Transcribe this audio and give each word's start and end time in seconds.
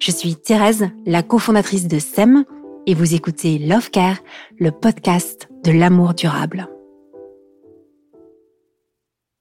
Je 0.00 0.10
suis 0.10 0.36
Thérèse, 0.36 0.88
la 1.06 1.22
cofondatrice 1.22 1.88
de 1.88 1.98
SEM, 1.98 2.44
et 2.86 2.94
vous 2.94 3.14
écoutez 3.14 3.58
Love 3.58 3.90
Care, 3.90 4.18
le 4.58 4.70
podcast 4.70 5.48
de 5.64 5.72
l'amour 5.72 6.14
durable. 6.14 6.68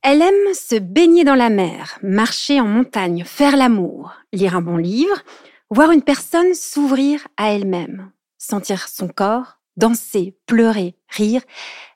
Elle 0.01 0.21
aime 0.21 0.53
se 0.53 0.75
baigner 0.75 1.23
dans 1.23 1.35
la 1.35 1.49
mer, 1.49 1.99
marcher 2.01 2.59
en 2.59 2.65
montagne, 2.65 3.23
faire 3.25 3.57
l'amour, 3.57 4.13
lire 4.31 4.55
un 4.55 4.61
bon 4.61 4.77
livre, 4.77 5.23
voir 5.69 5.91
une 5.91 6.01
personne 6.01 6.53
s'ouvrir 6.53 7.27
à 7.37 7.53
elle-même, 7.53 8.11
sentir 8.37 8.87
son 8.87 9.07
corps, 9.07 9.59
danser, 9.77 10.35
pleurer, 10.45 10.95
rire, 11.09 11.41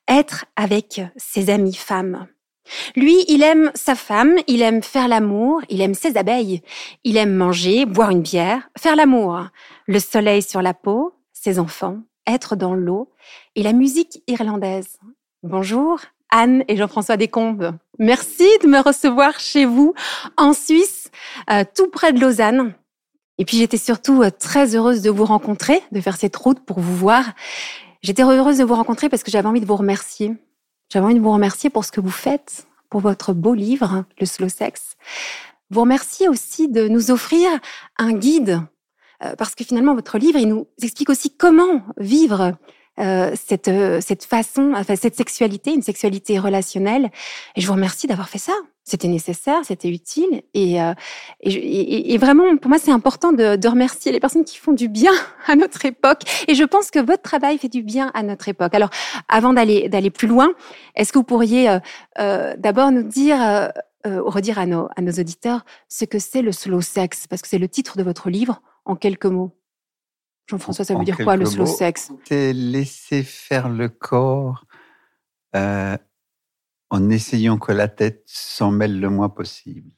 être 0.07 0.45
avec 0.56 1.01
ses 1.18 1.50
amies 1.50 1.75
femmes. 1.75 2.28
Lui, 2.96 3.25
il 3.28 3.44
aime 3.44 3.72
sa 3.75 3.96
femme, 3.96 4.35
il 4.47 4.62
aime 4.62 4.81
faire 4.81 5.07
l'amour, 5.07 5.62
il 5.69 5.81
aime 5.81 5.94
ses 5.94 6.18
abeilles, 6.18 6.62
il 7.03 7.18
aime 7.18 7.34
manger, 7.34 7.85
boire 7.85 8.12
une 8.12 8.22
bière, 8.22 8.69
faire 8.78 8.96
l'amour, 8.96 9.47
le 9.88 10.00
soleil 10.00 10.41
sur 10.41 10.62
la 10.62 10.74
peau, 10.74 11.13
ses 11.34 11.59
enfants, 11.59 12.00
être 12.28 12.56
dans 12.56 12.74
l'eau 12.74 13.12
et 13.56 13.63
la 13.63 13.74
musique 13.74 14.24
irlandaise. 14.28 14.97
Bonjour, 15.44 16.00
Anne 16.29 16.63
et 16.68 16.78
Jean-François 16.78 17.18
Descombes. 17.18 17.74
Merci 18.00 18.47
de 18.63 18.68
me 18.68 18.80
recevoir 18.80 19.40
chez 19.40 19.66
vous 19.66 19.94
en 20.38 20.53
Suisse, 20.53 21.12
euh, 21.51 21.63
tout 21.75 21.90
près 21.90 22.13
de 22.13 22.19
Lausanne. 22.19 22.74
Et 23.38 23.45
puis 23.45 23.57
j'étais 23.57 23.78
surtout 23.78 24.24
euh, 24.24 24.31
très 24.31 24.75
heureuse 24.75 25.01
de 25.01 25.09
vous 25.09 25.25
rencontrer, 25.25 25.81
de 25.91 26.01
faire 26.01 26.16
cette 26.16 26.35
route 26.35 26.59
pour 26.59 26.80
vous 26.80 26.95
voir. 26.95 27.25
J'étais 28.01 28.24
heureuse 28.24 28.57
de 28.57 28.63
vous 28.63 28.75
rencontrer 28.75 29.09
parce 29.09 29.24
que 29.24 29.31
j'avais 29.31 29.47
envie 29.47 29.62
de 29.62 29.66
vous 29.66 29.75
remercier. 29.75 30.34
J'avais 30.94 31.06
envie 31.06 31.16
de 31.16 31.22
vous 31.22 31.34
remercier 31.34 31.72
pour 31.72 31.86
ce 31.86 31.92
que 31.92 32.00
vous 32.00 32.12
faites, 32.12 32.68
pour 32.92 33.02
votre 33.02 33.34
beau 33.34 33.56
livre, 33.56 34.06
Le 34.20 34.28
Slow 34.28 34.48
Sex. 34.48 34.96
Vous 35.72 35.81
remercier 35.81 36.30
aussi 36.30 36.68
de 36.68 36.88
nous 36.88 37.09
offrir 37.09 37.50
un 37.98 38.14
guide, 38.14 38.62
euh, 39.24 39.36
parce 39.36 39.56
que 39.56 39.64
finalement 39.64 39.96
votre 39.96 40.20
livre, 40.20 40.38
il 40.38 40.50
nous 40.50 40.68
explique 40.84 41.09
aussi 41.09 41.36
comment 41.36 41.81
vivre 41.98 42.56
euh, 43.00 43.31
cette, 43.36 43.70
euh, 43.70 44.00
cette 44.02 44.24
façon, 44.24 44.74
enfin, 44.76 44.96
cette 44.96 45.16
sexualité, 45.16 45.74
une 45.74 45.81
sexualité 45.81 46.38
relationnelle. 46.38 47.09
Et 47.56 47.62
je 47.62 47.68
vous 47.68 47.74
remercie 47.74 48.08
d'avoir 48.08 48.30
fait 48.30 48.38
ça. 48.38 48.54
C'était 48.86 49.08
nécessaire, 49.08 49.62
c'était 49.64 49.90
utile. 49.90 50.44
Et, 50.54 50.81
euh, 50.81 50.94
et, 51.42 52.18
vraiment, 52.18 52.58
pour 52.58 52.70
moi, 52.70 52.78
c'est 52.78 52.92
important 52.92 53.31
de, 53.31 53.56
de, 53.56 53.68
remercier 53.68 54.12
les 54.12 54.20
personnes 54.20 54.44
qui 54.44 54.58
font 54.58 54.74
du 54.74 54.90
bien 54.90 55.14
à 55.48 55.56
notre 55.56 55.86
époque. 55.86 56.22
Et 56.48 56.56
je 56.56 56.64
pense 56.66 56.92
que 56.92 57.00
votre 57.00 57.22
travail 57.22 57.58
fait 57.58 57.70
du 57.70 57.81
bien 57.81 58.12
à 58.14 58.24
notre 58.24 58.50
époque. 58.50 58.76
Alors, 58.76 58.90
avant 59.30 59.54
d'aller 59.54 59.88
d'aller 59.88 60.10
plus 60.10 60.28
loin, 60.28 60.50
est-ce 60.96 61.14
que 61.14 61.18
vous 61.18 61.24
pourriez 61.24 61.70
euh, 61.70 61.80
euh, 62.20 62.56
d'abord 62.58 62.92
nous 62.92 63.04
dire, 63.04 63.38
redire 64.06 64.60
à 64.60 64.66
nos, 64.66 64.90
à 64.98 65.02
nos 65.02 65.14
auditeurs 65.14 65.66
ce 65.88 66.04
que 66.04 66.20
c'est 66.20 66.42
le 66.42 66.52
slow 66.52 66.81
sex? 66.81 67.25
Parce 67.28 67.42
que 67.42 67.48
c'est 67.48 67.60
le 67.60 67.70
titre 67.70 67.98
de 67.98 68.04
votre 68.04 68.30
livre 68.30 68.62
en 68.86 68.96
quelques 68.98 69.25
mots. 69.25 69.52
Jean-François, 70.48 70.86
ça 70.86 70.96
veut 70.96 71.06
dire 71.06 71.18
quoi 71.18 71.36
le 71.38 71.46
slow 71.46 71.66
sex 71.66 72.12
C'est 72.26 72.54
laisser 72.54 73.24
faire 73.24 73.70
le 73.70 73.90
corps 73.90 74.66
euh, 75.56 75.98
en 76.90 77.09
essayant 77.09 77.58
que 77.58 77.72
la 77.72 77.88
tête 77.88 78.24
s'en 78.26 78.72
mêle 78.72 79.00
le 79.00 79.09
moins 79.09 79.30
possible. 79.30 79.92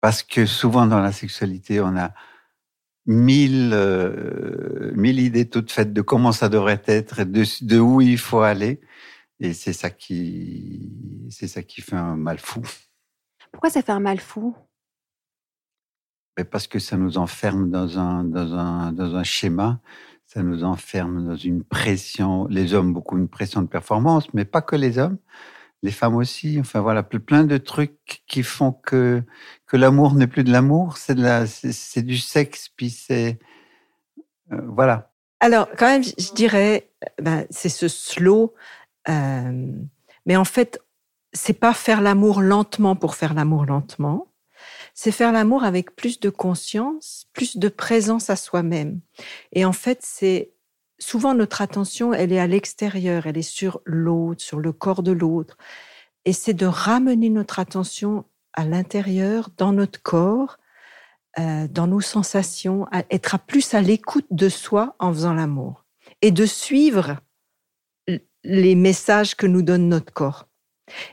Parce 0.00 0.22
que 0.22 0.46
souvent 0.46 0.86
dans 0.86 1.00
la 1.00 1.12
sexualité, 1.12 1.80
on 1.80 1.96
a 1.96 2.12
mille, 3.06 3.72
euh, 3.72 4.92
mille 4.94 5.20
idées 5.20 5.48
toutes 5.48 5.72
faites 5.72 5.92
de 5.92 6.02
comment 6.02 6.32
ça 6.32 6.48
devrait 6.48 6.82
être 6.86 7.20
et 7.20 7.24
de, 7.24 7.44
de 7.62 7.78
où 7.78 8.00
il 8.00 8.18
faut 8.18 8.40
aller. 8.40 8.80
Et 9.40 9.54
c'est 9.54 9.72
ça 9.72 9.90
qui, 9.90 10.92
c'est 11.30 11.48
ça 11.48 11.62
qui 11.62 11.80
fait 11.80 11.96
un 11.96 12.16
mal 12.16 12.38
fou. 12.38 12.62
Pourquoi 13.52 13.70
ça 13.70 13.82
fait 13.82 13.92
un 13.92 14.00
mal 14.00 14.20
fou? 14.20 14.54
Parce 16.50 16.66
que 16.66 16.78
ça 16.78 16.96
nous 16.96 17.18
enferme 17.18 17.70
dans 17.70 17.98
un, 17.98 18.24
dans 18.24 18.54
un, 18.54 18.92
dans 18.92 19.14
un 19.16 19.22
schéma, 19.22 19.80
ça 20.26 20.42
nous 20.42 20.62
enferme 20.64 21.26
dans 21.26 21.36
une 21.36 21.64
pression, 21.64 22.46
les 22.46 22.74
hommes 22.74 22.92
beaucoup 22.92 23.18
une 23.18 23.28
pression 23.28 23.62
de 23.62 23.66
performance, 23.66 24.32
mais 24.32 24.44
pas 24.44 24.62
que 24.62 24.76
les 24.76 24.98
hommes, 24.98 25.18
les 25.82 25.90
femmes 25.90 26.16
aussi. 26.16 26.58
Enfin 26.60 26.80
voilà, 26.80 27.02
plein 27.02 27.44
de 27.44 27.56
trucs 27.56 28.22
qui 28.26 28.42
font 28.42 28.72
que, 28.72 29.22
que 29.66 29.76
l'amour 29.76 30.14
n'est 30.14 30.28
plus 30.28 30.44
de 30.44 30.52
l'amour, 30.52 30.98
c'est, 30.98 31.16
la, 31.16 31.44
du 31.96 32.18
sexe, 32.18 32.68
puis 32.68 32.90
c'est. 32.90 33.38
Euh, 34.52 34.60
voilà. 34.68 35.10
Alors, 35.40 35.68
quand 35.76 35.86
même, 35.86 36.04
je 36.04 36.32
dirais, 36.34 36.90
ben, 37.20 37.46
c'est 37.50 37.68
ce 37.68 37.88
slow, 37.88 38.54
euh, 39.08 39.72
mais 40.26 40.36
en 40.36 40.44
fait, 40.44 40.80
c'est 41.32 41.58
pas 41.58 41.72
faire 41.72 42.02
l'amour 42.02 42.40
lentement 42.40 42.94
pour 42.94 43.14
faire 43.14 43.34
l'amour 43.34 43.64
lentement 43.64 44.29
c'est 45.02 45.12
faire 45.12 45.32
l'amour 45.32 45.64
avec 45.64 45.96
plus 45.96 46.20
de 46.20 46.28
conscience, 46.28 47.24
plus 47.32 47.56
de 47.56 47.70
présence 47.70 48.28
à 48.28 48.36
soi-même. 48.36 49.00
Et 49.52 49.64
en 49.64 49.72
fait, 49.72 50.00
c'est 50.02 50.52
souvent 50.98 51.32
notre 51.32 51.62
attention, 51.62 52.12
elle 52.12 52.34
est 52.34 52.38
à 52.38 52.46
l'extérieur, 52.46 53.26
elle 53.26 53.38
est 53.38 53.40
sur 53.40 53.80
l'autre, 53.86 54.42
sur 54.42 54.58
le 54.58 54.74
corps 54.74 55.02
de 55.02 55.12
l'autre. 55.12 55.56
Et 56.26 56.34
c'est 56.34 56.52
de 56.52 56.66
ramener 56.66 57.30
notre 57.30 57.60
attention 57.60 58.26
à 58.52 58.66
l'intérieur, 58.66 59.48
dans 59.56 59.72
notre 59.72 60.02
corps, 60.02 60.58
euh, 61.38 61.66
dans 61.66 61.86
nos 61.86 62.02
sensations, 62.02 62.86
à 62.92 63.02
être 63.08 63.34
à 63.34 63.38
plus 63.38 63.72
à 63.72 63.80
l'écoute 63.80 64.26
de 64.30 64.50
soi 64.50 64.96
en 64.98 65.14
faisant 65.14 65.32
l'amour 65.32 65.86
et 66.20 66.30
de 66.30 66.44
suivre 66.44 67.16
les 68.44 68.74
messages 68.74 69.34
que 69.34 69.46
nous 69.46 69.62
donne 69.62 69.88
notre 69.88 70.12
corps. 70.12 70.49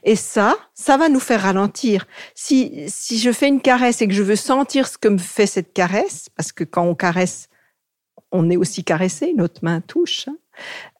Et 0.04 0.16
ça, 0.16 0.56
ça 0.74 0.98
va 0.98 1.10
nous 1.10 1.20
faire 1.20 1.42
ralentir. 1.42 2.08
Si, 2.36 2.86
si 2.88 3.18
je 3.20 3.32
fais 3.32 3.48
une 3.48 3.62
caresse 3.62 4.02
et 4.02 4.08
que 4.08 4.14
je 4.14 4.24
veux 4.24 4.36
sentir 4.36 4.88
ce 4.88 4.98
que 4.98 5.08
me 5.08 5.18
fait 5.18 5.48
cette 5.48 5.74
caresse, 5.74 6.30
parce 6.36 6.52
que 6.52 6.64
quand 6.64 6.84
on 6.84 6.96
caresse, 6.96 7.50
on 8.32 8.50
est 8.50 8.58
aussi 8.58 8.84
caressé, 8.84 9.34
notre 9.36 9.64
main 9.64 9.82
touche, 9.82 10.28
hein, 10.28 10.36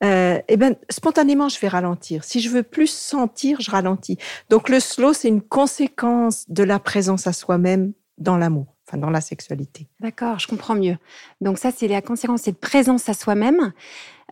euh, 0.04 0.40
eh 0.48 0.58
ben, 0.58 0.76
spontanément, 0.90 1.50
je 1.50 1.60
vais 1.60 1.68
ralentir. 1.68 2.24
Si 2.24 2.40
je 2.40 2.50
veux 2.50 2.64
plus 2.64 2.90
sentir, 2.90 3.60
je 3.62 3.72
ralentis. 3.72 4.18
Donc, 4.50 4.70
le 4.70 4.80
slow, 4.80 5.14
c'est 5.14 5.28
une 5.28 5.42
conséquence 5.42 6.46
de 6.50 6.64
la 6.64 6.80
présence 6.80 7.28
à 7.28 7.34
soi-même 7.34 7.94
dans 8.18 8.38
l'amour, 8.38 8.76
enfin, 8.88 8.98
dans 8.98 9.10
la 9.10 9.22
sexualité. 9.22 9.88
D'accord, 10.00 10.40
je 10.40 10.48
comprends 10.48 10.76
mieux. 10.76 10.98
Donc, 11.42 11.58
ça, 11.58 11.72
c'est 11.76 11.88
la 11.88 12.02
conséquence, 12.02 12.42
c'est 12.44 12.52
de 12.52 12.58
présence 12.58 13.10
à 13.10 13.14
soi-même. 13.14 13.74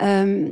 Euh, 0.01 0.49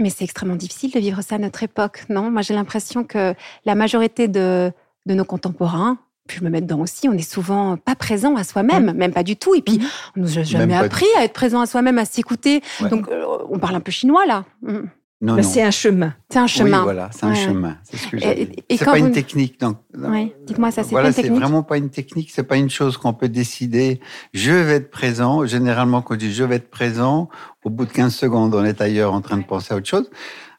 mais 0.00 0.10
c'est 0.10 0.24
extrêmement 0.24 0.56
difficile 0.56 0.90
de 0.90 0.98
vivre 0.98 1.22
ça 1.22 1.36
à 1.36 1.38
notre 1.38 1.62
époque, 1.62 2.04
non? 2.08 2.30
Moi, 2.30 2.42
j'ai 2.42 2.54
l'impression 2.54 3.04
que 3.04 3.34
la 3.64 3.74
majorité 3.74 4.28
de, 4.28 4.72
de 5.06 5.14
nos 5.14 5.24
contemporains, 5.24 5.98
puis 6.26 6.38
je 6.38 6.44
me 6.44 6.50
mets 6.50 6.60
dedans 6.60 6.80
aussi, 6.80 7.08
on 7.08 7.12
est 7.12 7.28
souvent 7.28 7.76
pas 7.76 7.94
présent 7.94 8.36
à 8.36 8.44
soi-même, 8.44 8.92
mmh. 8.92 8.96
même 8.96 9.12
pas 9.12 9.22
du 9.22 9.36
tout. 9.36 9.54
Et 9.54 9.62
puis, 9.62 9.78
mmh. 9.78 9.86
on 10.16 10.20
nous 10.20 10.38
a 10.38 10.42
jamais 10.42 10.74
appris 10.76 11.06
à 11.18 11.24
être 11.24 11.32
présent 11.32 11.60
à 11.60 11.66
soi-même, 11.66 11.98
à 11.98 12.04
s'écouter. 12.04 12.62
Donc, 12.88 13.08
euh, 13.08 13.24
on 13.50 13.58
parle 13.58 13.74
un 13.74 13.80
peu 13.80 13.90
chinois 13.90 14.26
là. 14.26 14.44
Mmh. 14.62 14.78
Non, 15.22 15.36
non. 15.36 15.42
C'est 15.42 15.62
un 15.62 15.70
chemin. 15.70 16.14
C'est 16.30 16.38
un 16.38 16.46
chemin. 16.46 16.78
Oui, 16.78 16.84
voilà, 16.84 17.10
c'est 17.12 17.26
un 17.26 17.34
chemin. 17.34 17.76
C'est 17.82 17.98
ce 17.98 18.08
que 18.08 18.18
C'est 18.18 18.84
pas 18.84 18.98
une 18.98 19.12
technique. 19.12 19.60
Donc, 19.60 19.76
oui. 19.94 20.32
Dites-moi 20.46 20.70
ça, 20.70 20.82
c'est 20.82 20.90
voilà, 20.90 21.04
pas 21.04 21.08
une 21.10 21.14
technique. 21.14 21.34
C'est 21.34 21.40
vraiment 21.40 21.62
pas 21.62 21.76
une 21.76 21.90
technique. 21.90 22.30
C'est 22.30 22.42
pas 22.42 22.56
une 22.56 22.70
chose 22.70 22.96
qu'on 22.96 23.12
peut 23.12 23.28
décider. 23.28 24.00
Je 24.32 24.52
vais 24.52 24.76
être 24.76 24.90
présent. 24.90 25.44
Généralement, 25.44 26.00
quand 26.00 26.14
je 26.14 26.20
dis 26.20 26.32
je 26.32 26.44
vais 26.44 26.56
être 26.56 26.70
présent, 26.70 27.28
au 27.64 27.70
bout 27.70 27.84
de 27.84 27.92
15 27.92 28.14
secondes, 28.14 28.54
on 28.54 28.64
est 28.64 28.80
ailleurs 28.80 29.12
en 29.12 29.20
train 29.20 29.36
de 29.36 29.44
penser 29.44 29.74
à 29.74 29.76
autre 29.76 29.88
chose. 29.88 30.10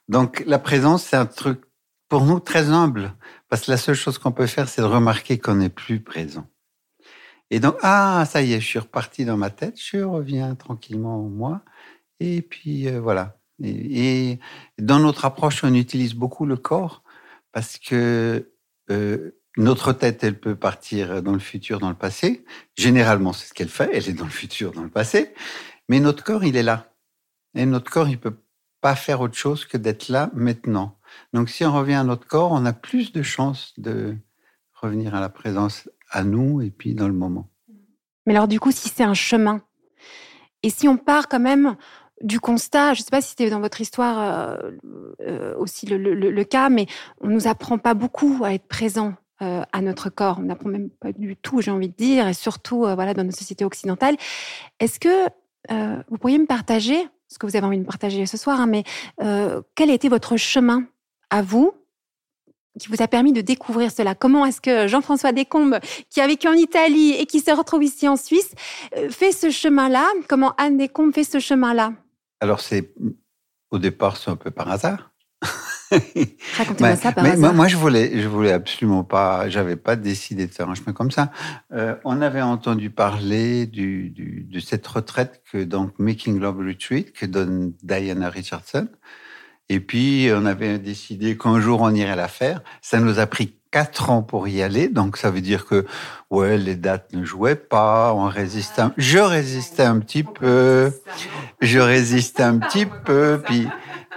Donc, 0.08 0.44
la 0.46 0.60
présence, 0.60 1.04
c'est 1.06 1.18
un 1.18 1.26
truc 1.26 1.62
pour 2.08 2.26
nous 2.26 2.40
très 2.40 2.70
humble. 2.70 3.16
Parce 3.50 3.66
que 3.66 3.72
la 3.72 3.78
seule 3.78 3.96
chose 3.96 4.20
qu'on 4.20 4.32
peut 4.32 4.48
faire, 4.48 4.70
c'est 4.70 4.82
de 4.82 4.88
remarquer 4.88 5.40
qu'on 5.40 5.56
n'est 5.56 5.70
plus 5.70 6.02
présent. 6.02 6.46
Et 7.50 7.60
donc, 7.60 7.76
ah, 7.82 8.26
ça 8.30 8.42
y 8.42 8.54
est, 8.54 8.62
je 8.62 8.66
suis 8.66 8.80
reparti 8.80 9.26
dans 9.26 9.38
ma 9.38 9.50
tête, 9.50 9.76
je 9.78 9.98
reviens 9.98 10.56
tranquillement 10.56 11.26
en 11.26 11.30
moi. 11.30 11.62
Et 12.20 12.42
puis, 12.42 12.88
euh, 12.88 13.02
voilà. 13.02 13.41
Et, 13.64 14.40
dans 14.80 15.00
notre 15.00 15.26
approche, 15.26 15.64
on 15.64 15.74
utilise 15.74 16.14
beaucoup 16.14 16.46
le 16.46 16.58
corps 16.58 17.04
parce 17.52 17.78
que 17.78 18.52
euh, 18.90 19.32
notre 19.58 19.94
tête, 19.94 20.24
elle 20.24 20.40
peut 20.40 20.56
partir 20.56 21.22
dans 21.22 21.34
le 21.34 21.40
futur, 21.40 21.80
dans 21.80 21.90
le 21.90 21.96
passé. 21.96 22.46
Généralement, 22.78 23.34
c'est 23.34 23.48
ce 23.48 23.54
qu'elle 23.54 23.70
fait. 23.70 23.90
Elle 23.94 24.10
est 24.10 24.14
dans 24.14 24.26
le 24.26 24.32
futur, 24.32 24.72
dans 24.72 24.84
le 24.84 24.90
passé. 24.90 25.34
Mais 25.90 26.00
notre 26.00 26.24
corps, 26.24 26.44
il 26.44 26.56
est 26.56 26.64
là. 26.64 26.94
Et 27.56 27.66
notre 27.66 27.92
corps, 27.92 28.08
il 28.08 28.18
peut 28.18 28.38
pas 28.82 28.96
faire 28.96 29.22
autre 29.22 29.36
chose 29.36 29.66
que 29.66 29.78
d'être 29.78 30.10
là 30.10 30.32
maintenant. 30.34 30.98
Donc 31.34 31.50
si 31.50 31.64
on 31.64 31.74
revient 31.74 31.96
à 31.96 32.04
notre 32.04 32.28
corps, 32.28 32.52
on 32.52 32.66
a 32.66 32.74
plus 32.74 33.12
de 33.14 33.22
chances 33.22 33.74
de 33.78 34.18
revenir 34.74 35.14
à 35.16 35.22
la 35.22 35.30
présence 35.30 35.90
à 36.10 36.24
nous 36.24 36.62
et 36.62 36.72
puis 36.72 36.96
dans 36.96 37.08
le 37.08 37.14
moment. 37.14 37.50
Mais 38.26 38.34
alors 38.34 38.48
du 38.48 38.60
coup, 38.60 38.72
si 38.72 38.90
c'est 38.90 39.04
un 39.04 39.14
chemin, 39.14 39.62
et 40.64 40.70
si 40.70 40.88
on 40.88 40.98
part 40.98 41.28
quand 41.28 41.40
même 41.40 41.76
du 42.24 42.40
constat, 42.40 42.94
je 42.94 43.02
ne 43.02 43.06
sais 43.06 43.12
pas 43.12 43.22
si 43.22 43.30
c'était 43.30 43.50
dans 43.50 43.60
votre 43.60 43.82
histoire 43.82 44.20
euh, 44.20 44.72
euh, 45.22 45.56
aussi 45.58 45.86
le, 45.86 46.44
cas, 46.44 46.70
mais 46.70 46.88
on 47.22 47.28
ne 47.28 47.34
nous 47.34 47.48
apprend 47.48 47.78
pas 47.78 47.94
beaucoup 47.94 48.42
à 48.44 48.54
être 48.54 48.68
présent 48.68 49.14
euh, 49.42 49.64
à 49.72 49.82
notre 49.82 50.10
corps. 50.10 50.38
On 50.40 50.44
n'apprend 50.44 50.70
même 50.70 50.90
pas 50.90 51.12
du 51.12 51.36
tout, 51.36 51.62
j'ai 51.62 51.72
envie 51.72 51.90
de 51.90 51.96
dire, 51.96 52.28
et 52.28 52.34
surtout 52.34 52.80
voilà 52.82 53.14
dans 53.14 53.24
nos 53.24 53.32
sociétés 53.32 53.66
occidentales. 53.66 54.18
Est-ce 54.80 55.00
que 55.00 55.28
vous 56.10 56.18
pourriez 56.18 56.40
me 56.40 56.48
partager, 56.48 56.98
ce 57.28 57.38
que 57.38 57.46
vous 57.46 57.56
avez 57.56 57.66
envie 57.66 57.80
de 57.80 57.86
partager 57.86 58.26
ce 58.26 58.38
soir, 58.38 58.60
hein, 58.60 58.68
mais 58.68 58.84
quel 59.76 59.90
a 59.90 59.94
été 59.94 60.10
votre 60.10 60.38
chemin 60.38 60.86
à 61.30 61.42
vous 61.42 61.74
qui 62.80 62.88
vous 62.88 63.02
a 63.02 63.08
permis 63.08 63.34
de 63.34 63.42
découvrir 63.42 63.92
cela? 63.92 64.16
Comment 64.16 64.46
est-ce 64.46 64.62
que 64.62 64.88
Jean-François 64.88 65.32
Descombes, 65.34 65.80
qui 66.10 66.22
a 66.22 66.28
vécu 66.28 66.48
en 66.48 66.54
Italie 66.54 67.12
et 67.12 67.26
qui 67.26 67.42
se 67.42 67.52
retrouve 67.52 67.84
ici 67.84 68.08
en 68.08 68.16
Suisse, 68.16 68.54
fait 69.10 69.32
ce 69.32 69.50
chemin-là? 69.50 70.08
Comment 70.28 70.54
Anne 70.58 70.78
Descombes 70.78 71.14
fait 71.14 71.24
ce 71.24 71.40
chemin-là? 71.40 71.94
Alors, 72.42 72.60
c'est 72.60 72.94
au 73.70 73.78
départ, 73.78 74.18
c'est 74.18 74.32
un 74.32 74.36
peu 74.36 74.52
par 74.52 74.70
hasard. 74.70 75.12
Racontez-moi 76.58 76.96
ça 76.96 77.12
par 77.12 77.24
hasard. 77.24 77.54
Moi, 77.54 77.68
je 77.68 77.78
voulais, 77.78 78.20
je 78.20 78.28
voulais 78.28 78.52
absolument 78.52 79.04
pas, 79.04 79.48
j'avais 79.48 79.76
pas 79.76 79.96
décidé 79.96 80.48
de 80.48 80.52
faire 80.52 80.68
un 80.68 80.74
chemin 80.74 80.92
comme 80.92 81.12
ça. 81.12 81.32
Euh, 81.72 81.96
on 82.04 82.22
avait 82.22 82.42
entendu 82.42 82.90
parler 82.90 83.68
du, 83.68 84.10
du, 84.10 84.44
de 84.44 84.60
cette 84.60 84.88
retraite 84.88 85.44
que 85.52 85.64
donc 85.64 85.98
Making 86.00 86.40
Love 86.40 86.60
Retreat 86.60 87.14
que 87.14 87.28
donne 87.28 87.74
Diana 87.84 88.30
Richardson. 88.30 88.88
Et 89.70 89.80
puis, 89.80 90.30
on 90.34 90.46
avait 90.46 90.80
décidé 90.80 91.38
qu'un 91.38 91.62
jour, 91.62 91.82
on 91.82 91.94
irait 91.94 92.16
la 92.16 92.28
faire. 92.28 92.62
Ça 92.82 93.00
nous 93.00 93.20
a 93.20 93.28
pris 93.28 93.61
quatre 93.72 94.10
ans 94.10 94.22
pour 94.22 94.48
y 94.48 94.62
aller. 94.62 94.90
Donc, 94.90 95.18
ça 95.18 95.32
veut 95.32 95.42
dire 95.42 95.66
que, 95.66 95.86
ouais, 96.30 96.58
les 96.58 96.76
dates 96.76 97.14
ne 97.14 97.24
jouaient 97.24 97.56
pas. 97.56 98.14
On 98.14 98.28
résistait. 98.28 98.84
Je 98.98 99.18
résistais 99.18 99.84
un 99.84 100.00
petit 100.00 100.24
peu. 100.24 100.92
Je 101.62 101.80
résistais 101.80 102.44
un 102.44 102.60
petit 102.60 102.86
peu. 102.86 103.42
Puis, 103.46 103.68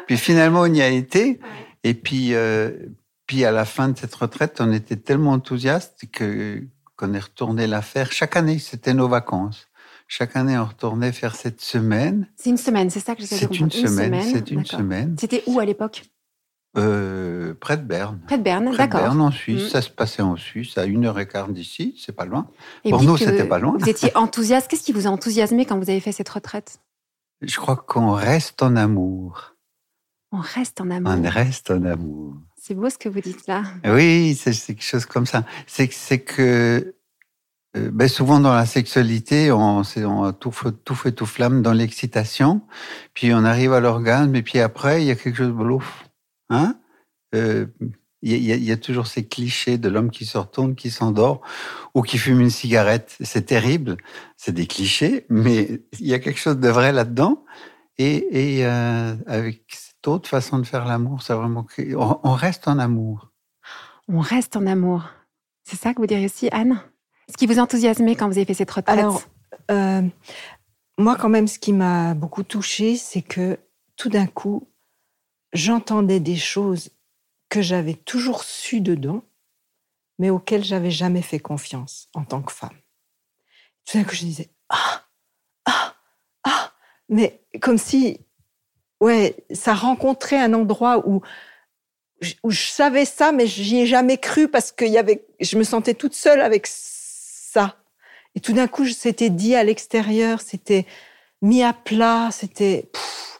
puis 0.07 0.17
finalement, 0.19 0.63
on 0.63 0.75
y 0.75 0.83
a 0.83 0.89
été. 0.89 1.41
Et 1.85 1.95
puis, 1.95 2.35
euh, 2.35 2.71
puis 3.27 3.45
à 3.45 3.53
la 3.53 3.65
fin 3.65 3.89
de 3.89 3.97
cette 3.97 4.15
retraite, 4.15 4.61
on 4.61 4.73
était 4.73 4.97
tellement 4.97 5.33
enthousiastes 5.33 6.05
que 6.13 6.63
qu'on 6.97 7.13
est 7.13 7.21
retourné 7.21 7.67
la 7.67 7.83
faire 7.83 8.13
chaque 8.13 8.37
année. 8.37 8.59
C'était 8.59 8.95
nos 8.95 9.09
vacances. 9.09 9.69
Chaque 10.07 10.37
année, 10.37 10.57
on 10.57 10.67
retournait 10.67 11.13
faire 11.13 11.35
cette 11.35 11.61
semaine. 11.61 12.29
C'est 12.37 12.51
une 12.51 12.57
semaine, 12.57 12.91
c'est 12.91 13.01
ça 13.01 13.15
que 13.15 13.23
j'essaie 13.23 13.47
de 13.47 13.47
comprendre. 13.47 13.73
C'est 13.73 13.81
une 13.81 13.89
semaine, 13.89 14.23
c'est 14.23 14.51
une 14.51 14.65
semaine. 14.65 15.17
C'était 15.19 15.43
où 15.47 15.59
à 15.59 15.65
l'époque? 15.65 16.05
Euh, 16.77 17.55
près 17.55 17.77
de 17.77 17.83
Berne. 17.83 18.21
Près 18.27 18.39
de 18.39 18.43
Berne, 18.43 18.75
d'accord. 18.77 19.01
Berne, 19.01 19.21
en 19.21 19.31
Suisse. 19.31 19.67
Mm. 19.67 19.69
Ça 19.69 19.83
se 19.83 19.91
passait 19.91 20.23
en 20.23 20.37
Suisse, 20.37 20.77
à 20.77 20.85
une 20.85 21.07
heure 21.07 21.19
et 21.19 21.29
quart 21.29 21.49
d'ici. 21.49 21.95
C'est 21.99 22.15
pas 22.15 22.25
loin. 22.25 22.49
Pour 22.89 23.03
nous, 23.03 23.17
c'était 23.17 23.47
pas 23.47 23.59
loin. 23.59 23.77
Vous 23.79 23.89
étiez 23.89 24.17
enthousiaste. 24.17 24.69
Qu'est-ce 24.69 24.83
qui 24.83 24.93
vous 24.93 25.07
a 25.07 25.11
enthousiasmé 25.11 25.67
quand 25.67 25.79
vous 25.79 25.91
avez 25.91 26.01
fait 26.01 26.13
cette 26.13 26.29
retraite? 26.29 26.81
Je 27.43 27.57
crois 27.57 27.77
qu'on 27.77 28.13
reste 28.13 28.63
en 28.63 28.77
amour. 28.77 29.55
On 30.33 30.39
reste 30.39 30.81
en 30.81 30.91
amour. 30.91 31.13
On 31.13 31.31
reste 31.31 31.71
en 31.71 31.85
amour. 31.85 32.35
C'est 32.61 32.75
beau 32.75 32.89
ce 32.91 32.99
que 32.99 33.09
vous 33.09 33.21
dites 33.21 33.47
là. 33.47 33.63
Oui, 33.85 34.35
c'est 34.35 34.53
quelque 34.53 34.83
chose 34.83 35.05
comme 35.05 35.27
ça. 35.27 35.45
C'est 35.67 35.89
que 36.21 36.95
euh, 37.77 37.91
ben 37.93 38.09
souvent 38.09 38.41
dans 38.41 38.55
la 38.55 38.67
sexualité, 38.67 39.51
on, 39.51 39.83
on 39.97 40.33
tout, 40.33 40.53
tout 40.85 40.95
fait 40.95 41.13
tout 41.13 41.27
flamme 41.27 41.61
dans 41.61 41.73
l'excitation, 41.73 42.63
puis 43.15 43.35
on 43.35 43.45
arrive 43.45 43.73
à 43.73 43.81
l'orgasme, 43.81 44.35
et 44.37 44.43
puis 44.43 44.61
après, 44.61 45.03
il 45.03 45.07
y 45.07 45.11
a 45.11 45.17
quelque 45.17 45.37
chose 45.37 45.49
de 45.49 45.53
bluff. 46.49 46.61
Hein? 46.61 46.79
Euh, 47.35 47.67
il 48.23 48.43
y, 48.43 48.53
a, 48.53 48.57
y, 48.57 48.73
a, 48.73 48.79
toujours 48.79 49.07
ces 49.07 49.27
clichés 49.27 49.77
de 49.77 49.91
l'homme 49.91 50.11
qui 50.11 50.25
se 50.25 50.39
retourne, 50.39 50.75
qui 50.75 50.91
s'endort, 50.91 51.43
ou 51.93 52.01
qui 52.01 52.17
fume 52.17 52.41
une 52.41 52.49
cigarette. 52.49 53.17
C'est 53.21 53.45
terrible, 53.45 53.99
c'est 54.39 54.53
des 54.53 54.67
clichés, 54.67 55.27
mais 55.29 55.83
il 56.01 56.07
y 56.07 56.15
a 56.15 56.19
quelque 56.19 56.41
chose 56.41 56.59
de 56.59 56.69
vrai 56.71 56.91
là-dedans. 56.91 57.45
Et, 57.99 58.57
et 58.57 58.67
euh, 58.67 59.15
avec 59.27 59.65
cette 59.69 60.09
autre 60.09 60.27
façon 60.27 60.59
de 60.59 60.65
faire 60.65 60.87
l'amour, 60.87 61.23
c'est 61.23 61.35
vraiment 61.35 61.67
on, 61.79 62.21
on 62.23 62.33
reste 62.33 62.67
en 62.67 62.79
amour. 62.79 63.31
On 64.09 64.21
reste 64.21 64.57
en 64.57 64.67
amour. 64.67 65.05
C'est 65.65 65.77
ça 65.77 65.93
que 65.93 66.01
vous 66.01 66.07
diriez 66.07 66.27
aussi, 66.27 66.49
Anne? 66.51 66.81
Ce 67.29 67.37
qui 67.37 67.47
vous 67.47 67.59
enthousiasmait 67.59 68.17
quand 68.17 68.27
vous 68.27 68.39
avez 68.39 68.47
fait 68.47 68.55
cette 68.55 68.71
retraite? 68.71 68.99
Alors, 68.99 69.23
euh, 69.71 70.03
moi, 70.99 71.17
quand 71.17 71.29
même, 71.29 71.49
ce 71.49 71.59
qui 71.59 71.73
m'a 71.73 72.15
beaucoup 72.15 72.43
touchée, 72.43 72.97
c'est 72.97 73.23
que 73.23 73.59
tout 73.97 74.09
d'un 74.09 74.27
coup, 74.27 74.67
j'entendais 75.55 76.21
des 76.21 76.37
choses 76.37 76.91
que 77.49 77.63
j'avais 77.63 77.95
toujours 77.95 78.45
su 78.45 78.81
dedans, 78.81 79.23
mais 80.19 80.31
auxquelles 80.31 80.65
j'avais 80.65 80.91
jamais 80.91 81.23
fait 81.23 81.39
confiance 81.39 82.09
en 82.15 82.25
tant 82.25 82.43
que 82.43 82.53
femme. 82.53 82.77
Tout 83.87 83.99
d'un 83.99 84.05
coup, 84.05 84.15
je 84.15 84.25
disais 84.25 84.51
ah 84.69 85.05
ah 85.67 85.95
ah, 86.45 86.73
mais 87.09 87.41
comme 87.61 87.79
si 87.79 88.21
ouais, 89.01 89.37
ça 89.53 89.75
rencontrait 89.75 90.41
un 90.41 90.53
endroit 90.53 91.07
où 91.09 91.23
où 92.43 92.51
je 92.51 92.67
savais 92.69 93.05
ça, 93.05 93.33
mais 93.33 93.47
j'y 93.47 93.81
ai 93.81 93.87
jamais 93.87 94.19
cru 94.19 94.49
parce 94.49 94.73
que 94.73 94.85
y 94.85 94.99
avait, 94.99 95.27
je 95.41 95.59
me 95.59 95.65
sentais 95.65 95.95
toute 95.95 96.15
seule 96.15 96.41
avec 96.41 96.67
ça. 96.67 97.77
Et 98.35 98.41
tout 98.41 98.53
d'un 98.53 98.67
coup, 98.67 98.87
c'était 98.87 99.31
dit 99.31 99.55
à 99.55 99.63
l'extérieur, 99.63 100.41
c'était 100.41 100.87
mis 101.43 101.63
à 101.63 101.73
plat, 101.73 102.31
c'était 102.33 102.91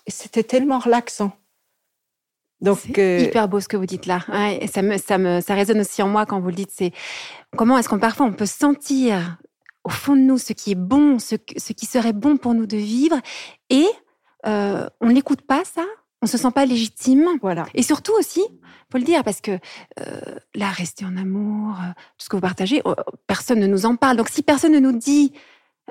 c'était 0.07 0.43
tellement 0.43 0.79
relaxant. 0.79 1.33
Donc 2.65 2.79
c'est 2.85 2.99
euh, 2.99 3.19
hyper 3.27 3.49
beau 3.49 3.61
ce 3.61 3.69
que 3.69 3.77
vous 3.77 3.87
dites 3.87 4.07
là. 4.07 4.21
et 4.61 4.67
ça 4.67 4.83
me 4.83 4.99
ça 4.99 5.19
me 5.19 5.41
ça 5.41 5.55
résonne 5.55 5.81
aussi 5.81 6.03
en 6.03 6.09
moi 6.09 6.27
quand 6.27 6.41
vous 6.41 6.49
le 6.49 6.55
dites. 6.55 6.73
C'est 6.73 6.93
comment 7.57 7.79
est-ce 7.79 7.89
qu'on 7.89 7.99
parfois 7.99 8.27
on 8.27 8.33
peut 8.33 8.47
sentir 8.47 9.39
au 9.85 9.91
fond 9.91 10.17
de 10.17 10.23
nous 10.23 10.39
ce 10.39 10.53
qui 10.53 10.73
est 10.73 10.77
bon, 10.77 11.19
ce, 11.19 11.37
ce 11.57 11.73
qui 11.73 11.87
serait 11.87 12.15
bon 12.15 12.37
pour 12.37 12.55
nous 12.55 12.67
de 12.67 12.77
vivre, 12.77 13.17
et 13.71 13.87
euh, 14.47 14.89
on 15.01 15.11
n'écoute 15.11 15.43
pas 15.43 15.63
ça, 15.65 15.85
on 16.23 16.27
se 16.27 16.39
sent 16.39 16.51
pas 16.55 16.65
légitime. 16.65 17.29
Voilà. 17.43 17.67
Et 17.75 17.83
surtout 17.83 18.13
aussi, 18.19 18.43
faut 18.91 18.99
le 18.99 19.05
dire, 19.05 19.23
parce 19.23 19.41
que 19.41 19.53
euh, 20.01 20.05
là, 20.55 20.69
rester 20.71 21.05
en 21.05 21.17
amour, 21.17 21.77
euh, 21.81 21.89
tout 22.19 22.25
ce 22.25 22.29
que 22.29 22.37
vous 22.37 22.43
partagez, 22.43 22.83
personne 23.27 23.61
ne 23.61 23.67
nous 23.67 23.87
en 23.87 23.97
parle. 23.97 24.17
Donc 24.17 24.29
si 24.29 24.43
personne 24.43 24.73
ne 24.73 24.81
nous 24.81 24.97
dit 24.97 25.33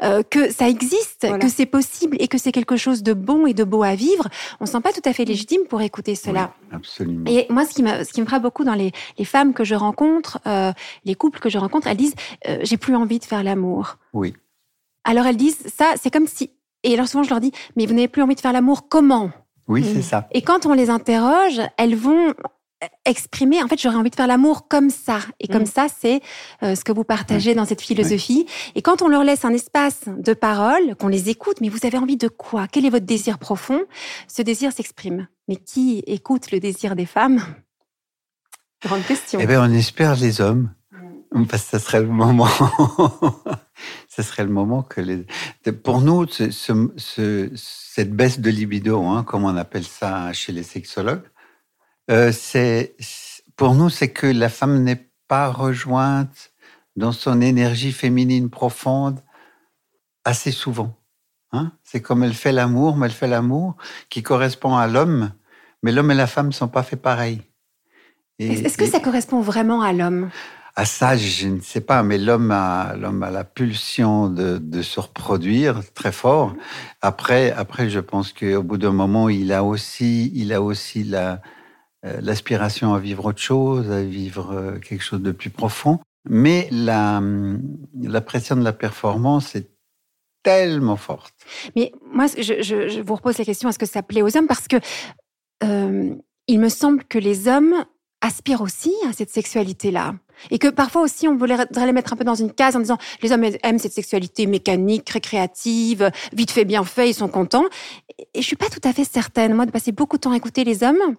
euh, 0.01 0.23
que 0.23 0.51
ça 0.51 0.67
existe, 0.67 1.27
que 1.39 1.47
c'est 1.47 1.67
possible 1.67 2.17
et 2.19 2.27
que 2.27 2.39
c'est 2.39 2.51
quelque 2.51 2.77
chose 2.77 3.03
de 3.03 3.13
bon 3.13 3.45
et 3.45 3.53
de 3.53 3.63
beau 3.63 3.83
à 3.83 3.93
vivre, 3.93 4.27
on 4.59 4.63
ne 4.65 4.69
sent 4.69 4.81
pas 4.81 4.91
tout 4.91 5.01
à 5.05 5.13
fait 5.13 5.23
légitime 5.23 5.61
pour 5.69 5.81
écouter 5.81 6.15
cela. 6.15 6.53
absolument. 6.71 7.25
Et 7.29 7.45
moi, 7.49 7.63
ce 7.65 7.73
qui, 7.73 7.83
me, 7.83 8.03
ce 8.03 8.11
qui 8.11 8.19
me 8.21 8.25
frappe 8.25 8.41
beaucoup 8.41 8.63
dans 8.63 8.73
les, 8.73 8.91
les 9.19 9.25
femmes 9.25 9.53
que 9.53 9.63
je 9.63 9.75
rencontre, 9.75 10.39
euh, 10.47 10.71
les 11.05 11.13
couples 11.13 11.39
que 11.39 11.49
je 11.49 11.59
rencontre, 11.59 11.85
elles 11.85 11.97
disent 11.97 12.15
euh, 12.47 12.57
j'ai 12.63 12.77
plus 12.77 12.95
envie 12.95 13.19
de 13.19 13.25
faire 13.25 13.43
l'amour. 13.43 13.97
Oui. 14.13 14.33
Alors 15.03 15.27
elles 15.27 15.37
disent 15.37 15.67
ça, 15.67 15.93
c'est 16.01 16.11
comme 16.11 16.27
si. 16.27 16.49
Et 16.83 16.95
alors 16.95 17.07
souvent 17.07 17.23
je 17.23 17.29
leur 17.29 17.39
dis 17.39 17.51
mais 17.75 17.85
vous 17.85 17.93
n'avez 17.93 18.07
plus 18.07 18.23
envie 18.23 18.35
de 18.35 18.41
faire 18.41 18.53
l'amour, 18.53 18.89
comment? 18.89 19.31
Oui, 19.67 19.85
c'est 19.93 20.01
ça. 20.01 20.27
Et 20.31 20.41
quand 20.41 20.65
on 20.65 20.73
les 20.73 20.89
interroge, 20.89 21.61
elles 21.77 21.95
vont 21.95 22.33
exprimer, 23.05 23.61
en 23.63 23.67
fait, 23.67 23.79
j'aurais 23.79 23.95
envie 23.95 24.09
de 24.09 24.15
faire 24.15 24.27
l'amour 24.27 24.67
comme 24.67 24.89
ça. 24.89 25.19
Et 25.39 25.47
comme 25.47 25.63
mm. 25.63 25.67
ça, 25.67 25.87
c'est 25.99 26.21
euh, 26.63 26.75
ce 26.75 26.83
que 26.83 26.91
vous 26.91 27.03
partagez 27.03 27.55
dans 27.55 27.65
cette 27.65 27.81
philosophie. 27.81 28.45
Et 28.75 28.81
quand 28.81 29.01
on 29.01 29.07
leur 29.07 29.23
laisse 29.23 29.45
un 29.45 29.53
espace 29.53 30.01
de 30.07 30.33
parole, 30.33 30.95
qu'on 30.99 31.07
les 31.07 31.29
écoute, 31.29 31.57
mais 31.61 31.69
vous 31.69 31.85
avez 31.85 31.97
envie 31.97 32.17
de 32.17 32.27
quoi? 32.27 32.67
Quel 32.67 32.85
est 32.85 32.89
votre 32.89 33.05
désir 33.05 33.37
profond? 33.37 33.81
Ce 34.27 34.41
désir 34.41 34.71
s'exprime. 34.71 35.27
Mais 35.47 35.55
qui 35.55 36.03
écoute 36.07 36.51
le 36.51 36.59
désir 36.59 36.95
des 36.95 37.05
femmes? 37.05 37.41
Grande 38.83 39.05
question. 39.05 39.39
Eh 39.41 39.47
bien, 39.47 39.61
on 39.63 39.73
espère 39.73 40.15
les 40.15 40.41
hommes. 40.41 40.71
Mm. 41.31 41.45
Parce 41.45 41.63
que 41.63 41.69
ça 41.71 41.79
serait 41.79 42.01
le 42.01 42.07
moment. 42.07 42.47
ça 44.07 44.23
serait 44.23 44.43
le 44.43 44.51
moment 44.51 44.83
que 44.83 45.01
les. 45.01 45.25
Pour 45.71 46.01
nous, 46.01 46.27
ce, 46.27 47.51
cette 47.55 48.15
baisse 48.15 48.39
de 48.39 48.49
libido, 48.49 49.03
hein, 49.03 49.23
comme 49.23 49.43
on 49.43 49.55
appelle 49.55 49.85
ça 49.85 50.31
chez 50.33 50.51
les 50.51 50.63
sexologues, 50.63 51.23
euh, 52.11 52.31
c'est 52.31 52.95
pour 53.55 53.75
nous, 53.75 53.89
c'est 53.89 54.09
que 54.09 54.27
la 54.27 54.49
femme 54.49 54.83
n'est 54.83 55.09
pas 55.27 55.49
rejointe 55.49 56.51
dans 56.95 57.11
son 57.11 57.41
énergie 57.41 57.91
féminine 57.91 58.49
profonde 58.49 59.19
assez 60.25 60.51
souvent. 60.51 60.95
Hein 61.51 61.71
c'est 61.83 62.01
comme 62.01 62.23
elle 62.23 62.33
fait 62.33 62.51
l'amour, 62.51 62.97
mais 62.97 63.07
elle 63.07 63.13
fait 63.13 63.27
l'amour 63.27 63.75
qui 64.09 64.23
correspond 64.23 64.75
à 64.75 64.87
l'homme, 64.87 65.31
mais 65.83 65.91
l'homme 65.91 66.11
et 66.11 66.15
la 66.15 66.27
femme 66.27 66.47
ne 66.47 66.51
sont 66.51 66.67
pas 66.67 66.83
faits 66.83 67.01
pareil. 67.01 67.41
Est-ce 68.39 68.77
que 68.77 68.87
ça 68.87 68.99
correspond 68.99 69.41
vraiment 69.41 69.81
à 69.81 69.93
l'homme? 69.93 70.29
À 70.75 70.85
ça, 70.85 71.15
je 71.15 71.47
ne 71.47 71.61
sais 71.61 71.81
pas, 71.81 72.01
mais 72.01 72.17
l'homme 72.17 72.49
a, 72.49 72.95
l'homme 72.95 73.21
a 73.21 73.29
la 73.29 73.43
pulsion 73.43 74.27
de, 74.27 74.57
de, 74.57 74.81
se 74.81 74.99
reproduire 74.99 75.81
très 75.93 76.11
fort. 76.11 76.55
Après, 77.01 77.51
après, 77.51 77.91
je 77.91 77.99
pense 77.99 78.33
qu'au 78.33 78.63
bout 78.63 78.77
d'un 78.77 78.91
moment, 78.91 79.29
il 79.29 79.53
a 79.53 79.63
aussi, 79.63 80.31
il 80.33 80.51
a 80.51 80.63
aussi 80.63 81.03
la, 81.03 81.41
l'aspiration 82.03 82.93
à 82.93 82.99
vivre 82.99 83.25
autre 83.25 83.39
chose, 83.39 83.89
à 83.91 84.03
vivre 84.03 84.51
euh, 84.51 84.79
quelque 84.79 85.03
chose 85.03 85.21
de 85.21 85.31
plus 85.31 85.49
profond. 85.49 85.99
Mais 86.29 86.67
la, 86.71 87.21
la 88.01 88.21
pression 88.21 88.55
de 88.55 88.63
la 88.63 88.73
performance 88.73 89.55
est 89.55 89.69
tellement 90.43 90.97
forte. 90.97 91.33
Mais 91.75 91.91
moi, 92.11 92.27
je, 92.37 92.61
je, 92.61 93.01
vous 93.01 93.15
repose 93.15 93.37
la 93.37 93.45
question 93.45 93.69
est-ce 93.69 93.79
que 93.79 93.85
ça 93.85 94.03
plaît 94.03 94.21
aux 94.21 94.37
hommes? 94.37 94.47
Parce 94.47 94.67
que 94.67 94.77
euh, 95.63 96.15
il 96.47 96.59
me 96.59 96.69
semble 96.69 97.03
que 97.05 97.17
les 97.17 97.47
hommes 97.47 97.85
aspirent 98.21 98.61
aussi 98.61 98.93
à 99.09 99.13
cette 99.13 99.29
sexualité-là. 99.29 100.15
Et 100.49 100.59
que 100.59 100.69
parfois 100.69 101.01
aussi, 101.01 101.27
on 101.27 101.35
voudrait 101.35 101.67
les 101.85 101.91
mettre 101.91 102.13
un 102.13 102.15
peu 102.15 102.23
dans 102.23 102.35
une 102.35 102.51
case 102.51 102.75
en 102.75 102.79
disant 102.79 102.97
les 103.21 103.31
hommes 103.31 103.45
aiment 103.63 103.79
cette 103.79 103.93
sexualité 103.93 104.45
mécanique, 104.45 105.09
récréative, 105.09 106.09
vite 106.33 106.51
fait, 106.51 106.65
bien 106.65 106.83
fait, 106.83 107.09
ils 107.09 107.13
sont 107.13 107.27
contents. 107.27 107.65
Et 108.33 108.41
je 108.41 108.47
suis 108.47 108.55
pas 108.55 108.69
tout 108.69 108.81
à 108.83 108.93
fait 108.93 109.03
certaine, 109.03 109.53
moi, 109.53 109.65
de 109.65 109.71
passer 109.71 109.91
beaucoup 109.91 110.17
de 110.17 110.21
temps 110.21 110.31
à 110.31 110.37
écouter 110.37 110.63
les 110.63 110.83
hommes 110.83 111.15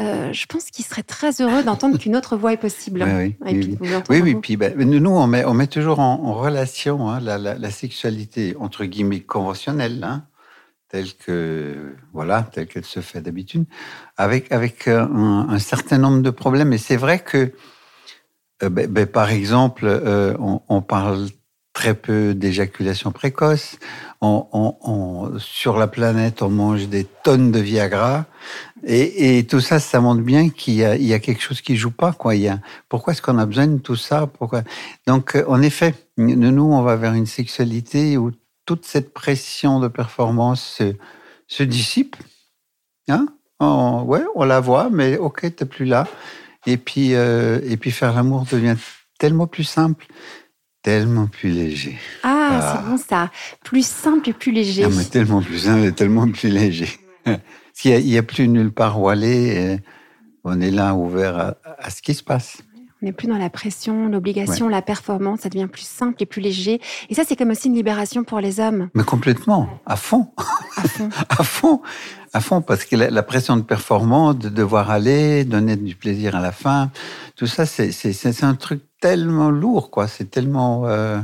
euh, 0.00 0.32
je 0.32 0.46
pense 0.46 0.64
qu'il 0.70 0.84
serait 0.84 1.02
très 1.02 1.40
heureux 1.40 1.62
d'entendre 1.62 1.98
qu'une 1.98 2.16
autre 2.16 2.36
voie 2.36 2.52
est 2.52 2.58
possible. 2.58 3.04
Oui, 3.06 3.36
oui, 3.40 3.78
oui. 3.80 4.20
oui, 4.22 4.34
puis 4.36 4.56
ben, 4.56 4.76
nous, 4.78 5.10
on 5.10 5.26
met, 5.26 5.44
on 5.44 5.54
met 5.54 5.66
toujours 5.66 6.00
en, 6.00 6.34
relation 6.34 7.08
hein, 7.10 7.20
la, 7.20 7.70
sexualité, 7.70 8.56
entre 8.58 8.84
guillemets, 8.84 9.20
conventionnelle, 9.20 10.02
hein, 10.02 10.24
telle 10.88 11.14
que 11.14 11.94
voilà, 12.12 12.42
telle 12.42 12.66
qu'elle 12.66 12.84
se 12.84 13.00
fait 13.00 13.20
d'habitude, 13.20 13.66
avec, 14.16 14.50
avec 14.52 14.88
euh, 14.88 15.06
un, 15.06 15.58
certain 15.58 15.98
nombre 15.98 16.22
de 16.22 16.30
problèmes. 16.30 16.72
Et 16.72 16.78
c'est 16.78 16.96
vrai 16.96 17.20
que, 17.20 17.52
euh, 18.62 18.68
ben, 18.68 18.90
ben, 18.90 19.06
par 19.06 19.30
exemple, 19.30 19.86
on, 20.38 20.60
on 20.68 20.82
parle 20.82 21.28
très 21.74 21.92
peu 21.92 22.34
d'éjaculation 22.34 23.12
précoce. 23.12 23.78
On, 24.22 25.32
sur 25.38 25.76
la 25.76 25.86
planète, 25.86 26.40
on 26.40 26.48
mange 26.48 26.88
des 26.88 27.04
tonnes 27.04 27.52
de 27.52 27.58
Viagra. 27.58 28.24
Et, 28.86 29.46
tout 29.48 29.60
ça, 29.60 29.78
ça 29.78 30.00
montre 30.00 30.22
bien 30.22 30.50
qu'il 30.50 30.74
y, 30.74 30.84
a, 30.84 31.18
quelque 31.18 31.42
chose 31.42 31.60
qui 31.60 31.76
joue 31.76 31.90
pas. 31.90 32.12
Quoi. 32.12 32.34
Il 32.36 32.42
y 32.42 32.48
a, 32.48 32.60
pourquoi 32.88 33.12
est-ce 33.12 33.22
qu'on 33.22 33.38
a 33.38 33.46
besoin 33.46 33.66
de 33.66 33.78
tout 33.78 33.96
ça? 33.96 34.26
Pourquoi? 34.26 34.62
Donc, 35.06 35.42
en 35.48 35.62
effet, 35.62 35.94
nous, 36.18 36.64
on 36.64 36.82
va 36.82 36.96
vers 36.96 37.14
une 37.14 37.26
sexualité 37.26 38.16
où 38.16 38.32
toute 38.66 38.84
cette 38.84 39.14
pression 39.14 39.80
de 39.80 39.88
performance 39.88 40.82
se, 41.48 41.62
dissipe. 41.62 42.16
Hein 43.08 43.26
on, 43.60 44.02
ouais, 44.02 44.24
on 44.34 44.44
la 44.44 44.60
voit, 44.60 44.90
mais 44.90 45.16
ok, 45.16 45.54
t'es 45.54 45.64
plus 45.64 45.86
là. 45.86 46.06
Et 46.66 46.76
puis, 46.76 47.14
euh, 47.14 47.60
et 47.64 47.76
puis 47.76 47.90
faire 47.90 48.14
l'amour 48.14 48.46
devient 48.50 48.76
tellement 49.18 49.46
plus 49.46 49.64
simple 49.64 50.06
tellement 50.84 51.26
plus 51.26 51.48
léger. 51.48 51.98
Ah, 52.22 52.60
c'est 52.60 52.78
ah. 52.78 52.84
bon 52.86 52.96
ça. 52.98 53.30
Plus 53.64 53.86
simple 53.86 54.28
et 54.28 54.32
plus 54.34 54.52
léger. 54.52 54.86
mais 54.86 55.04
tellement 55.04 55.40
plus 55.40 55.60
simple 55.60 55.86
et 55.86 55.92
tellement 55.92 56.30
plus 56.30 56.50
léger. 56.50 56.90
Il 57.84 58.04
n'y 58.04 58.18
a, 58.18 58.22
plus 58.22 58.48
nulle 58.48 58.72
part 58.72 59.00
où 59.00 59.08
aller. 59.08 59.78
On 60.44 60.60
est 60.60 60.70
là 60.70 60.94
ouvert 60.94 61.54
à, 61.78 61.90
ce 61.90 62.02
qui 62.02 62.14
se 62.14 62.22
passe. 62.22 62.58
On 63.02 63.06
n'est 63.06 63.12
plus 63.12 63.26
dans 63.26 63.36
la 63.36 63.50
pression, 63.50 64.08
l'obligation, 64.08 64.68
la 64.68 64.80
performance. 64.80 65.40
Ça 65.40 65.48
devient 65.48 65.66
plus 65.66 65.86
simple 65.86 66.22
et 66.22 66.26
plus 66.26 66.40
léger. 66.40 66.80
Et 67.10 67.14
ça, 67.14 67.22
c'est 67.26 67.36
comme 67.36 67.50
aussi 67.50 67.68
une 67.68 67.74
libération 67.74 68.24
pour 68.24 68.40
les 68.40 68.60
hommes. 68.60 68.88
Mais 68.94 69.04
complètement, 69.04 69.68
à 69.84 69.96
fond. 69.96 70.28
À 70.76 70.88
fond. 70.88 71.10
à 71.28 71.44
fond. 71.44 71.82
À 72.32 72.40
fond, 72.40 72.62
parce 72.62 72.84
que 72.84 72.96
la, 72.96 73.22
pression 73.22 73.56
de 73.56 73.62
performance, 73.62 74.38
de 74.38 74.48
devoir 74.48 74.90
aller, 74.90 75.44
donner 75.44 75.76
du 75.76 75.94
plaisir 75.94 76.34
à 76.34 76.40
la 76.40 76.52
fin, 76.52 76.90
tout 77.36 77.46
ça, 77.46 77.66
c'est 77.66 78.44
un 78.44 78.54
truc 78.54 78.82
tellement 79.00 79.50
lourd, 79.50 79.90
quoi. 79.90 80.08
C'est 80.08 80.30
tellement. 80.30 80.86
Euh, 80.86 81.20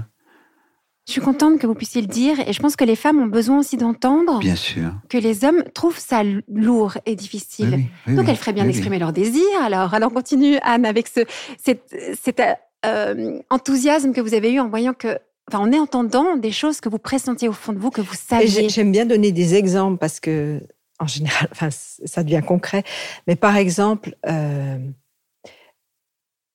je 1.11 1.15
suis 1.15 1.21
contente 1.21 1.59
que 1.59 1.67
vous 1.67 1.75
puissiez 1.75 2.01
le 2.01 2.07
dire 2.07 2.39
et 2.47 2.53
je 2.53 2.61
pense 2.61 2.77
que 2.77 2.85
les 2.85 2.95
femmes 2.95 3.21
ont 3.21 3.27
besoin 3.27 3.59
aussi 3.59 3.77
d'entendre 3.77 4.39
bien 4.39 4.55
sûr. 4.55 4.93
que 5.09 5.19
les 5.19 5.45
hommes 5.45 5.65
trouvent 5.75 5.99
ça 5.99 6.23
lourd 6.49 6.99
et 7.05 7.17
difficile. 7.17 7.87
Donc 8.07 8.29
elles 8.29 8.37
feraient 8.37 8.53
bien 8.53 8.65
d'exprimer 8.65 9.01
leur 9.01 9.13
désir. 9.13 9.45
Alors, 9.61 9.93
alors 9.93 10.13
continue 10.13 10.59
Anne 10.63 10.87
avec 10.87 11.09
ce, 11.09 11.21
cet, 11.59 12.41
euh, 12.87 13.41
enthousiasme 13.51 14.13
que 14.13 14.21
vous 14.21 14.35
avez 14.35 14.53
eu 14.53 14.61
en 14.61 14.69
voyant 14.69 14.95
que, 14.95 15.19
enfin, 15.51 15.59
en 15.59 15.73
entendant 15.73 16.37
des 16.37 16.53
choses 16.53 16.81
que 16.81 16.89
vous 16.89 16.99
pressentiez 16.99 17.49
au 17.49 17.53
fond 17.53 17.73
de 17.73 17.79
vous, 17.79 17.91
que 17.91 18.01
vous 18.01 18.15
saviez. 18.15 18.69
J'aime 18.69 18.93
bien 18.93 19.05
donner 19.05 19.33
des 19.33 19.57
exemples 19.57 19.99
parce 19.99 20.21
que 20.21 20.61
en 21.01 21.09
général, 21.09 21.49
enfin, 21.53 21.71
ça 21.71 22.23
devient 22.23 22.43
concret. 22.47 22.85
Mais 23.27 23.35
par 23.35 23.57
exemple, 23.57 24.15
euh, 24.29 24.79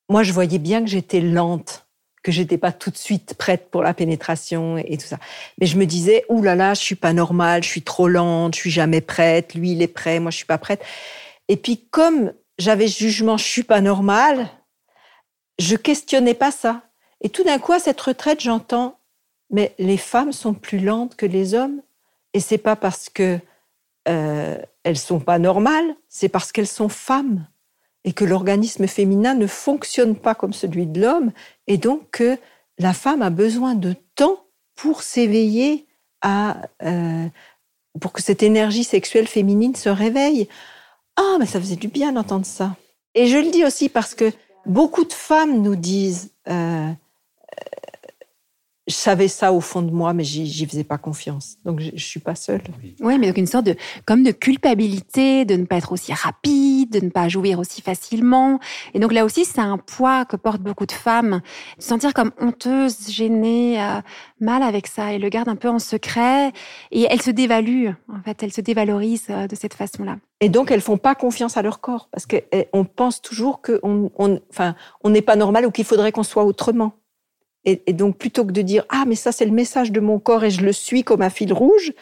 moi, 0.10 0.24
je 0.24 0.32
voyais 0.32 0.60
bien 0.60 0.82
que 0.82 0.90
j'étais 0.90 1.20
lente, 1.20 1.85
que 2.26 2.32
j'étais 2.32 2.58
pas 2.58 2.72
tout 2.72 2.90
de 2.90 2.98
suite 2.98 3.36
prête 3.36 3.70
pour 3.70 3.84
la 3.84 3.94
pénétration 3.94 4.80
et, 4.80 4.98
tout 4.98 5.06
ça. 5.06 5.20
Mais 5.62 5.68
je 5.68 5.78
me 5.78 5.86
disais, 5.86 6.26
ouh 6.28 6.42
là 6.42 6.56
là, 6.56 6.74
je 6.74 6.82
suis 6.82 6.96
pas 6.96 7.14
normale, 7.14 7.62
je 7.62 7.70
suis 7.70 7.84
trop 7.84 8.08
lente, 8.08 8.56
je 8.56 8.62
suis 8.62 8.72
jamais 8.72 9.00
prête. 9.00 9.54
Lui, 9.54 9.74
il 9.74 9.84
est 9.84 9.88
prêt, 9.88 10.20
moi, 10.20 10.32
je 10.32 10.38
suis 10.38 10.46
pas 10.48 10.58
prête. 10.58 10.84
Et 11.50 11.56
puis, 11.56 11.86
comme 11.92 12.34
j'avais 12.58 12.88
jugement, 12.88 13.38
je 13.38 13.44
suis 13.44 13.62
pas 13.62 13.80
normale, 13.80 14.50
je 15.60 15.76
questionnais 15.76 16.34
pas 16.34 16.50
ça. 16.50 16.82
Et 17.22 17.30
tout 17.30 17.44
d'un 17.44 17.60
coup, 17.60 17.74
à 17.74 17.80
cette 17.80 18.02
retraite, 18.02 18.42
j'entends, 18.42 18.98
mais 19.52 19.76
les 19.78 19.98
femmes 19.98 20.34
sont 20.34 20.56
plus 20.56 20.80
lentes 20.80 21.16
que 21.16 21.28
les 21.28 21.54
hommes. 21.54 21.84
Et 22.34 22.40
c'est 22.40 22.58
pas 22.58 22.76
parce 22.76 23.08
que 23.08 23.40
euh, 24.08 24.58
elles 24.84 24.98
sont 24.98 25.20
pas 25.20 25.38
normales, 25.38 25.96
c'est 26.10 26.30
parce 26.30 26.52
qu'elles 26.52 26.66
sont 26.66 26.90
femmes 26.90 27.46
et 28.06 28.14
que 28.14 28.24
l'organisme 28.24 28.88
féminin 28.88 29.34
ne 29.34 29.48
fonctionne 29.48 30.16
pas 30.16 30.36
comme 30.36 30.54
celui 30.54 30.86
de 30.86 31.02
l'homme, 31.02 31.32
et 31.68 31.78
donc 31.78 32.10
que 32.12 32.38
la 32.78 32.94
femme 32.94 33.22
a 33.22 33.32
besoin 33.32 33.74
de 33.74 33.96
temps 34.16 34.46
pour 34.76 35.02
s'éveiller 35.02 35.88
à, 36.22 36.62
euh, 36.84 37.26
pour 38.00 38.14
que 38.14 38.22
cette 38.22 38.44
énergie 38.44 38.84
sexuelle 38.84 39.28
féminine 39.28 39.76
se 39.76 39.90
réveille. 39.90 40.48
Ah, 41.18 41.38
mais 41.40 41.48
ça 41.48 41.60
faisait 41.60 41.76
du 41.76 41.88
bien 41.88 42.14
d'entendre 42.14 42.46
ça. 42.46 42.76
Et 43.16 43.28
je 43.28 43.38
le 43.38 43.50
dis 43.50 43.66
aussi 43.66 43.90
parce 43.90 44.14
que 44.14 44.32
beaucoup 44.66 45.06
de 45.06 45.14
femmes 45.14 45.62
nous 45.62 45.76
disent, 45.76 46.32
euh, 46.48 46.92
je 48.88 48.94
savais 48.94 49.28
ça 49.28 49.52
au 49.52 49.62
fond 49.62 49.82
de 49.82 49.92
moi, 49.92 50.14
mais 50.14 50.24
j'y 50.24 50.66
faisais 50.68 50.84
pas 50.84 50.98
confiance. 50.98 51.58
Donc 51.66 51.80
je, 51.80 51.90
je 51.96 52.06
suis 52.06 52.20
pas 52.20 52.36
seule. 52.36 52.62
Oui, 53.02 53.18
mais 53.18 53.28
donc 53.28 53.38
une 53.38 53.48
sorte 53.48 53.66
de 53.66 53.76
comme 54.06 54.24
de 54.24 54.32
culpabilité 54.32 55.44
de 55.46 55.56
ne 55.56 55.66
pas 55.66 55.78
être 55.78 55.92
aussi 55.92 56.14
rapide, 56.14 56.92
de 56.92 57.00
ne 57.00 57.10
pas 57.10 57.28
jouir 57.28 57.60
aussi 57.60 57.82
facilement. 57.82 58.60
Et 58.94 59.00
donc 59.00 59.12
là 59.12 59.26
aussi, 59.26 59.44
c'est 59.44 59.60
un 59.60 59.78
poids 59.78 60.26
que 60.26 60.36
portent 60.36 60.62
beaucoup 60.62 60.86
de 60.86 60.92
femmes, 60.92 61.42
de 61.78 61.82
se 61.82 61.90
sentir 61.90 62.14
comme 62.14 62.32
honteuse, 62.40 63.10
gênée, 63.10 63.82
euh, 63.82 64.02
mal 64.40 64.62
avec 64.62 64.86
ça. 64.86 65.14
Elles 65.14 65.22
le 65.22 65.30
gardent 65.30 65.50
un 65.50 65.56
peu 65.56 65.70
en 65.70 65.80
secret 65.80 66.52
et 66.92 67.08
elles 67.10 67.22
se 67.22 67.32
dévaluent. 67.32 67.90
En 68.14 68.22
fait, 68.24 68.44
elles 68.44 68.54
se 68.54 68.62
dévalorisent 68.62 69.28
euh, 69.32 69.48
de 69.48 69.56
cette 69.56 69.74
façon-là. 69.74 70.18
Et 70.42 70.50
donc 70.50 70.70
elles 70.70 70.82
font 70.82 70.98
pas 70.98 71.16
confiance 71.16 71.58
à 71.58 71.64
leur 71.64 71.80
corps 71.80 72.10
parce 72.12 72.28
qu'on 72.28 72.86
pense 72.86 73.22
toujours 73.22 73.62
qu'on, 73.62 74.12
on, 74.18 74.40
enfin, 74.52 74.76
on 75.04 75.10
n'est 75.10 75.22
pas 75.22 75.36
normal 75.36 75.66
ou 75.66 75.72
qu'il 75.72 75.86
faudrait 75.86 76.12
qu'on 76.12 76.24
soit 76.24 76.44
autrement. 76.44 76.94
Et, 77.66 77.82
et, 77.88 77.94
donc, 77.94 78.18
plutôt 78.18 78.46
que 78.46 78.52
de 78.52 78.62
dire 78.62 78.86
ah 78.90 79.04
mais 79.08 79.16
ça 79.16 79.32
c'est 79.32 79.46
le 79.46 79.52
message 79.52 79.92
de 79.92 80.00
mon 80.00 80.20
corps 80.20 80.44
et 80.44 80.52
je 80.52 80.62
le 80.62 80.72
suis 80.72 81.04
comme 81.04 81.22
un 81.22 81.30
fil 81.30 81.52
rouge, 81.52 81.94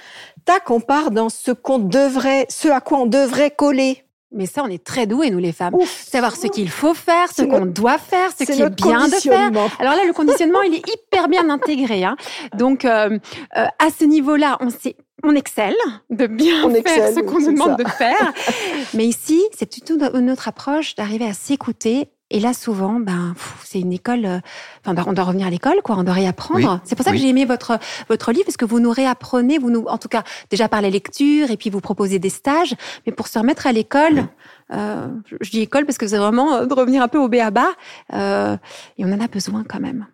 tac, 0.46 0.70
on 0.70 0.79
part 0.79 1.12
dans 1.12 1.29
ce 1.29 1.51
qu'on 1.51 1.79
devrait, 1.79 2.46
ce 2.50 2.67
à 2.67 2.82
quoi 2.82 3.00
on 3.00 3.05
devrait 3.05 3.51
coller. 3.51 4.03
Mais 4.36 4.48
ça, 4.48 4.63
on 4.65 4.67
est 4.67 4.84
très 4.84 5.05
doués, 5.05 5.29
nous 5.29 5.38
les 5.38 5.51
femmes. 5.51 5.75
Savoir 5.86 6.36
ce 6.36 6.48
qu'il 6.48 6.70
faut 6.70 6.96
faire, 6.96 7.32
ce 7.32 7.43
qu'on 7.43 7.67
doit 7.67 8.00
faire, 8.00 8.32
ce 8.32 8.43
qui 8.43 8.60
est 8.60 8.70
bien 8.70 9.08
de 9.08 9.13
faire. 9.13 9.51
Alors 9.79 9.93
là, 9.93 10.05
le 10.08 10.13
conditionnement, 10.13 10.63
il 10.63 10.74
est 10.74 10.84
hyper 10.89 11.29
bien 11.29 11.51
intégré. 11.51 12.03
Hein. 12.03 12.15
Donc, 12.58 12.84
euh, 12.84 13.20
euh, 13.58 13.65
à 13.77 13.89
ce 13.98 14.05
niveau-là, 14.05 14.58
on 14.60 14.72
sait 14.72 14.96
on 15.25 15.36
excelle 15.36 15.75
de 16.10 16.27
bien 16.27 16.70
faire 16.70 17.13
ce 17.13 17.22
qu'on 17.22 17.39
nous 17.39 17.53
demande 17.53 17.77
de 17.77 17.88
faire. 17.88 18.34
Mais 18.93 19.05
ici, 19.05 19.41
c'est 19.58 19.70
plutôt 19.70 19.96
notre 19.96 20.50
approche 20.50 20.96
d'arriver 20.96 21.25
à 21.25 21.34
s'écouter 21.34 22.10
et 22.34 22.40
là, 22.40 22.54
souvent, 22.54 23.00
ben, 23.00 23.36
c'est 23.63 23.80
une 23.80 23.94
école. 23.94 24.25
Euh, 24.25 24.40
enfin, 24.84 25.02
on 25.08 25.13
doit 25.13 25.24
revenir 25.24 25.48
à 25.48 25.50
l'école, 25.52 25.82
quoi. 25.84 25.96
On 25.98 26.04
doit 26.04 26.16
réapprendre. 26.16 26.82
c'est 26.84 26.96
pour 26.96 27.06
ça 27.06 27.12
que 27.12 27.18
j'ai 27.18 27.30
aimé 27.30 27.46
votre 27.46 27.78
votre 28.10 28.32
livre, 28.32 28.46
parce 28.46 28.58
que 28.58 28.66
vous 28.66 28.80
nous 28.80 28.92
réapprenez, 28.92 29.60
vous 29.60 29.70
nous, 29.70 29.86
en 29.86 29.98
tout 30.00 30.10
cas, 30.10 30.24
déjà 30.50 30.68
par 30.68 30.82
la 30.82 30.90
lecture, 30.90 31.52
et 31.52 31.58
puis 31.58 31.70
vous 31.70 31.80
proposez 31.80 32.20
des 32.20 32.32
stages. 32.32 32.75
Mais 33.06 33.13
pour 33.13 33.28
se 33.28 33.38
remettre 33.38 33.68
à 33.68 33.72
l'école, 33.72 34.28
euh, 34.72 35.08
je 35.42 35.52
dis 35.52 35.62
école 35.62 35.86
parce 35.86 35.98
que 35.98 36.08
c'est 36.08 36.18
vraiment 36.18 36.56
euh, 36.56 36.66
de 36.66 36.74
revenir 36.74 37.04
un 37.04 37.08
peu 37.08 37.20
au 37.20 37.28
béaba, 37.28 37.68
euh, 38.13 38.58
et 38.98 39.06
on 39.06 39.12
en 39.12 39.20
a 39.20 39.28
besoin 39.28 39.63
quand 39.63 39.80
même. 39.80 40.08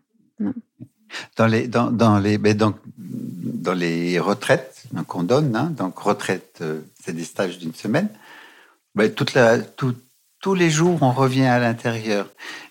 Dans 1.37 1.47
les 1.47 1.67
dans, 1.67 1.89
dans 1.91 2.19
les 2.19 2.37
mais 2.37 2.53
donc 2.53 2.75
dans 2.97 3.73
les 3.73 4.19
retraites 4.19 4.83
qu'on 5.07 5.23
donne, 5.23 5.55
hein, 5.55 5.71
donc 5.75 5.97
retraite, 5.99 6.61
c'est 7.01 7.13
des 7.13 7.23
stages 7.23 7.57
d'une 7.59 7.73
semaine. 7.73 8.09
Ben, 8.95 9.11
toute 9.13 9.33
la 9.33 9.59
toute 9.59 10.03
tous 10.41 10.55
les 10.55 10.69
jours, 10.69 10.99
on 11.01 11.11
revient 11.11 11.45
à 11.45 11.59
l'intérieur. 11.59 12.27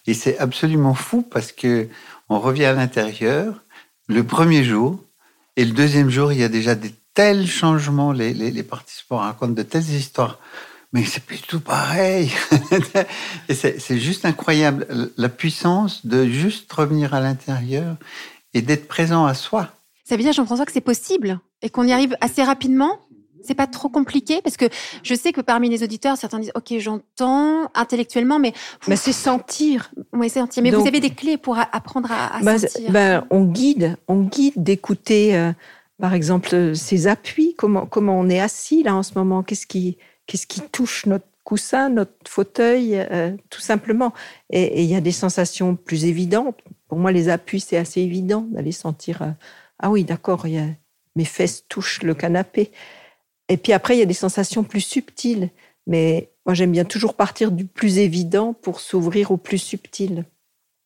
Et 0.07 0.15
c'est 0.15 0.39
absolument 0.39 0.95
fou 0.95 1.23
parce 1.23 1.53
que 1.53 1.89
on 2.29 2.41
revient 2.41 2.67
à 2.67 2.73
l'intérieur 2.73 3.63
le 4.09 4.25
premier 4.25 4.65
jour 4.65 5.03
et 5.57 5.65
le 5.65 5.73
deuxième 5.73 6.09
jour, 6.09 6.33
il 6.33 6.39
y 6.39 6.45
a 6.45 6.49
déjà 6.49 6.75
des 6.75 6.93
tels 7.15 7.47
changements. 7.47 8.13
Les, 8.13 8.33
les, 8.33 8.63
participants 8.63 9.19
racontent 9.19 9.53
de 9.53 9.63
telles 9.63 9.91
histoires. 9.91 10.39
Mais 10.93 11.05
c'est 11.05 11.25
plus 11.25 11.43
tout 11.43 11.61
pareil. 11.61 12.33
et 13.49 13.55
c'est 13.55 13.99
juste 13.99 14.25
incroyable 14.25 15.11
la 15.17 15.29
puissance 15.29 16.07
de 16.07 16.27
juste 16.27 16.73
revenir 16.73 17.13
à 17.13 17.21
l'intérieur 17.21 17.97
et 18.55 18.63
d'être 18.63 18.89
présent 18.89 19.27
à 19.27 19.35
soi. 19.35 19.69
Ça 20.05 20.17
veut 20.17 20.23
dire, 20.23 20.33
Jean-François, 20.33 20.65
que 20.65 20.73
c'est 20.73 20.81
possible 20.81 21.41
et 21.61 21.71
qu'on 21.71 21.85
y 21.85 21.93
arrive 21.93 22.17
assez 22.21 22.43
rapidement? 22.43 23.01
C'est 23.45 23.54
pas 23.54 23.66
trop 23.66 23.88
compliqué 23.88 24.40
parce 24.42 24.57
que 24.57 24.66
je 25.02 25.14
sais 25.14 25.33
que 25.33 25.40
parmi 25.40 25.68
les 25.68 25.83
auditeurs, 25.83 26.16
certains 26.16 26.38
disent 26.38 26.52
OK, 26.54 26.73
j'entends 26.78 27.71
intellectuellement, 27.75 28.38
mais 28.38 28.52
mais 28.87 28.97
c'est 28.97 29.12
sentir. 29.12 29.90
Oui, 30.12 30.28
sentir. 30.30 30.62
Mais 30.62 30.71
vous 30.71 30.87
avez 30.87 31.00
des 31.00 31.11
clés 31.11 31.37
pour 31.37 31.59
apprendre 31.59 32.11
à, 32.12 32.40
bah, 32.42 32.59
sentir. 32.59 32.90
Ben, 32.90 33.26
on 33.30 33.45
guide, 33.45 33.97
on 34.09 34.23
guide 34.23 34.54
d'écouter, 34.57 35.37
euh, 35.37 35.52
par 36.00 36.14
exemple, 36.14 36.75
ses 36.75 37.07
appuis. 37.07 37.54
Comment 37.57 37.87
comment 37.87 38.18
on 38.18 38.28
est 38.28 38.40
assis 38.40 38.83
là 38.83 38.95
en 38.95 39.02
ce 39.02 39.12
moment? 39.14 39.42
Qu'est-ce 39.42 39.66
qui 39.66 39.99
qu'est-ce 40.26 40.47
qui 40.47 40.61
touche 40.61 41.07
notre 41.07 41.26
coussin, 41.45 41.88
notre 41.88 42.12
fauteuil, 42.26 42.95
euh, 42.95 43.33
tout 43.50 43.61
simplement? 43.61 44.12
Et 44.50 44.83
il 44.83 44.90
y 44.90 44.97
a 44.97 45.00
des 45.00 45.12
sensations 45.12 45.76
plus 45.76 46.04
évidentes. 46.04 46.59
Pour 46.88 46.99
moi, 46.99 47.12
les 47.12 47.28
appuis, 47.28 47.61
c'est 47.61 47.76
assez 47.76 48.00
évident 48.00 48.47
d'aller 48.50 48.73
sentir. 48.73 49.23
Euh, 49.23 49.30
ah 49.78 49.90
oui, 49.90 50.04
d'accord, 50.04 50.47
mes 51.14 51.25
fesses 51.25 51.64
touchent 51.68 52.02
le 52.02 52.14
canapé. 52.14 52.73
Et 53.49 53.57
puis 53.57 53.73
après, 53.73 53.97
il 53.97 54.00
y 54.00 54.02
a 54.02 54.07
des 54.07 54.14
sensations 54.14 54.64
plus 54.64 54.81
subtiles. 54.81 55.50
Mais 55.87 56.31
moi, 56.47 56.55
j'aime 56.55 56.73
bien 56.73 56.85
toujours 56.85 57.14
partir 57.14 57.50
du 57.50 57.64
plus 57.64 57.99
évident 57.99 58.52
pour 58.52 58.81
s'ouvrir 58.81 59.31
au 59.31 59.37
plus 59.37 59.59
subtil. 59.59 60.25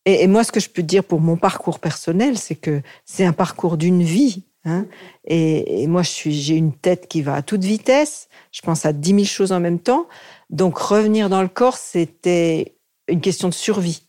Et, 0.05 0.27
moi, 0.27 0.43
ce 0.43 0.51
que 0.51 0.59
je 0.59 0.69
peux 0.69 0.83
dire 0.83 1.03
pour 1.03 1.21
mon 1.21 1.37
parcours 1.37 1.79
personnel, 1.79 2.37
c'est 2.37 2.55
que 2.55 2.81
c'est 3.05 3.25
un 3.25 3.33
parcours 3.33 3.77
d'une 3.77 4.03
vie. 4.03 4.43
Hein. 4.65 4.85
Et, 5.25 5.87
moi, 5.87 6.01
j'ai 6.03 6.55
une 6.55 6.73
tête 6.73 7.07
qui 7.07 7.21
va 7.21 7.35
à 7.35 7.41
toute 7.41 7.63
vitesse. 7.63 8.27
Je 8.51 8.61
pense 8.61 8.85
à 8.85 8.93
10 8.93 9.09
000 9.09 9.23
choses 9.23 9.51
en 9.51 9.59
même 9.59 9.79
temps. 9.79 10.07
Donc, 10.49 10.77
revenir 10.77 11.29
dans 11.29 11.41
le 11.41 11.47
corps, 11.47 11.77
c'était 11.77 12.75
une 13.07 13.21
question 13.21 13.49
de 13.49 13.53
survie. 13.53 14.03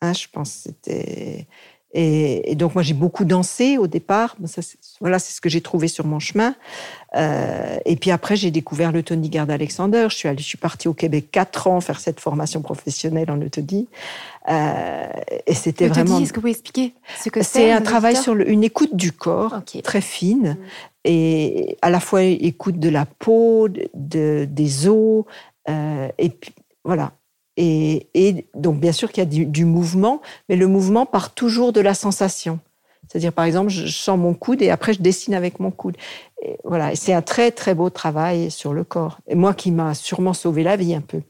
Hein, 0.00 0.12
je 0.12 0.26
pense 0.30 0.50
c'était 0.50 1.46
et, 1.94 2.56
donc 2.56 2.74
moi 2.74 2.82
j'ai 2.82 2.94
beaucoup 2.94 3.24
dansé 3.24 3.78
au 3.78 3.86
départ. 3.86 4.36
Ça, 4.46 4.62
voilà, 5.00 5.20
c'est 5.20 5.32
ce 5.32 5.40
que 5.40 5.48
j'ai 5.48 5.60
trouvé 5.60 5.86
sur 5.86 6.06
mon 6.06 6.18
chemin. 6.18 6.56
Euh, 7.16 7.76
et 7.84 7.94
puis 7.94 8.10
après 8.10 8.34
j'ai 8.34 8.50
découvert 8.50 8.90
l'Eutonie 8.90 9.28
Garde 9.28 9.50
Alexander. 9.50 10.06
Je 10.10 10.16
suis 10.16 10.28
allée, 10.28 10.42
je 10.42 10.48
suis 10.48 10.58
partie 10.58 10.88
au 10.88 10.92
Québec 10.92 11.28
quatre 11.30 11.68
ans 11.68 11.80
faire 11.80 12.00
cette 12.00 12.18
formation 12.18 12.62
professionnelle 12.62 13.30
en 13.30 13.36
Eutonie. 13.36 13.88
Euh, 14.50 15.06
et 15.46 15.54
c'était 15.54 15.86
vraiment. 15.86 16.18
Est-ce 16.18 16.32
que 16.32 16.36
vous 16.36 16.42
pouvez 16.42 16.50
expliquer 16.50 16.94
ce 17.22 17.28
que 17.28 17.42
c'est 17.42 17.70
un 17.70 17.80
travail 17.80 18.16
sur 18.16 18.34
une 18.34 18.64
écoute 18.64 18.96
du 18.96 19.12
corps 19.12 19.62
très 19.84 20.00
fine 20.00 20.56
mm. 20.58 20.66
et 21.04 21.78
à 21.80 21.90
la 21.90 22.00
fois 22.00 22.22
écoute 22.22 22.80
de 22.80 22.88
la 22.88 23.06
peau, 23.06 23.68
de, 23.68 24.48
des 24.50 24.88
os. 24.88 25.24
Euh, 25.68 26.08
et 26.18 26.28
puis 26.28 26.52
voilà, 26.84 27.12
et, 27.56 28.46
donc, 28.54 28.80
bien 28.80 28.92
sûr 28.92 29.12
qu'il 29.12 29.22
y 29.22 29.26
a 29.26 29.46
du, 29.46 29.64
mouvement, 29.64 30.20
mais 30.48 30.56
le 30.56 30.66
mouvement 30.66 31.06
part 31.06 31.34
toujours 31.34 31.72
de 31.72 31.80
la 31.80 31.94
sensation. 31.94 32.58
C'est-à-dire, 33.08 33.32
par 33.32 33.44
exemple, 33.44 33.70
je 33.70 33.86
sens 33.86 34.18
mon 34.18 34.34
coude 34.34 34.62
et 34.62 34.70
après, 34.70 34.94
je 34.94 35.02
dessine 35.02 35.34
avec 35.34 35.60
mon 35.60 35.70
coude. 35.70 35.96
Et 36.42 36.56
voilà, 36.64 36.96
c'est 36.96 37.12
un 37.12 37.22
très, 37.22 37.50
très 37.50 37.74
beau 37.74 37.90
travail 37.90 38.50
sur 38.50 38.72
le 38.72 38.82
corps. 38.82 39.18
Et 39.26 39.34
moi, 39.34 39.54
qui 39.54 39.70
m'a 39.70 39.94
sûrement 39.94 40.32
sauvé 40.32 40.62
la 40.62 40.76
vie 40.76 40.94
un 40.94 41.00
peu. 41.00 41.20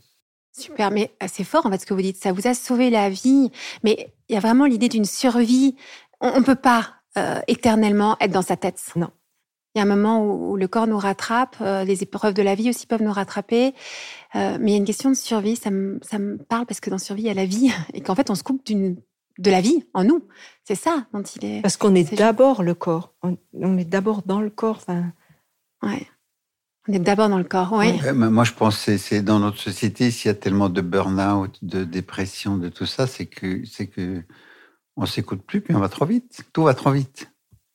Super, 0.56 0.92
mais 0.92 1.10
c'est 1.26 1.42
fort 1.42 1.66
en 1.66 1.70
fait 1.70 1.80
ce 1.80 1.86
que 1.86 1.94
vous 1.94 2.02
dites. 2.02 2.22
Ça 2.22 2.32
vous 2.32 2.46
a 2.46 2.54
sauvé 2.54 2.88
la 2.88 3.10
vie, 3.10 3.50
mais 3.82 4.12
il 4.28 4.34
y 4.34 4.36
a 4.36 4.40
vraiment 4.40 4.66
l'idée 4.66 4.88
d'une 4.88 5.04
survie. 5.04 5.74
On 6.20 6.38
ne 6.38 6.44
peut 6.44 6.54
pas 6.54 6.94
euh, 7.18 7.40
éternellement 7.48 8.16
être 8.20 8.30
dans 8.30 8.42
sa 8.42 8.56
tête. 8.56 8.80
Non. 8.94 9.10
Il 9.74 9.78
y 9.78 9.80
a 9.80 9.84
un 9.84 9.96
moment 9.96 10.24
où, 10.24 10.56
le 10.56 10.68
corps 10.68 10.86
nous 10.86 10.98
rattrape, 10.98 11.56
euh, 11.60 11.82
les 11.84 12.02
épreuves 12.04 12.34
de 12.34 12.42
la 12.42 12.54
vie 12.54 12.70
aussi 12.70 12.86
peuvent 12.86 13.02
nous 13.02 13.12
rattraper. 13.12 13.74
Euh, 14.36 14.56
mais 14.60 14.70
il 14.70 14.74
y 14.74 14.74
a 14.74 14.78
une 14.78 14.84
question 14.84 15.10
de 15.10 15.16
survie, 15.16 15.56
ça 15.56 15.70
me, 15.70 15.98
ça 16.02 16.18
me 16.18 16.36
parle 16.36 16.66
parce 16.66 16.80
que 16.80 16.90
dans 16.90 16.98
survie, 16.98 17.22
il 17.22 17.26
y 17.26 17.30
a 17.30 17.34
la 17.34 17.46
vie 17.46 17.70
et 17.94 18.00
qu'en 18.00 18.14
fait, 18.14 18.30
on 18.30 18.34
se 18.34 18.42
coupe 18.42 18.64
d'une 18.64 18.96
de 19.38 19.50
la 19.50 19.60
vie 19.60 19.84
en 19.94 20.04
nous. 20.04 20.22
C'est 20.64 20.76
ça 20.76 21.06
dont 21.12 21.22
il 21.22 21.44
est. 21.44 21.62
Parce 21.62 21.76
qu'on 21.76 21.94
est, 21.94 22.14
d'abord 22.14 22.62
le 22.62 22.74
corps. 22.74 23.14
On, 23.22 23.78
est 23.78 23.84
d'abord 23.84 24.22
dans 24.22 24.40
le 24.40 24.50
corps. 24.50 24.76
Enfin... 24.76 25.12
Ouais. 25.82 26.06
On 26.86 26.92
est 26.92 26.98
d'abord 26.98 27.28
dans 27.28 27.38
le 27.38 27.44
corps, 27.44 27.72
oui. 27.72 27.98
moi, 28.12 28.44
je 28.44 28.52
pense 28.52 28.84
que 28.84 28.98
c'est 28.98 29.22
dans 29.22 29.38
notre 29.38 29.58
société, 29.58 30.10
s'il 30.10 30.28
y 30.28 30.30
a 30.30 30.34
tellement 30.34 30.68
de 30.68 30.82
burn-out, 30.82 31.58
de 31.62 31.82
dépression, 31.82 32.58
de 32.58 32.68
tout 32.68 32.84
ça, 32.84 33.06
c'est 33.06 33.24
que 33.24 33.64
c'est 33.64 33.86
que 33.86 34.22
on 34.96 35.06
s'écoute 35.06 35.42
plus, 35.42 35.62
puis 35.62 35.74
on 35.74 35.80
va 35.80 35.88
trop 35.88 36.04
vite. 36.04 36.44
Tout 36.52 36.64
va 36.64 36.74
trop 36.74 36.92
vite. 36.92 37.33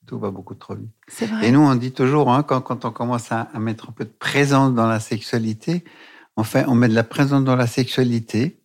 Tout 0.09 0.17
va 0.17 0.31
beaucoup 0.31 0.55
trop 0.55 0.73
vite. 0.73 0.89
Vrai. 1.19 1.47
Et 1.47 1.51
nous, 1.51 1.59
on 1.59 1.75
dit 1.75 1.91
toujours, 1.91 2.33
hein, 2.33 2.41
quand, 2.41 2.61
quand, 2.61 2.83
on 2.83 2.89
commence 2.89 3.31
à, 3.31 3.47
mettre 3.59 3.89
un 3.89 3.91
peu 3.91 4.05
de 4.05 4.09
présence 4.17 4.73
dans 4.73 4.87
la 4.87 4.99
sexualité, 4.99 5.83
en 6.35 6.43
fait, 6.43 6.65
on 6.67 6.73
met 6.73 6.87
de 6.87 6.95
la 6.95 7.03
présence 7.03 7.43
dans 7.43 7.55
la 7.55 7.67
sexualité, 7.67 8.59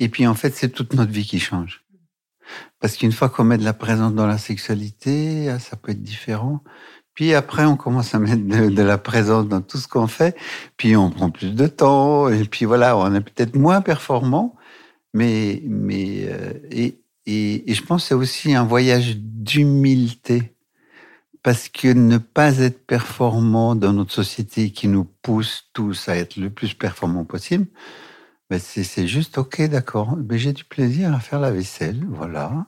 et 0.00 0.08
puis 0.08 0.26
en 0.26 0.34
fait, 0.34 0.52
c'est 0.52 0.70
toute 0.70 0.94
notre 0.94 1.12
vie 1.12 1.24
qui 1.24 1.38
change. 1.38 1.84
Parce 2.80 2.96
qu'une 2.96 3.12
fois 3.12 3.28
qu'on 3.28 3.44
met 3.44 3.56
de 3.56 3.62
la 3.62 3.72
présence 3.72 4.14
dans 4.14 4.26
la 4.26 4.36
sexualité, 4.36 5.48
ah, 5.48 5.60
ça 5.60 5.76
peut 5.76 5.92
être 5.92 6.02
différent. 6.02 6.60
Puis 7.14 7.34
après, 7.34 7.64
on 7.66 7.76
commence 7.76 8.12
à 8.12 8.18
mettre 8.18 8.44
de, 8.44 8.82
la 8.82 8.98
présence 8.98 9.46
dans 9.46 9.60
tout 9.60 9.78
ce 9.78 9.86
qu'on 9.86 10.08
fait. 10.08 10.36
Puis 10.76 10.96
on 10.96 11.10
prend 11.10 11.30
plus 11.30 11.54
de 11.54 11.68
temps. 11.68 12.28
Et 12.30 12.42
puis 12.46 12.64
voilà, 12.64 12.96
on 12.96 13.14
est 13.14 13.20
peut-être 13.20 13.54
moins 13.54 13.80
performant. 13.80 14.56
Mais, 15.14 15.62
mais 15.66 16.24
euh, 16.24 16.52
et, 16.72 17.00
et, 17.26 17.70
et, 17.70 17.74
je 17.74 17.82
pense 17.84 18.02
que 18.02 18.08
c'est 18.08 18.14
aussi 18.14 18.56
un 18.56 18.64
voyage 18.64 19.18
d'humilité 19.18 20.56
parce 21.42 21.68
que 21.68 21.88
ne 21.88 22.18
pas 22.18 22.58
être 22.58 22.86
performant 22.86 23.74
dans 23.74 23.92
notre 23.92 24.12
société 24.12 24.70
qui 24.70 24.88
nous 24.88 25.04
pousse 25.04 25.70
tous 25.72 26.08
à 26.08 26.16
être 26.16 26.36
le 26.36 26.50
plus 26.50 26.74
performant 26.74 27.24
possible, 27.24 27.66
ben 28.50 28.58
c'est 28.58 29.06
juste 29.06 29.38
ok, 29.38 29.62
d'accord. 29.68 30.16
Ben 30.16 30.38
j'ai 30.38 30.52
du 30.52 30.64
plaisir 30.64 31.14
à 31.14 31.20
faire 31.20 31.40
la 31.40 31.50
vaisselle, 31.50 32.04
voilà, 32.08 32.66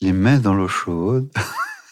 les 0.00 0.12
mains 0.12 0.38
dans 0.38 0.54
l'eau 0.54 0.68
chaude. 0.68 1.30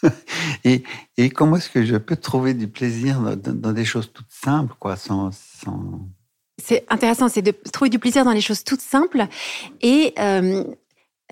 et, 0.64 0.84
et, 1.16 1.30
comment 1.30 1.56
est-ce 1.56 1.70
que 1.70 1.84
je 1.84 1.96
peux 1.96 2.16
trouver 2.16 2.54
du 2.54 2.68
plaisir 2.68 3.20
dans, 3.20 3.72
des 3.72 3.84
choses 3.84 4.12
toutes 4.12 4.30
simples, 4.30 4.74
quoi, 4.78 4.96
sans, 4.96 5.30
sans... 5.32 6.06
C'est 6.62 6.84
intéressant, 6.90 7.28
c'est 7.28 7.42
de 7.42 7.54
trouver 7.72 7.88
du 7.88 7.98
plaisir 7.98 8.24
dans 8.24 8.32
les 8.32 8.40
choses 8.40 8.62
toutes 8.62 8.80
simples 8.80 9.26
et 9.80 10.12
euh, 10.18 10.64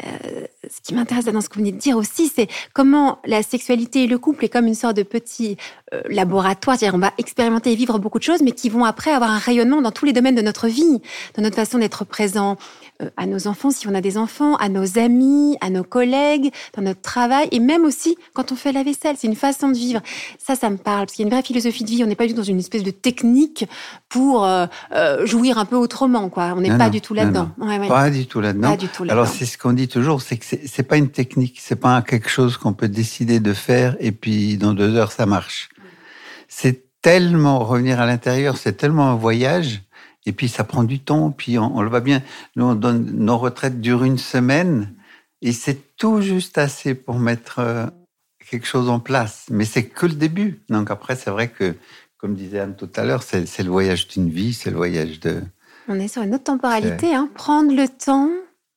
euh, 0.04 0.46
ce 0.68 0.80
qui 0.82 0.94
m'intéresse 0.94 1.24
dans 1.24 1.40
ce 1.40 1.48
que 1.48 1.54
vous 1.54 1.60
venez 1.60 1.72
de 1.72 1.78
dire 1.78 1.96
aussi, 1.96 2.28
c'est 2.28 2.48
comment 2.74 3.18
la 3.24 3.42
sexualité 3.42 4.04
et 4.04 4.06
le 4.06 4.18
couple 4.18 4.44
est 4.44 4.48
comme 4.48 4.66
une 4.66 4.74
sorte 4.74 4.96
de 4.96 5.02
petit 5.02 5.56
euh, 5.94 6.02
laboratoire. 6.10 6.76
C'est-à-dire, 6.78 6.96
on 6.96 7.00
va 7.00 7.12
expérimenter 7.18 7.72
et 7.72 7.76
vivre 7.76 7.98
beaucoup 7.98 8.18
de 8.18 8.24
choses, 8.24 8.42
mais 8.42 8.52
qui 8.52 8.68
vont 8.68 8.84
après 8.84 9.10
avoir 9.10 9.30
un 9.30 9.38
rayonnement 9.38 9.80
dans 9.80 9.92
tous 9.92 10.04
les 10.04 10.12
domaines 10.12 10.34
de 10.34 10.42
notre 10.42 10.68
vie, 10.68 11.00
dans 11.36 11.42
notre 11.42 11.56
façon 11.56 11.78
d'être 11.78 12.04
présent 12.04 12.56
à 13.16 13.26
nos 13.26 13.46
enfants, 13.46 13.70
si 13.70 13.86
on 13.88 13.94
a 13.94 14.00
des 14.00 14.18
enfants, 14.18 14.56
à 14.56 14.68
nos 14.68 14.98
amis, 14.98 15.56
à 15.60 15.70
nos 15.70 15.84
collègues, 15.84 16.52
dans 16.76 16.82
notre 16.82 17.00
travail, 17.00 17.48
et 17.50 17.60
même 17.60 17.84
aussi 17.84 18.16
quand 18.34 18.52
on 18.52 18.56
fait 18.56 18.72
la 18.72 18.82
vaisselle. 18.82 19.16
C'est 19.18 19.26
une 19.26 19.36
façon 19.36 19.68
de 19.68 19.76
vivre. 19.76 20.00
Ça, 20.38 20.54
ça 20.54 20.70
me 20.70 20.76
parle, 20.76 21.06
parce 21.06 21.12
qu'il 21.12 21.24
y 21.24 21.26
a 21.26 21.28
une 21.28 21.34
vraie 21.34 21.42
philosophie 21.42 21.84
de 21.84 21.90
vie. 21.90 22.04
On 22.04 22.06
n'est 22.06 22.14
pas 22.14 22.26
du 22.26 22.32
tout 22.32 22.38
dans 22.38 22.42
une 22.42 22.58
espèce 22.58 22.82
de 22.82 22.90
technique 22.90 23.66
pour 24.08 24.48
jouir 25.24 25.58
un 25.58 25.64
peu 25.64 25.76
autrement, 25.76 26.28
quoi. 26.28 26.54
On 26.56 26.60
n'est 26.60 26.76
pas, 26.76 26.90
du 26.90 27.00
tout 27.00 27.14
là-dedans. 27.14 27.50
Pas 27.88 28.10
du 28.10 28.26
tout 28.26 28.40
là-dedans. 28.40 28.76
Alors, 29.08 29.26
c'est 29.26 29.46
ce 29.46 29.58
qu'on 29.58 29.72
dit 29.72 29.88
toujours, 29.88 30.22
c'est 30.22 30.36
que 30.36 30.44
c'est 30.44 30.82
pas 30.82 30.96
une 30.96 31.10
technique, 31.10 31.58
c'est 31.60 31.76
pas 31.76 32.02
quelque 32.02 32.28
chose 32.28 32.56
qu'on 32.56 32.72
peut 32.72 32.88
décider 32.88 33.40
de 33.40 33.52
faire 33.52 33.96
et 34.00 34.12
puis 34.12 34.56
dans 34.56 34.72
deux 34.72 34.94
heures 34.96 35.12
ça 35.12 35.26
marche. 35.26 35.68
C'est 36.48 36.84
tellement 37.02 37.60
revenir 37.60 38.00
à 38.00 38.06
l'intérieur, 38.06 38.56
c'est 38.56 38.76
tellement 38.76 39.10
un 39.10 39.14
voyage 39.14 39.82
et 40.26 40.32
puis 40.32 40.48
ça 40.48 40.64
prend 40.64 40.84
du 40.84 40.98
temps. 40.98 41.30
Puis 41.30 41.58
on, 41.58 41.80
le 41.80 41.88
voit 41.88 42.00
bien, 42.00 42.22
nous 42.56 42.66
on 42.66 42.74
donne 42.74 43.04
nos 43.12 43.38
retraites 43.38 43.80
durent 43.80 44.04
une 44.04 44.18
semaine 44.18 44.92
et 45.40 45.52
c'est 45.52 45.96
tout 45.96 46.20
juste 46.20 46.58
assez 46.58 46.94
pour 46.94 47.18
mettre 47.18 47.60
euh, 47.60 47.86
quelque 48.50 48.66
chose 48.66 48.88
en 48.88 49.00
place. 49.00 49.46
Mais 49.50 49.64
c'est 49.64 49.84
que 49.84 50.06
le 50.06 50.14
début. 50.14 50.62
Donc 50.68 50.90
après, 50.90 51.16
c'est 51.16 51.30
vrai 51.30 51.48
que, 51.48 51.74
comme 52.18 52.34
disait 52.34 52.60
Anne 52.60 52.76
tout 52.76 52.90
à 52.96 53.04
l'heure, 53.04 53.22
c'est 53.22 53.62
le 53.62 53.70
voyage 53.70 54.08
d'une 54.08 54.28
vie, 54.28 54.52
c'est 54.52 54.70
le 54.70 54.76
voyage 54.76 55.20
de. 55.20 55.42
On 55.88 56.00
est 56.00 56.08
sur 56.08 56.22
une 56.22 56.34
autre 56.34 56.44
temporalité, 56.44 57.14
hein. 57.14 57.28
prendre 57.34 57.72
le 57.72 57.88
temps, 57.88 58.28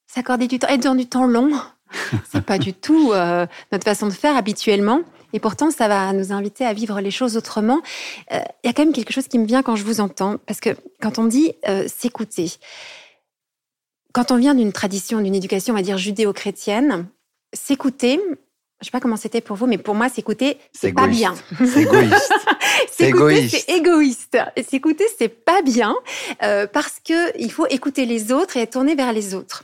s'accorder 0.05 0.47
du 0.47 0.59
temps, 0.59 0.67
être 0.67 0.83
dans 0.83 0.95
du 0.95 1.07
temps 1.07 1.25
long. 1.25 1.51
c'est 2.31 2.45
pas 2.45 2.59
du 2.59 2.73
tout 2.73 3.11
euh, 3.13 3.47
notre 3.71 3.83
façon 3.83 4.07
de 4.07 4.13
faire 4.13 4.37
habituellement. 4.37 5.01
Et 5.33 5.39
pourtant, 5.39 5.71
ça 5.71 5.87
va 5.87 6.11
nous 6.13 6.31
inviter 6.31 6.65
à 6.65 6.73
vivre 6.73 6.99
les 7.01 7.11
choses 7.11 7.37
autrement. 7.37 7.81
Euh, 8.31 8.39
il 8.63 8.67
y 8.67 8.69
a 8.69 8.73
quand 8.73 8.83
même 8.83 8.93
quelque 8.93 9.13
chose 9.13 9.27
qui 9.27 9.39
me 9.39 9.45
vient 9.45 9.63
quand 9.63 9.75
je 9.75 9.83
vous 9.83 10.01
entends, 10.01 10.37
parce 10.45 10.59
que 10.59 10.71
quand 11.01 11.19
on 11.19 11.25
dit 11.25 11.53
euh, 11.67 11.87
s'écouter, 11.87 12.53
quand 14.13 14.31
on 14.31 14.37
vient 14.37 14.55
d'une 14.55 14.71
tradition, 14.71 15.21
d'une 15.21 15.35
éducation, 15.35 15.73
on 15.73 15.77
va 15.77 15.83
dire 15.83 15.97
judéo-chrétienne, 15.97 17.07
s'écouter, 17.53 18.19
je 18.81 18.85
sais 18.85 18.91
pas 18.91 18.99
comment 18.99 19.17
c'était 19.17 19.41
pour 19.41 19.55
vous, 19.55 19.67
mais 19.67 19.77
pour 19.77 19.93
moi, 19.93 20.09
s'écouter, 20.09 20.57
c'est 20.71 20.93
pas 20.93 21.07
bien. 21.07 21.35
C'est 21.57 21.81
égoïste. 21.81 22.33
s'écouter, 22.91 23.49
c'est 23.49 23.69
égoïste. 23.69 24.37
S'écouter, 24.69 25.05
c'est 25.17 25.29
pas 25.29 25.61
bien 25.61 25.95
euh, 26.43 26.65
parce 26.65 26.99
que 27.05 27.37
il 27.37 27.51
faut 27.51 27.67
écouter 27.67 28.05
les 28.05 28.31
autres 28.31 28.57
et 28.57 28.61
être 28.61 28.73
tourné 28.73 28.95
vers 28.95 29.13
les 29.13 29.35
autres. 29.35 29.63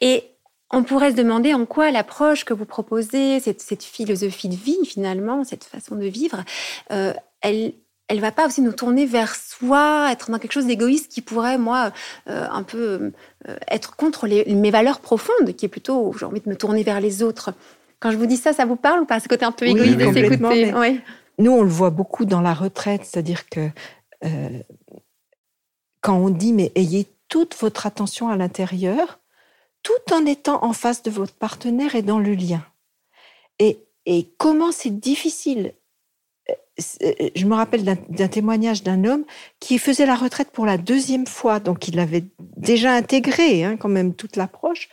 Et 0.00 0.24
on 0.70 0.82
pourrait 0.82 1.12
se 1.12 1.16
demander 1.16 1.54
en 1.54 1.64
quoi 1.64 1.90
l'approche 1.90 2.44
que 2.44 2.54
vous 2.54 2.64
proposez, 2.64 3.40
cette, 3.40 3.60
cette, 3.60 3.84
philosophie 3.84 4.48
de 4.48 4.56
vie 4.56 4.84
finalement, 4.84 5.44
cette 5.44 5.64
façon 5.64 5.94
de 5.94 6.06
vivre, 6.06 6.42
euh, 6.90 7.12
elle, 7.40 7.72
elle 8.08 8.20
va 8.20 8.32
pas 8.32 8.46
aussi 8.46 8.62
nous 8.62 8.72
tourner 8.72 9.06
vers 9.06 9.34
soi, 9.36 10.08
être 10.10 10.30
dans 10.30 10.38
quelque 10.38 10.52
chose 10.52 10.66
d'égoïste 10.66 11.10
qui 11.10 11.22
pourrait, 11.22 11.58
moi, 11.58 11.92
euh, 12.28 12.46
un 12.50 12.62
peu 12.62 13.12
euh, 13.48 13.56
être 13.68 13.96
contre 13.96 14.26
les, 14.26 14.44
mes 14.54 14.70
valeurs 14.70 15.00
profondes, 15.00 15.54
qui 15.56 15.66
est 15.66 15.68
plutôt, 15.68 16.12
j'ai 16.18 16.26
envie 16.26 16.40
de 16.40 16.48
me 16.48 16.56
tourner 16.56 16.82
vers 16.82 17.00
les 17.00 17.22
autres. 17.22 17.52
Quand 18.00 18.10
je 18.10 18.16
vous 18.16 18.26
dis 18.26 18.36
ça, 18.36 18.52
ça 18.52 18.64
vous 18.64 18.76
parle 18.76 19.00
ou 19.00 19.06
pas 19.06 19.20
Ce 19.20 19.28
côté 19.28 19.44
un 19.44 19.52
peu 19.52 19.66
égoïste 19.66 19.98
de 19.98 20.12
s'écouter 20.12 20.74
oui. 20.74 21.00
Nous, 21.38 21.50
on 21.50 21.62
le 21.62 21.68
voit 21.68 21.90
beaucoup 21.90 22.24
dans 22.24 22.40
la 22.40 22.54
retraite, 22.54 23.02
c'est-à-dire 23.04 23.48
que 23.48 23.68
quand 26.00 26.16
on 26.16 26.30
dit, 26.30 26.52
mais 26.52 26.72
ayez 26.76 27.06
toute 27.28 27.56
votre 27.56 27.86
attention 27.86 28.28
à 28.28 28.36
l'intérieur, 28.36 29.18
tout 29.86 30.12
en 30.12 30.26
étant 30.26 30.64
en 30.64 30.72
face 30.72 31.04
de 31.04 31.12
votre 31.12 31.34
partenaire 31.34 31.94
et 31.94 32.02
dans 32.02 32.18
le 32.18 32.34
lien. 32.34 32.66
Et, 33.60 33.78
et 34.04 34.28
comment 34.36 34.72
c'est 34.72 34.98
difficile. 34.98 35.74
Euh, 36.50 36.54
euh, 37.02 37.30
je 37.36 37.46
me 37.46 37.54
rappelle 37.54 37.84
d'un 37.84 38.26
témoignage 38.28 38.82
d'un 38.82 39.04
homme 39.04 39.24
qui 39.60 39.78
faisait 39.78 40.04
la 40.04 40.16
retraite 40.16 40.50
pour 40.50 40.66
la 40.66 40.76
deuxième 40.76 41.28
fois, 41.28 41.60
donc 41.60 41.86
il 41.86 42.00
avait 42.00 42.24
déjà 42.56 42.94
intégré 42.94 43.62
hein, 43.62 43.76
quand 43.76 43.88
même 43.88 44.14
toute 44.14 44.34
l'approche. 44.34 44.88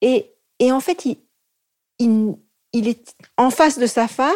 Et, 0.00 0.32
et, 0.58 0.72
en 0.72 0.80
fait, 0.80 1.04
il, 1.04 1.18
il, 2.72 2.88
est 2.88 3.14
en 3.36 3.50
face 3.50 3.78
de 3.78 3.86
sa 3.86 4.08
femme. 4.08 4.34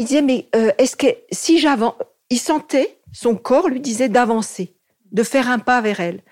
Il 0.00 0.06
disait 0.06 0.22
mais 0.22 0.48
euh, 0.56 0.72
est-ce 0.78 0.96
que 0.96 1.06
si 1.30 1.60
j'avance, 1.60 1.94
il 2.28 2.40
sentait 2.40 2.98
son 3.12 3.36
corps 3.36 3.68
lui 3.68 3.80
disait 3.80 4.08
d'avancer, 4.08 4.74
de 5.12 5.22
faire 5.22 5.48
un 5.48 5.60
pas 5.60 5.80
vers 5.80 6.00
elle, 6.00 6.22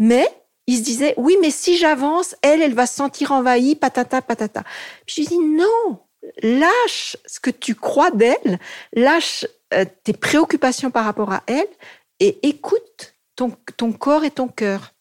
mais 0.00 0.28
il 0.66 0.78
se 0.78 0.82
disait, 0.82 1.14
oui, 1.16 1.36
mais 1.40 1.50
si 1.50 1.76
j'avance, 1.76 2.34
elle, 2.42 2.62
elle 2.62 2.74
va 2.74 2.86
se 2.86 2.96
sentir 2.96 3.32
envahie, 3.32 3.76
patata, 3.76 4.22
patata. 4.22 4.64
Puis 5.06 5.24
je 5.24 5.28
dis, 5.28 5.38
non, 5.38 6.00
lâche 6.42 7.16
ce 7.26 7.40
que 7.40 7.50
tu 7.50 7.74
crois 7.74 8.10
d'elle, 8.10 8.58
lâche 8.92 9.46
euh, 9.74 9.84
tes 10.04 10.12
préoccupations 10.12 10.90
par 10.90 11.04
rapport 11.04 11.32
à 11.32 11.42
elle 11.46 11.68
et 12.20 12.46
écoute 12.48 13.14
ton, 13.36 13.52
ton 13.76 13.92
corps 13.92 14.24
et 14.24 14.30
ton 14.30 14.48
cœur. 14.48 14.94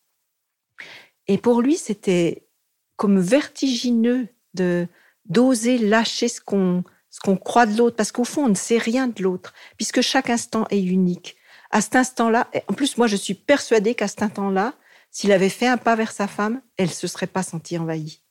Et 1.27 1.37
pour 1.37 1.61
lui, 1.61 1.77
c'était 1.77 2.47
comme 2.95 3.19
vertigineux 3.19 4.27
de 4.53 4.87
d'oser 5.25 5.79
lâcher 5.79 6.27
ce 6.27 6.39
qu'on 6.39 6.83
ce 7.09 7.19
qu'on 7.21 7.37
croit 7.37 7.65
de 7.65 7.77
l'autre, 7.77 7.95
parce 7.95 8.11
qu'au 8.11 8.25
fond, 8.25 8.45
on 8.45 8.49
ne 8.49 8.55
sait 8.55 8.77
rien 8.77 9.07
de 9.07 9.23
l'autre, 9.23 9.53
puisque 9.77 10.01
chaque 10.01 10.29
instant 10.29 10.67
est 10.69 10.83
unique. 10.83 11.37
À 11.71 11.79
cet 11.79 11.95
instant-là, 11.95 12.49
en 12.67 12.73
plus, 12.73 12.97
moi, 12.97 13.07
je 13.07 13.15
suis 13.15 13.35
persuadée 13.35 13.95
qu'à 13.95 14.09
cet 14.09 14.21
instant-là, 14.21 14.73
s'il 15.15 15.31
avait 15.31 15.47
fait 15.47 15.67
un 15.67 15.77
pas 15.77 15.95
vers 15.95 16.11
sa 16.11 16.27
femme, 16.27 16.61
elle 16.75 16.91
se 16.91 17.07
serait 17.07 17.25
pas 17.25 17.41
sentie 17.41 17.77
envahie. 17.77 18.21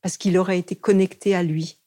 Parce 0.00 0.16
qu'il 0.16 0.38
aurait 0.38 0.60
été 0.60 0.76
connecté 0.76 1.34
à 1.34 1.42
lui. 1.42 1.80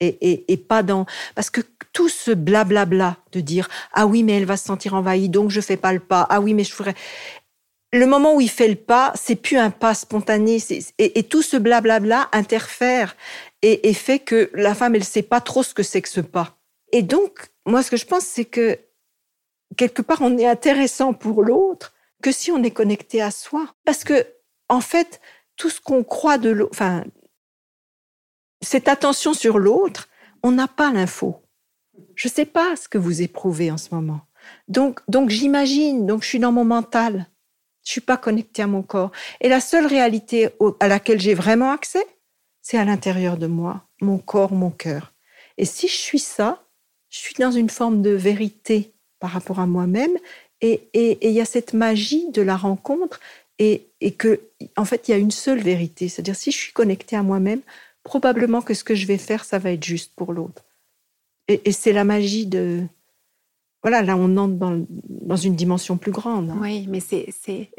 Et, 0.00 0.56
pas 0.66 0.82
dans. 0.82 1.04
Parce 1.34 1.50
que 1.50 1.60
tout 1.92 2.08
ce 2.08 2.30
blablabla 2.30 3.18
de 3.32 3.40
dire 3.40 3.68
Ah 3.92 4.06
oui, 4.06 4.22
mais 4.22 4.32
elle 4.38 4.46
va 4.46 4.56
se 4.56 4.64
sentir 4.64 4.94
envahie, 4.94 5.28
donc 5.28 5.50
je 5.50 5.60
fais 5.60 5.76
pas 5.76 5.92
le 5.92 6.00
pas. 6.00 6.26
Ah 6.30 6.40
oui, 6.40 6.54
mais 6.54 6.64
je 6.64 6.72
ferai. 6.72 6.94
Le 7.92 8.06
moment 8.06 8.34
où 8.34 8.40
il 8.40 8.48
fait 8.48 8.66
le 8.66 8.76
pas, 8.76 9.12
c'est 9.14 9.36
plus 9.36 9.58
un 9.58 9.68
pas 9.68 9.92
spontané. 9.92 10.56
Et, 10.96 11.22
tout 11.24 11.42
ce 11.42 11.58
blablabla 11.58 12.30
interfère 12.32 13.14
et, 13.60 13.92
fait 13.92 14.20
que 14.20 14.50
la 14.54 14.74
femme, 14.74 14.94
elle 14.94 15.04
sait 15.04 15.20
pas 15.20 15.42
trop 15.42 15.62
ce 15.62 15.74
que 15.74 15.82
c'est 15.82 16.00
que 16.00 16.08
ce 16.08 16.22
pas. 16.22 16.56
Et 16.92 17.02
donc, 17.02 17.50
moi, 17.66 17.82
ce 17.82 17.90
que 17.90 17.98
je 17.98 18.06
pense, 18.06 18.24
c'est 18.24 18.46
que 18.46 18.78
quelque 19.76 20.00
part, 20.00 20.22
on 20.22 20.38
est 20.38 20.46
intéressant 20.46 21.12
pour 21.12 21.42
l'autre 21.42 21.92
que 22.22 22.32
si 22.32 22.50
on 22.50 22.62
est 22.62 22.70
connecté 22.70 23.22
à 23.22 23.30
soi. 23.30 23.74
Parce 23.84 24.04
que, 24.04 24.26
en 24.68 24.80
fait, 24.80 25.20
tout 25.56 25.70
ce 25.70 25.80
qu'on 25.80 26.04
croit 26.04 26.38
de 26.38 26.50
l'autre, 26.50 26.78
cette 28.62 28.88
attention 28.88 29.34
sur 29.34 29.58
l'autre, 29.58 30.08
on 30.42 30.52
n'a 30.52 30.68
pas 30.68 30.92
l'info. 30.92 31.42
Je 32.14 32.28
ne 32.28 32.32
sais 32.32 32.46
pas 32.46 32.76
ce 32.76 32.88
que 32.88 32.98
vous 32.98 33.22
éprouvez 33.22 33.70
en 33.70 33.78
ce 33.78 33.94
moment. 33.94 34.20
Donc, 34.68 35.00
donc 35.08 35.30
j'imagine, 35.30 36.06
donc 36.06 36.22
je 36.22 36.28
suis 36.28 36.38
dans 36.38 36.52
mon 36.52 36.64
mental. 36.64 37.26
Je 37.84 37.92
suis 37.92 38.00
pas 38.00 38.16
connecté 38.16 38.62
à 38.62 38.66
mon 38.66 38.82
corps. 38.82 39.10
Et 39.40 39.48
la 39.48 39.60
seule 39.60 39.86
réalité 39.86 40.50
à 40.80 40.88
laquelle 40.88 41.20
j'ai 41.20 41.34
vraiment 41.34 41.72
accès, 41.72 42.04
c'est 42.62 42.78
à 42.78 42.84
l'intérieur 42.84 43.36
de 43.36 43.46
moi, 43.46 43.86
mon 44.00 44.18
corps, 44.18 44.52
mon 44.52 44.70
cœur. 44.70 45.12
Et 45.56 45.64
si 45.64 45.88
je 45.88 45.96
suis 45.96 46.18
ça, 46.18 46.64
je 47.08 47.18
suis 47.18 47.34
dans 47.34 47.50
une 47.50 47.70
forme 47.70 48.02
de 48.02 48.10
vérité 48.10 48.94
par 49.18 49.30
rapport 49.30 49.60
à 49.60 49.66
moi-même 49.66 50.16
et 50.60 50.88
il 50.92 51.32
y 51.32 51.40
a 51.40 51.44
cette 51.44 51.72
magie 51.72 52.30
de 52.30 52.42
la 52.42 52.56
rencontre 52.56 53.20
et, 53.60 53.86
et, 54.00 54.12
que, 54.12 54.40
en 54.76 54.86
fait, 54.86 55.06
il 55.06 55.10
y 55.10 55.14
a 55.14 55.18
une 55.18 55.30
seule 55.30 55.60
vérité. 55.60 56.08
C'est-à-dire, 56.08 56.34
si 56.34 56.50
je 56.50 56.56
suis 56.56 56.72
connectée 56.72 57.14
à 57.14 57.22
moi-même, 57.22 57.60
probablement 58.02 58.62
que 58.62 58.74
ce 58.74 58.82
que 58.82 58.94
je 58.94 59.06
vais 59.06 59.18
faire, 59.18 59.44
ça 59.44 59.58
va 59.58 59.70
être 59.70 59.84
juste 59.84 60.12
pour 60.16 60.32
l'autre. 60.32 60.64
Et, 61.48 61.72
c'est 61.72 61.92
la 61.92 62.04
magie 62.04 62.46
de, 62.46 62.82
voilà, 63.82 64.02
là, 64.02 64.16
on 64.16 64.36
entre 64.36 64.54
dans, 64.54 64.86
dans 64.90 65.36
une 65.36 65.56
dimension 65.56 65.96
plus 65.96 66.12
grande. 66.12 66.50
Hein. 66.50 66.58
Oui, 66.60 66.86
mais 66.88 67.00
c'est 67.00 67.28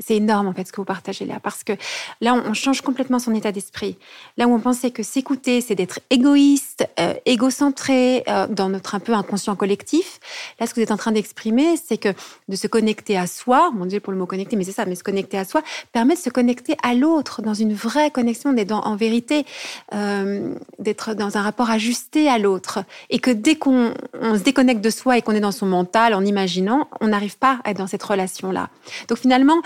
énorme, 0.10 0.48
en 0.48 0.54
fait, 0.54 0.68
ce 0.68 0.72
que 0.72 0.78
vous 0.78 0.86
partagez 0.86 1.26
là. 1.26 1.40
Parce 1.40 1.64
que 1.64 1.74
là, 2.20 2.34
on, 2.34 2.54
change 2.54 2.82
complètement 2.82 3.20
son 3.20 3.34
état 3.34 3.52
d'esprit. 3.52 3.98
Là 4.38 4.48
où 4.48 4.54
on 4.54 4.60
pensait 4.60 4.92
que 4.92 5.04
s'écouter, 5.04 5.62
c'est 5.62 5.76
d'être 5.76 6.00
égoïste, 6.10 6.71
euh, 7.00 7.14
égocentré, 7.26 8.24
euh, 8.28 8.48
dans 8.48 8.70
notre 8.70 8.96
un 8.96 9.00
peu 9.00 9.14
inconscient 9.14 9.56
collectif. 9.56 10.20
Là, 10.60 10.68
ce 10.68 10.74
que 10.74 10.80
vous 10.80 10.84
êtes 10.84 10.92
en 10.92 10.98
train 10.98 11.12
d'exprimer, 11.12 11.76
c'est 11.78 11.98
que 11.98 12.10
de 12.48 12.56
se 12.56 12.68
connecter 12.68 13.18
à 13.18 13.28
soi, 13.28 13.72
mon 13.72 13.86
Dieu 13.86 14.00
pour 14.00 14.12
le 14.12 14.20
mot 14.20 14.26
connecter, 14.26 14.56
mais 14.56 14.64
c'est 14.64 14.72
ça, 14.72 14.86
mais 14.86 14.96
se 14.96 15.04
connecter 15.04 15.38
à 15.38 15.46
soi, 15.46 15.62
permet 15.92 16.16
de 16.16 16.20
se 16.20 16.30
connecter 16.30 16.76
à 16.84 16.94
l'autre, 16.94 17.42
dans 17.42 17.54
une 17.54 17.74
vraie 17.74 18.12
connexion, 18.12 18.54
d'être 18.54 18.72
en 18.72 18.96
vérité, 18.96 19.46
euh, 19.94 20.56
d'être 20.80 21.14
dans 21.14 21.38
un 21.38 21.42
rapport 21.42 21.70
ajusté 21.70 22.30
à 22.30 22.38
l'autre. 22.38 22.84
Et 23.10 23.20
que 23.20 23.32
dès 23.32 23.56
qu'on 23.56 23.94
se 24.14 24.44
déconnecte 24.44 24.82
de 24.82 24.90
soi 24.90 25.18
et 25.18 25.22
qu'on 25.22 25.34
est 25.34 25.42
dans 25.42 25.52
son 25.52 25.66
mental, 25.66 26.14
en 26.14 26.26
imaginant, 26.26 26.88
on 27.00 27.08
n'arrive 27.10 27.38
pas 27.38 27.60
à 27.64 27.72
être 27.72 27.78
dans 27.78 27.88
cette 27.88 28.04
relation-là. 28.04 28.70
Donc 29.08 29.18
finalement, 29.18 29.62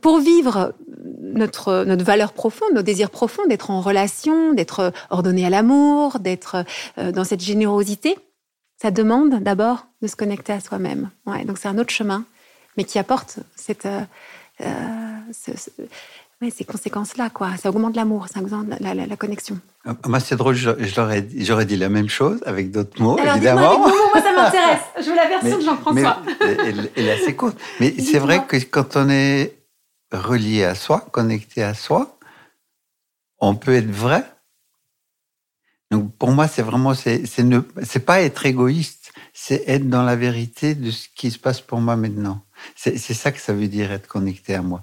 pour 0.00 0.18
vivre 0.18 0.74
notre, 1.36 1.84
notre 1.84 2.04
valeur 2.04 2.32
profonde, 2.32 2.72
nos 2.74 2.82
désirs 2.82 3.10
profonds, 3.10 3.46
d'être 3.46 3.70
en 3.70 3.80
relation, 3.80 4.52
d'être 4.52 4.92
ordonné 5.10 5.44
à 5.46 5.50
l'amour, 5.50 6.18
d'être 6.18 6.64
euh, 6.98 7.12
dans 7.12 7.24
cette 7.24 7.40
générosité, 7.40 8.16
ça 8.80 8.90
demande 8.90 9.42
d'abord 9.42 9.86
de 10.02 10.06
se 10.06 10.16
connecter 10.16 10.52
à 10.52 10.60
soi-même. 10.60 11.10
Donc 11.46 11.58
c'est 11.58 11.68
un 11.68 11.78
autre 11.78 11.90
chemin, 11.90 12.24
mais 12.76 12.84
qui 12.84 12.98
apporte 12.98 13.38
cette, 13.54 13.86
euh, 13.86 14.06
oui, 16.42 16.52
ces 16.54 16.64
conséquences-là, 16.64 17.30
quoi. 17.30 17.56
Ça 17.56 17.70
augmente 17.70 17.96
l'amour, 17.96 18.26
ça 18.28 18.40
augmente 18.40 18.66
la, 18.80 18.92
la, 18.92 19.06
la, 19.06 19.16
connexion. 19.16 19.58
Ah, 19.86 19.94
moi, 20.06 20.20
c'est 20.20 20.36
drôle, 20.36 20.54
j'aurais 20.54 21.22
dit 21.22 21.76
la 21.76 21.88
même 21.88 22.10
chose 22.10 22.42
avec 22.44 22.70
d'autres 22.70 23.00
mots, 23.00 23.18
évidemment. 23.18 23.78
Moi, 23.78 23.92
moi, 24.12 24.22
ça 24.22 24.32
m'intéresse. 24.36 24.82
Je 24.98 25.08
veux 25.08 25.16
la 25.16 25.28
version 25.28 25.58
de 25.58 25.62
Jean-Françooi. 25.62 26.22
Elle, 26.40 26.90
est 26.94 27.10
assez 27.10 27.34
courte. 27.34 27.58
Mais 27.80 27.94
c'est 27.98 28.18
vrai 28.18 28.44
que 28.46 28.56
quand 28.56 28.96
on 28.96 29.08
est 29.08 29.56
relié 30.12 30.64
à 30.64 30.74
soi, 30.74 31.06
connecté 31.10 31.62
à 31.62 31.72
soi, 31.72 32.18
on 33.38 33.54
peut 33.54 33.74
être 33.74 33.90
vrai. 33.90 34.24
Donc, 35.90 36.14
pour 36.16 36.32
moi, 36.32 36.48
c'est 36.48 36.62
vraiment, 36.62 36.92
c'est 36.92 37.38
ne, 37.38 37.60
c'est 37.82 38.04
pas 38.04 38.20
être 38.20 38.44
égoïste, 38.44 39.12
c'est 39.32 39.64
être 39.68 39.88
dans 39.88 40.02
la 40.02 40.16
vérité 40.16 40.74
de 40.74 40.90
ce 40.90 41.08
qui 41.14 41.30
se 41.30 41.38
passe 41.38 41.62
pour 41.62 41.80
moi 41.80 41.96
maintenant. 41.96 42.42
C'est 42.74 42.98
ça 42.98 43.32
que 43.32 43.40
ça 43.40 43.54
veut 43.54 43.68
dire 43.68 43.92
être 43.92 44.06
connecté 44.06 44.54
à 44.54 44.62
moi. 44.62 44.82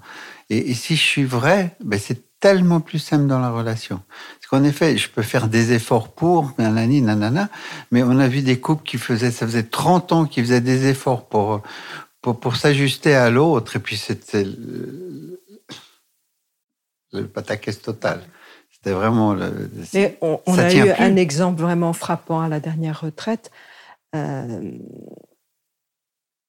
Et, 0.50 0.74
si 0.74 0.96
je 0.96 1.02
suis 1.02 1.24
vrai, 1.24 1.76
ben 1.82 1.98
c'est 1.98 2.22
tellement 2.40 2.80
plus 2.80 2.98
simple 2.98 3.26
dans 3.26 3.38
la 3.38 3.50
relation. 3.50 4.02
Parce 4.34 4.48
qu'en 4.50 4.64
effet, 4.64 4.98
je 4.98 5.08
peux 5.08 5.22
faire 5.22 5.48
des 5.48 5.72
efforts 5.72 6.12
pour, 6.12 6.52
nanani, 6.58 7.00
nanana, 7.00 7.48
mais 7.90 8.02
on 8.02 8.18
a 8.18 8.28
vu 8.28 8.42
des 8.42 8.60
couples 8.60 8.84
qui 8.84 8.98
faisaient, 8.98 9.30
ça 9.30 9.46
faisait 9.46 9.62
30 9.62 10.12
ans 10.12 10.24
qu'ils 10.26 10.44
faisaient 10.44 10.60
des 10.60 10.86
efforts 10.86 11.26
pour, 11.26 11.62
pour, 12.20 12.38
pour 12.38 12.56
s'ajuster 12.56 13.14
à 13.14 13.30
l'autre, 13.30 13.76
et 13.76 13.78
puis 13.78 13.96
c'était 13.96 14.44
le, 14.44 15.40
le 17.12 17.26
pataquès 17.26 17.80
total. 17.80 18.20
C'était 18.70 18.92
vraiment 18.92 19.32
le. 19.32 19.70
On, 20.20 20.58
a 20.58 20.74
eu 20.74 20.80
plus. 20.80 20.90
un 20.90 21.16
exemple 21.16 21.62
vraiment 21.62 21.94
frappant 21.94 22.42
à 22.42 22.48
la 22.48 22.60
dernière 22.60 23.00
retraite. 23.00 23.50
Euh, 24.14 24.72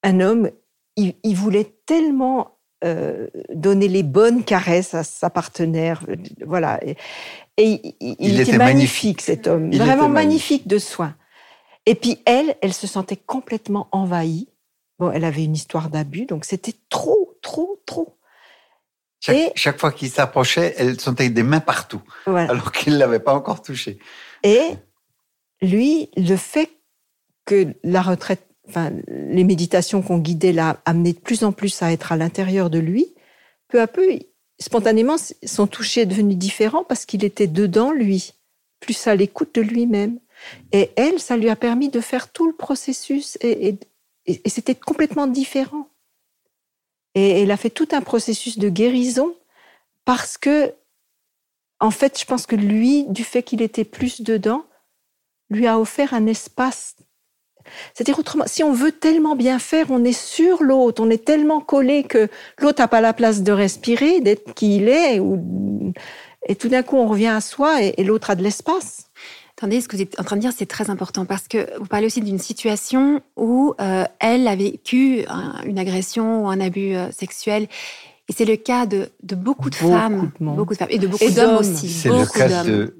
un 0.03 0.19
homme, 0.19 0.49
il, 0.97 1.15
il 1.23 1.36
voulait 1.36 1.73
tellement 1.86 2.54
euh, 2.86 3.28
donner 3.54 3.88
les 3.88 4.04
bonnes 4.04 4.43
caresses 4.43 4.93
à 4.93 5.04
sa 5.04 5.30
partenaire, 5.30 6.06
voilà. 6.45 6.80
Et, 6.86 6.95
et 7.58 7.95
il, 8.00 8.39
était, 8.39 8.50
était 8.52 8.58
magnifique, 8.58 9.21
cet 9.21 9.48
homme, 9.48 9.71
Il 9.74 9.80
vraiment 9.80 10.10
magnifique 10.10 10.67
de 10.67 10.78
soins. 10.78 11.15
Et 11.86 11.95
puis 11.95 12.19
elle, 12.26 12.56
elle 12.62 12.74
se 12.74 12.88
sentait 12.88 13.15
complètement 13.17 13.88
envahie. 13.91 14.48
Bon, 15.00 15.12
elle 15.12 15.26
avait 15.26 15.43
une 15.43 15.56
histoire 15.56 15.89
d'abus, 15.89 16.26
donc 16.26 16.45
c'était 16.45 16.74
trop, 16.89 17.38
trop, 17.41 17.82
trop. 17.86 18.17
Chaque, 19.19 19.36
Et- 19.36 19.52
chaque 19.56 19.80
fois 19.80 19.91
qu'il 19.91 20.10
s'approchait, 20.10 20.74
elle 20.78 21.00
sentait 21.00 21.30
des 21.30 21.43
mains 21.43 21.60
partout, 21.60 22.02
Voilà. 22.26 22.50
alors 22.52 22.71
qu'il 22.71 22.93
ne 22.93 23.00
l'avait 23.00 23.19
pas 23.19 23.34
encore 23.34 23.62
touché. 23.62 23.98
Et 24.43 24.62
lui, 25.62 26.10
le 26.15 26.36
fait 26.36 26.69
que 27.45 27.74
la 27.84 28.02
retraite, 28.02 28.45
les 29.08 29.43
méditations 29.43 30.01
qu'on 30.01 30.17
guidait 30.19 30.54
l'a 30.54 30.82
amené 30.86 31.13
de 31.13 31.19
plus 31.19 31.43
en 31.43 31.51
plus 31.51 31.82
à 31.82 31.91
être 31.91 32.12
à 32.12 32.17
l'intérieur 32.17 32.69
de 32.69 32.80
lui, 32.80 33.13
peu 33.67 33.82
à 33.82 33.88
peu, 33.88 34.19
spontanément, 34.60 35.15
son 35.43 35.67
toucher 35.67 36.01
est 36.01 36.06
devenu 36.06 36.36
différent 36.36 36.84
parce 36.84 37.06
qu'il 37.06 37.23
était 37.23 37.47
dedans 37.47 37.91
lui, 37.91 38.34
plus 38.80 39.08
à 39.08 39.15
l'écoute 39.15 39.56
de 39.56 39.62
lui-même. 39.62 40.19
Et 40.71 40.91
elle, 40.95 41.19
ça 41.19 41.38
lui 41.38 41.49
a 41.49 41.56
permis 41.56 41.89
de 41.89 42.01
faire 42.01 42.32
tout 42.32 42.47
le 42.47 42.54
processus 42.54 43.38
et- 43.41 43.78
et 44.28 44.49
c'était 44.49 44.75
complètement 44.75 45.28
différent. 45.28 45.88
Et 47.13 47.41
elle 47.41 47.51
a 47.51 47.58
fait 47.58 47.69
tout 47.69 47.88
un 47.91 48.01
processus 48.01 48.58
de 48.58 48.69
guérison 48.69 49.36
parce 50.04 50.38
que, 50.38 50.73
en 51.80 51.91
fait, 51.91 52.19
je 52.19 52.25
pense 52.25 52.45
que 52.45 52.56
lui, 52.56 53.06
du 53.10 53.23
fait 53.23 53.43
qu'il 53.43 53.62
était 53.62 53.86
plus 53.86 54.21
dedans, 54.21 54.65
lui 55.49 55.67
a 55.67 55.80
offert 55.80 56.13
un 56.13 56.25
espace. 56.28 56.95
C'est-à-dire 57.93 58.17
autrement, 58.19 58.45
si 58.47 58.63
on 58.63 58.71
veut 58.73 58.91
tellement 58.91 59.36
bien 59.36 59.60
faire, 59.60 59.88
on 59.89 60.04
est 60.04 60.17
sur 60.17 60.63
l'autre, 60.63 61.01
on 61.04 61.10
est 61.10 61.23
tellement 61.25 61.60
collé 61.62 62.04
que 62.04 62.28
l'autre 62.60 62.82
n'a 62.82 62.88
pas 62.88 63.01
la 63.01 63.13
place 63.13 63.43
de 63.43 63.51
respirer, 63.51 64.21
d'être 64.21 64.54
qui 64.54 64.78
il 64.78 64.89
est, 64.89 65.19
ou- 65.19 65.91
et 66.47 66.56
tout 66.56 66.69
d'un 66.69 66.84
coup 66.84 66.97
on 66.97 67.08
revient 67.08 67.28
à 67.28 67.41
soi 67.41 67.82
et, 67.84 67.93
et 67.97 68.04
l'autre 68.04 68.30
a 68.30 68.36
de 68.36 68.43
l'espace. 68.43 69.08
Attendez, 69.58 69.80
ce 69.80 69.88
que 69.88 69.95
vous 69.95 70.01
êtes 70.01 70.19
en 70.19 70.23
train 70.25 70.36
de 70.36 70.41
dire, 70.41 70.51
c'est 70.56 70.65
très 70.65 70.89
important 70.89 71.25
parce 71.25 71.47
que 71.47 71.69
vous 71.80 71.86
parlez 71.86 72.08
aussi 72.08 72.19
d'une 72.21 72.39
situation 72.39 73.21
où 73.38 73.73
euh, 73.80 74.04
elle 74.19 74.47
a 74.49 74.56
vécu 74.56 75.23
un- 75.30 75.63
une 75.65 75.80
agression 75.80 76.43
ou 76.43 76.49
un 76.49 76.60
abus 76.60 76.93
euh, 76.95 77.10
sexuel. 77.12 77.67
Et 78.28 78.34
c'est 78.36 78.43
le 78.45 78.58
cas 78.58 78.86
de, 78.86 79.10
de 79.23 79.36
beaucoup 79.36 79.69
de 79.69 79.75
Beaucoup 79.75 79.93
femmes, 79.93 80.32
de 80.39 80.45
beaucoup 80.58 80.73
de 80.73 80.78
femmes 80.80 80.88
et 80.91 80.97
de 80.99 81.08
beaucoup 81.08 81.23
d'hommes 81.36 81.58
aussi. 81.58 81.88
C'est 81.89 82.10
le 82.10 82.25
cas 82.39 82.63
de 82.71 82.95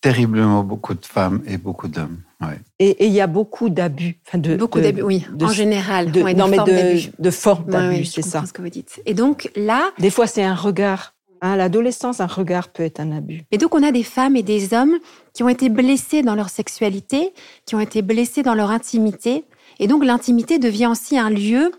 terriblement 0.00 0.62
beaucoup 0.62 0.94
de 0.94 1.04
femmes 1.04 1.42
et 1.46 1.56
beaucoup 1.58 1.88
d'hommes. 1.88 2.18
Ouais. 2.40 2.58
Et 2.78 3.06
il 3.06 3.12
y 3.12 3.20
a 3.20 3.26
beaucoup 3.26 3.68
d'abus. 3.68 4.18
Enfin 4.26 4.38
de, 4.38 4.56
Beaucoup 4.56 4.80
d'abus, 4.80 5.02
oui, 5.02 5.26
de- 5.32 5.44
en 5.44 5.48
général. 5.48 6.12
de- 6.12 6.22
ouais, 6.22 6.34
non, 6.34 6.46
mais 6.48 6.56
formes 6.56 6.68
de, 6.70 6.74
d'abus. 6.74 7.10
de 7.18 7.30
formes 7.30 7.64
Ouais, 7.66 7.72
d'abus, 7.72 7.96
ouais, 7.96 8.04
c'est 8.04 8.22
ça. 8.22 8.30
comprends 8.38 8.46
ce 8.46 8.52
que 8.52 8.62
vous 8.62 8.68
dites. 8.68 9.02
Et 9.06 9.14
donc 9.14 9.50
là, 9.56 9.90
Des 9.98 10.10
fois, 10.10 10.26
c'est 10.26 10.44
un 10.44 10.54
regard. 10.54 11.14
Hein, 11.40 11.56
L'adolescence, 11.56 12.20
un 12.20 12.26
regard 12.26 12.68
peut 12.68 12.82
être 12.82 12.98
un 13.00 13.10
abus. 13.16 13.42
Et 13.52 13.58
donc, 13.58 13.74
on 13.74 13.82
a 13.82 13.92
des 13.92 14.02
femmes 14.02 14.34
et 14.36 14.42
des 14.42 14.74
hommes 14.74 14.98
qui 15.34 15.42
ont 15.44 15.48
été 15.48 15.68
blessés 15.68 16.22
dans 16.22 16.34
leur 16.34 16.48
sexualité, 16.48 17.32
qui 17.64 17.74
ont 17.76 17.80
été 17.80 18.02
blessés 18.02 18.42
dans 18.42 18.54
leur 18.54 18.70
intimité. 18.70 19.44
Et 19.78 19.86
donc, 19.86 20.04
l'intimité 20.04 20.58
devient 20.58 20.86
aussi 20.88 21.16
un 21.18 21.30
lieu 21.30 21.70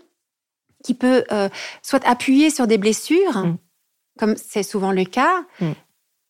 qui 0.82 0.94
peut 0.94 1.24
euh, 1.30 1.48
soit 1.82 2.02
appuyer 2.06 2.48
sur 2.50 2.66
des 2.66 2.78
blessures, 2.78 3.36
Mm. 3.44 3.56
comme 4.18 4.34
c'est 4.36 4.62
souvent 4.62 4.92
le 4.92 5.04
cas, 5.04 5.44
Mm. 5.60 5.66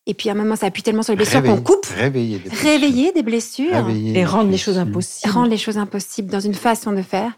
Et 0.07 0.13
puis 0.13 0.29
à 0.29 0.31
un 0.31 0.35
moment, 0.35 0.55
ça 0.55 0.65
appuie 0.67 0.83
tellement 0.83 1.03
sur 1.03 1.13
les 1.13 1.17
blessures 1.17 1.41
Réveiller- 1.41 1.55
qu'on 1.57 1.61
coupe, 1.73 1.85
réveiller 1.85 2.39
des 2.39 2.49
blessures. 2.49 2.69
réveiller 2.69 3.11
des 3.11 3.23
blessures, 3.23 3.73
Réveiller 3.85 4.09
Et 4.09 4.13
des 4.13 4.25
rendre 4.25 4.49
les 4.51 4.57
choses 4.57 4.77
impossibles. 4.77 5.31
rendre 5.33 5.49
les 5.49 5.57
choses 5.57 5.77
impossibles 5.77 6.29
dans 6.31 6.39
une 6.39 6.53
façon 6.55 6.91
de 6.91 7.01
faire. 7.01 7.31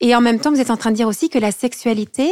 Et 0.00 0.14
en 0.14 0.20
même 0.20 0.38
temps, 0.38 0.50
vous 0.52 0.60
êtes 0.60 0.70
en 0.70 0.76
train 0.76 0.90
de 0.90 0.96
dire 0.96 1.08
aussi 1.08 1.28
que 1.28 1.38
la 1.38 1.50
sexualité 1.52 2.28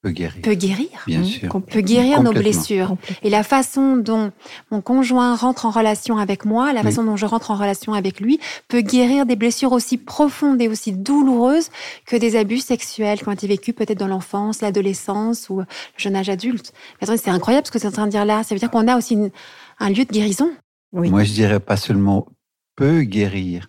Peut 0.00 0.10
guérir, 0.10 0.40
peut 0.42 0.54
guérir, 0.54 0.86
bien 1.08 1.20
Mmh, 1.22 1.24
sûr. 1.24 1.48
complètement. 1.48 1.80
peut 1.82 1.84
guérir 1.86 2.22
nos 2.22 2.32
blessures. 2.32 2.96
Et 3.24 3.30
la 3.30 3.42
façon 3.42 3.96
dont 3.96 4.30
mon 4.70 4.80
conjoint 4.80 5.34
rentre 5.34 5.66
en 5.66 5.70
relation 5.70 6.18
avec 6.18 6.44
moi, 6.44 6.72
la 6.72 6.80
Oui. 6.82 6.86
façon 6.86 7.02
dont 7.02 7.16
je 7.16 7.26
rentre 7.26 7.50
en 7.50 7.56
relation 7.56 7.94
avec 7.94 8.20
lui, 8.20 8.38
peut 8.68 8.80
guérir 8.80 9.26
des 9.26 9.34
blessures 9.34 9.72
aussi 9.72 9.98
profondes 9.98 10.62
et 10.62 10.68
aussi 10.68 10.92
douloureuses 10.92 11.70
que 12.06 12.14
des 12.14 12.36
abus 12.36 12.58
sexuels 12.58 13.18
qui 13.18 13.28
ont 13.28 13.32
été 13.32 13.48
vécus 13.48 13.74
peut-être 13.74 13.98
dans 13.98 14.06
l'enfance, 14.06 14.60
l'adolescence 14.60 15.50
ou 15.50 15.58
le 15.58 15.64
jeune 15.96 16.14
âge 16.14 16.28
adulte. 16.28 16.72
C'est 17.02 17.28
incroyable 17.30 17.66
ce 17.66 17.72
que 17.72 17.78
vous 17.78 17.84
êtes 17.86 17.92
en 17.92 17.96
train 17.96 18.06
de 18.06 18.12
dire 18.12 18.24
là. 18.24 18.44
Ça 18.44 18.54
veut 18.54 18.60
dire 18.60 18.70
qu'on 18.70 18.86
a 18.86 18.96
aussi 18.96 19.14
une- 19.14 19.30
un 19.80 19.88
lieu 19.90 20.04
de 20.04 20.12
guérison. 20.12 20.48
Oui. 20.92 21.10
Moi, 21.10 21.24
je 21.24 21.32
dirais 21.32 21.58
pas 21.58 21.76
seulement 21.76 22.28
peut 22.76 23.00
guérir. 23.02 23.68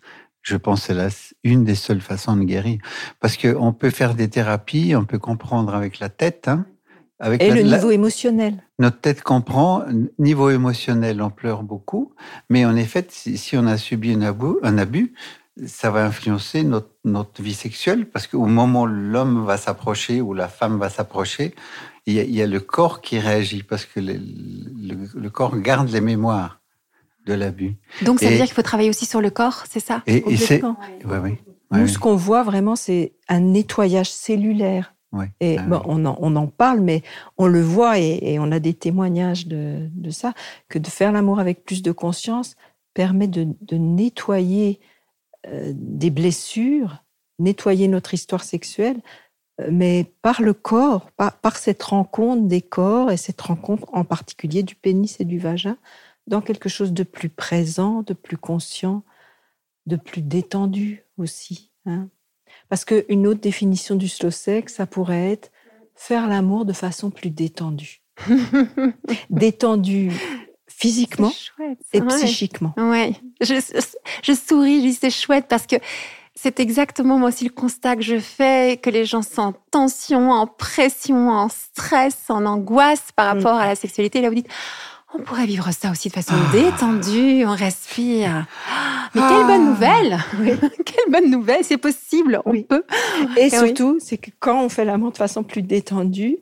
Je 0.49 0.57
pense 0.57 0.81
que 0.81 0.87
c'est 0.87 0.93
la- 0.95 1.09
une 1.43 1.63
des 1.63 1.75
seules 1.75 2.01
façons 2.01 2.35
de 2.35 2.43
guérir. 2.43 2.79
Parce 3.19 3.37
qu'on 3.37 3.71
peut 3.73 3.91
faire 3.91 4.15
des 4.15 4.29
thérapies, 4.29 4.95
on 4.95 5.05
peut 5.05 5.19
comprendre 5.19 5.75
avec 5.75 5.99
la 5.99 6.09
tête. 6.09 6.47
Hein, 6.47 6.65
avec 7.19 7.43
Et 7.43 7.49
la- 7.49 7.55
le 7.55 7.61
la- 7.63 7.75
niveau 7.77 7.91
émotionnel. 7.91 8.63
notre 8.79 8.99
tête 9.01 9.21
comprend, 9.23 9.83
niveau 10.17 10.49
émotionnel, 10.49 11.21
on 11.21 11.29
pleure 11.29 11.63
beaucoup. 11.63 12.13
Mais 12.49 12.65
en 12.65 12.75
effet, 12.75 13.05
si, 13.09 13.37
si 13.37 13.57
on 13.57 13.67
a 13.67 13.77
subi 13.77 14.13
un 14.13 14.21
abus, 14.21 14.55
un 14.63 14.77
abus 14.77 15.13
ça 15.65 15.91
va 15.91 16.05
influencer 16.05 16.63
notre, 16.63 16.91
notre 17.03 17.41
vie 17.41 17.53
sexuelle. 17.53 18.05
Parce 18.09 18.27
qu'au 18.27 18.45
moment 18.45 18.83
où 18.83 18.87
l'homme 18.87 19.43
va 19.45 19.57
s'approcher 19.57 20.21
ou 20.21 20.33
la 20.33 20.47
femme 20.47 20.79
va 20.79 20.89
s'approcher, 20.89 21.53
il 22.05 22.13
y, 22.13 22.19
a, 22.21 22.23
il 22.23 22.33
y 22.33 22.41
a 22.41 22.47
le 22.47 22.61
corps 22.61 23.01
qui 23.01 23.19
réagit. 23.19 23.63
Parce 23.63 23.83
que 23.85 23.99
le, 23.99 24.13
le- 24.13 25.09
le 25.13 25.29
corps 25.29 25.57
garde 25.59 25.89
les 25.89 25.99
mémoires 25.99 26.58
de 27.29 27.33
l'abus. 27.35 27.75
Donc 28.01 28.19
ça 28.19 28.29
veut 28.29 28.35
dire 28.35 28.45
qu'il 28.45 28.53
faut 28.55 28.61
travailler 28.61 28.89
aussi 28.89 29.05
sur 29.05 29.21
le 29.21 29.29
corps, 29.29 29.63
c'est 29.69 29.79
ça? 29.79 30.03
Et, 30.07 30.17
et 30.27 30.37
c'est. 30.37 30.59
Complètement. 30.59 30.77
Ouais, 31.05 31.19
ouais. 31.19 31.41
Nous, 31.71 31.87
ce 31.87 31.99
qu'on 31.99 32.15
voit 32.15 32.43
vraiment, 32.43 32.75
c'est 32.75 33.13
un 33.27 33.39
nettoyage 33.41 34.11
cellulaire. 34.11 34.95
ouais. 35.11 35.31
Et 35.39 35.57
Ah 35.59 35.63
bon, 35.63 35.81
on, 35.85 36.03
en, 36.05 36.17
on 36.19 36.35
en 36.35 36.47
parle, 36.47 36.79
mais 36.79 37.03
on 37.37 37.45
le 37.47 37.61
voit 37.61 37.99
et, 37.99 38.19
et 38.23 38.39
on 38.39 38.51
a 38.51 38.59
des 38.59 38.73
témoignages 38.73 39.45
de, 39.45 39.87
de 39.93 40.09
ça, 40.09 40.33
que 40.67 40.79
de 40.79 40.87
faire 40.87 41.11
l'amour 41.11 41.39
avec 41.39 41.63
plus 41.65 41.83
de 41.83 41.91
conscience 41.91 42.55
permet 42.95 43.27
de, 43.27 43.47
de 43.61 43.77
nettoyer 43.77 44.79
euh, 45.47 45.71
des 45.75 46.09
blessures, 46.09 47.03
nettoyer 47.37 47.87
notre 47.87 48.15
histoire 48.15 48.43
sexuelle, 48.43 48.97
euh, 49.61 49.69
mais 49.71 50.11
par 50.23 50.41
le 50.41 50.53
corps, 50.53 51.11
par, 51.17 51.37
par 51.37 51.57
cette 51.57 51.83
rencontre 51.83 52.47
des 52.47 52.61
corps 52.61 53.11
et 53.11 53.17
cette 53.17 53.41
rencontre 53.41 53.85
en 53.93 54.03
particulier 54.03 54.63
du 54.63 54.73
pénis 54.73 55.19
et 55.19 55.25
du 55.25 55.37
vagin 55.37 55.77
dans 56.29 56.41
quelque 56.41 56.69
chose 56.69 56.93
de 56.93 57.03
plus 57.03 57.29
présent, 57.29 58.03
de 58.03 58.13
plus 58.13 58.37
conscient, 58.37 59.03
de 59.85 59.95
plus 59.95 60.21
détendu 60.21 61.03
aussi. 61.17 61.71
hein. 61.85 62.07
Parce 62.69 62.85
qu'une 62.85 63.27
autre 63.27 63.41
définition 63.41 63.95
du 63.95 64.07
slow 64.07 64.31
sex, 64.31 64.75
ça 64.75 64.85
pourrait 64.85 65.31
être 65.31 65.51
faire 65.95 66.27
l'amour 66.27 66.65
de 66.65 66.73
façon 66.73 67.09
plus 67.09 67.29
détendue. 67.29 68.01
Détendue 69.29 70.11
physiquement 70.67 71.31
chouette, 71.31 71.79
et 71.93 72.01
ouais. 72.01 72.07
psychiquement. 72.07 72.73
Ouais, 72.77 73.13
je, 73.41 73.55
je 74.23 74.33
souris, 74.33 74.81
je 74.81 74.87
dis 74.87 74.93
c'est 74.93 75.09
chouette 75.09 75.45
parce 75.49 75.67
que 75.67 75.75
c'est 76.35 76.59
exactement 76.61 77.17
moi 77.17 77.29
aussi 77.29 77.43
le 77.43 77.49
constat 77.49 77.97
que 77.97 78.01
je 78.01 78.17
fais, 78.19 78.79
que 78.81 78.89
les 78.89 79.03
gens 79.03 79.21
sont 79.21 79.41
en 79.41 79.53
tension, 79.71 80.31
en 80.31 80.47
pression, 80.47 81.29
en 81.29 81.49
stress, 81.49 82.29
en 82.29 82.45
angoisse 82.45 83.11
par 83.13 83.35
rapport 83.35 83.55
à 83.55 83.67
la 83.67 83.75
sexualité. 83.75 84.21
Là, 84.21 84.29
vous 84.29 84.35
dites, 84.35 84.47
on 85.13 85.23
pourrait 85.23 85.45
vivre 85.47 85.71
ça 85.71 85.91
aussi 85.91 86.09
de 86.09 86.13
façon 86.13 86.33
Ah. 86.35 86.51
détendue, 86.51 87.43
on 87.45 87.55
respire. 87.55 88.45
Ah, 88.71 89.09
Mais 89.15 89.21
quelle 89.21 89.45
bonne 89.47 89.65
nouvelle 89.65 90.17
Quelle 90.85 91.11
bonne 91.11 91.31
nouvelle, 91.31 91.63
c'est 91.63 91.77
possible, 91.77 92.41
on 92.45 92.51
Oui. 92.51 92.63
peut. 92.63 92.83
Et 93.37 93.45
oui. 93.45 93.49
surtout, 93.49 93.97
c'est 93.99 94.17
que 94.17 94.29
quand 94.39 94.63
on 94.63 94.69
fait 94.69 94.85
l'amour 94.85 95.11
de 95.11 95.17
façon 95.17 95.43
plus 95.43 95.61
détendue, 95.63 96.37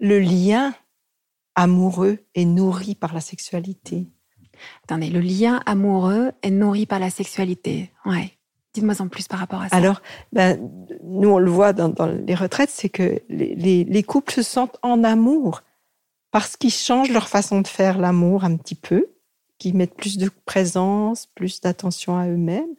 le 0.00 0.18
lien 0.18 0.74
amoureux 1.54 2.18
est 2.34 2.44
nourri 2.44 2.94
par 2.94 3.14
la 3.14 3.20
sexualité. 3.20 4.06
Attendez, 4.84 5.08
le 5.10 5.20
lien 5.20 5.60
amoureux 5.66 6.32
est 6.42 6.50
nourri 6.50 6.86
par 6.86 6.98
la 6.98 7.10
sexualité. 7.10 7.90
Ouais. 8.04 8.32
Dites-moi 8.74 8.94
en 9.00 9.08
plus 9.08 9.28
par 9.28 9.38
rapport 9.38 9.60
à 9.60 9.68
ça. 9.68 9.76
Alors, 9.76 10.00
ben, 10.32 10.58
nous, 11.04 11.28
on 11.28 11.38
le 11.38 11.50
voit 11.50 11.72
dans, 11.74 11.88
dans 11.90 12.06
les 12.06 12.34
retraites, 12.34 12.70
c'est 12.70 12.88
que 12.88 13.20
les, 13.28 13.54
les- 13.54 13.84
les 13.84 14.02
couples 14.02 14.32
se 14.32 14.42
sentent 14.42 14.78
en 14.82 15.04
amour 15.04 15.62
parce 16.32 16.56
qu'ils 16.56 16.72
changent 16.72 17.12
leur 17.12 17.28
façon 17.28 17.60
de 17.60 17.68
faire 17.68 17.98
l'amour 17.98 18.44
un 18.44 18.56
petit 18.56 18.74
peu, 18.74 19.12
qu'ils 19.58 19.76
mettent 19.76 19.94
plus 19.94 20.18
de 20.18 20.30
présence, 20.46 21.26
plus 21.26 21.60
d'attention 21.60 22.16
à 22.18 22.26
eux-mêmes, 22.26 22.74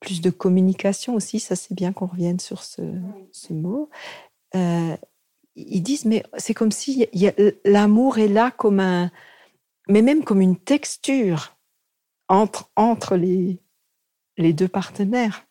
plus 0.00 0.20
de 0.20 0.30
communication 0.30 1.14
aussi. 1.14 1.40
Ça, 1.40 1.56
c'est 1.56 1.74
bien 1.74 1.92
qu'on 1.92 2.06
revienne 2.06 2.40
sur 2.40 2.62
ce, 2.64 2.82
mot. 3.50 3.88
Euh, 4.56 4.96
ils 5.54 5.82
disent, 5.82 6.04
mais 6.04 6.24
c'est 6.36 6.54
comme 6.54 6.72
si 6.72 7.06
l'amour 7.64 8.18
est 8.18 8.28
là 8.28 8.50
comme 8.50 8.80
un, 8.80 9.10
mais 9.88 10.02
même 10.02 10.24
comme 10.24 10.40
une 10.40 10.56
texture 10.56 11.56
entre, 12.28 12.70
entre 12.74 13.16
les, 13.16 13.60
les 14.38 14.52
deux 14.52 14.68
partenaires. 14.68 15.46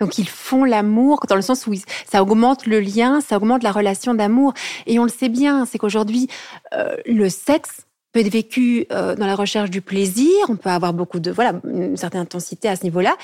Donc 0.00 0.18
ils 0.18 0.28
font 0.28 0.64
l'amour 0.64 1.20
dans 1.28 1.36
le 1.36 1.42
sens 1.42 1.66
où 1.66 1.74
ça 2.10 2.22
augmente 2.22 2.66
le 2.66 2.80
lien, 2.80 3.20
ça 3.20 3.36
augmente 3.36 3.62
la 3.62 3.72
relation 3.72 4.14
d'amour. 4.14 4.54
Et 4.86 4.98
on 4.98 5.04
le 5.04 5.10
sait 5.10 5.28
bien, 5.28 5.66
c'est 5.66 5.78
qu'aujourd'hui, 5.78 6.28
euh, 6.72 6.96
le 7.06 7.28
sexe 7.28 7.86
peut 8.12 8.20
être 8.20 8.32
vécu 8.32 8.86
euh, 8.90 9.14
dans 9.14 9.26
la 9.26 9.36
recherche 9.36 9.70
du 9.70 9.82
plaisir, 9.82 10.32
on 10.48 10.56
peut 10.56 10.70
avoir 10.70 10.92
beaucoup 10.92 11.20
de, 11.20 11.30
voilà, 11.30 11.60
une 11.64 11.96
certaine 11.96 12.22
intensité 12.22 12.68
à 12.68 12.76
ce 12.76 12.82
niveau-là, 12.82 13.16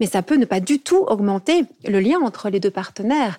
mais 0.00 0.06
ça 0.06 0.22
peut 0.22 0.36
ne 0.36 0.46
pas 0.46 0.60
du 0.60 0.80
tout 0.80 1.04
augmenter 1.06 1.64
le 1.86 2.00
lien 2.00 2.18
entre 2.20 2.48
les 2.48 2.58
deux 2.58 2.70
partenaires. 2.70 3.38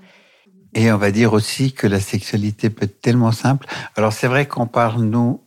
Et 0.75 0.91
on 0.91 0.97
va 0.97 1.11
dire 1.11 1.33
aussi 1.33 1.73
que 1.73 1.87
la 1.87 1.99
sexualité 1.99 2.69
peut 2.69 2.85
être 2.85 3.01
tellement 3.01 3.31
simple. 3.31 3.67
Alors 3.95 4.13
c'est 4.13 4.27
vrai 4.27 4.47
qu'on 4.47 4.65
parle, 4.65 5.03
nous, 5.03 5.41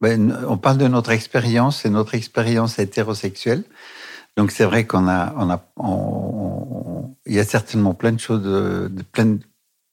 ben, 0.00 0.38
on 0.48 0.56
parle 0.56 0.78
de 0.78 0.88
notre 0.88 1.10
expérience, 1.10 1.84
et 1.84 1.90
notre 1.90 2.14
expérience 2.14 2.78
hétérosexuelle. 2.78 3.64
Donc 4.36 4.50
c'est 4.50 4.64
vrai 4.64 4.86
qu'on 4.86 5.08
a, 5.08 5.32
on 5.36 5.50
a, 5.50 5.64
il 7.26 7.34
y 7.34 7.38
a 7.38 7.44
certainement 7.44 7.94
plein 7.94 8.12
de 8.12 8.18
choses, 8.18 8.42
de, 8.42 9.02
plein, 9.12 9.38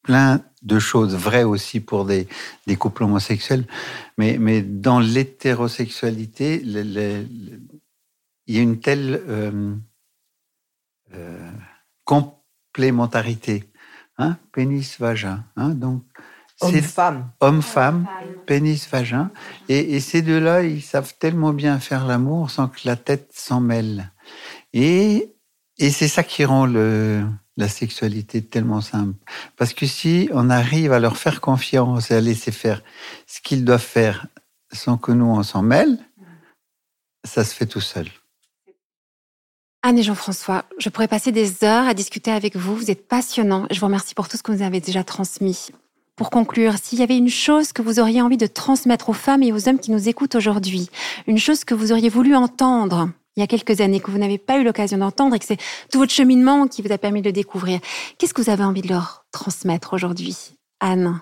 plein 0.03 0.41
de 0.63 0.79
choses 0.79 1.15
vraies 1.15 1.43
aussi 1.43 1.79
pour 1.79 2.05
des, 2.05 2.27
des 2.65 2.75
couples 2.75 3.03
homosexuels, 3.03 3.65
mais, 4.17 4.37
mais 4.39 4.61
dans 4.61 4.99
l'hétérosexualité, 4.99 6.61
il 6.63 7.59
y 8.47 8.57
a 8.57 8.61
une 8.61 8.79
telle 8.79 9.21
euh, 9.27 9.75
euh, 11.13 11.51
complémentarité, 12.03 13.69
hein, 14.17 14.37
pénis-vagin, 14.51 15.43
hein, 15.55 15.69
donc 15.69 16.03
Homme-femme. 16.61 17.31
Homme-femme, 17.39 18.07
pénis-vagin. 18.45 19.31
Et, 19.67 19.95
et, 19.95 19.99
ces 19.99 20.21
deux-là, 20.21 20.61
ils 20.61 20.83
savent 20.83 21.15
tellement 21.17 21.53
bien 21.53 21.79
faire 21.79 22.05
l'amour 22.05 22.51
sans 22.51 22.67
que 22.67 22.81
la 22.85 22.95
tête 22.95 23.31
s'en 23.33 23.59
mêle. 23.59 24.11
Et, 24.73 25.33
et 25.77 25.89
c'est 25.91 26.07
ça 26.07 26.23
qui 26.23 26.45
rend 26.45 26.65
le, 26.65 27.25
la 27.57 27.67
sexualité 27.67 28.41
tellement 28.41 28.81
simple. 28.81 29.13
Parce 29.57 29.73
que 29.73 29.85
si 29.85 30.29
on 30.33 30.49
arrive 30.49 30.93
à 30.93 30.99
leur 30.99 31.17
faire 31.17 31.41
confiance 31.41 32.11
et 32.11 32.15
à 32.15 32.21
laisser 32.21 32.51
faire 32.51 32.81
ce 33.27 33.41
qu'ils 33.41 33.65
doivent 33.65 33.81
faire 33.81 34.27
sans 34.71 34.97
que 34.97 35.11
nous 35.11 35.25
on 35.25 35.43
s'en 35.43 35.61
mêle, 35.61 35.97
ça 37.23 37.43
se 37.43 37.53
fait 37.53 37.67
tout 37.67 37.81
seul. 37.81 38.07
Anne 39.83 39.97
et 39.97 40.03
Jean-François, 40.03 40.65
je 40.77 40.89
pourrais 40.89 41.07
passer 41.07 41.31
des 41.31 41.63
heures 41.63 41.87
à 41.87 41.93
discuter 41.93 42.31
avec 42.31 42.55
vous. 42.55 42.75
Vous 42.75 42.91
êtes 42.91 43.07
passionnants. 43.07 43.65
Je 43.71 43.79
vous 43.79 43.87
remercie 43.87 44.13
pour 44.13 44.29
tout 44.29 44.37
ce 44.37 44.43
que 44.43 44.51
vous 44.51 44.61
avez 44.61 44.79
déjà 44.79 45.03
transmis. 45.03 45.69
Pour 46.15 46.29
conclure, 46.29 46.75
s'il 46.77 46.99
y 46.99 47.03
avait 47.03 47.17
une 47.17 47.29
chose 47.29 47.73
que 47.73 47.81
vous 47.81 47.99
auriez 47.99 48.21
envie 48.21 48.37
de 48.37 48.45
transmettre 48.45 49.09
aux 49.09 49.13
femmes 49.13 49.41
et 49.41 49.51
aux 49.51 49.67
hommes 49.67 49.79
qui 49.79 49.89
nous 49.89 50.07
écoutent 50.07 50.35
aujourd'hui, 50.35 50.89
une 51.25 51.39
chose 51.39 51.63
que 51.63 51.73
vous 51.73 51.91
auriez 51.91 52.09
voulu 52.09 52.35
entendre 52.35 53.09
il 53.35 53.39
y 53.39 53.43
a 53.43 53.47
quelques 53.47 53.81
années, 53.81 53.99
que 53.99 54.11
vous 54.11 54.17
n'avez 54.17 54.37
pas 54.37 54.57
eu 54.57 54.63
l'occasion 54.63 54.97
d'entendre 54.97 55.35
et 55.35 55.39
que 55.39 55.45
c'est 55.45 55.59
tout 55.91 55.99
votre 55.99 56.11
cheminement 56.11 56.67
qui 56.67 56.81
vous 56.81 56.91
a 56.91 56.97
permis 56.97 57.21
de 57.21 57.27
le 57.27 57.33
découvrir, 57.33 57.79
qu'est-ce 58.17 58.33
que 58.33 58.41
vous 58.41 58.49
avez 58.49 58.63
envie 58.63 58.81
de 58.81 58.89
leur 58.89 59.25
transmettre 59.31 59.93
aujourd'hui 59.93 60.55
Anne? 60.79 61.21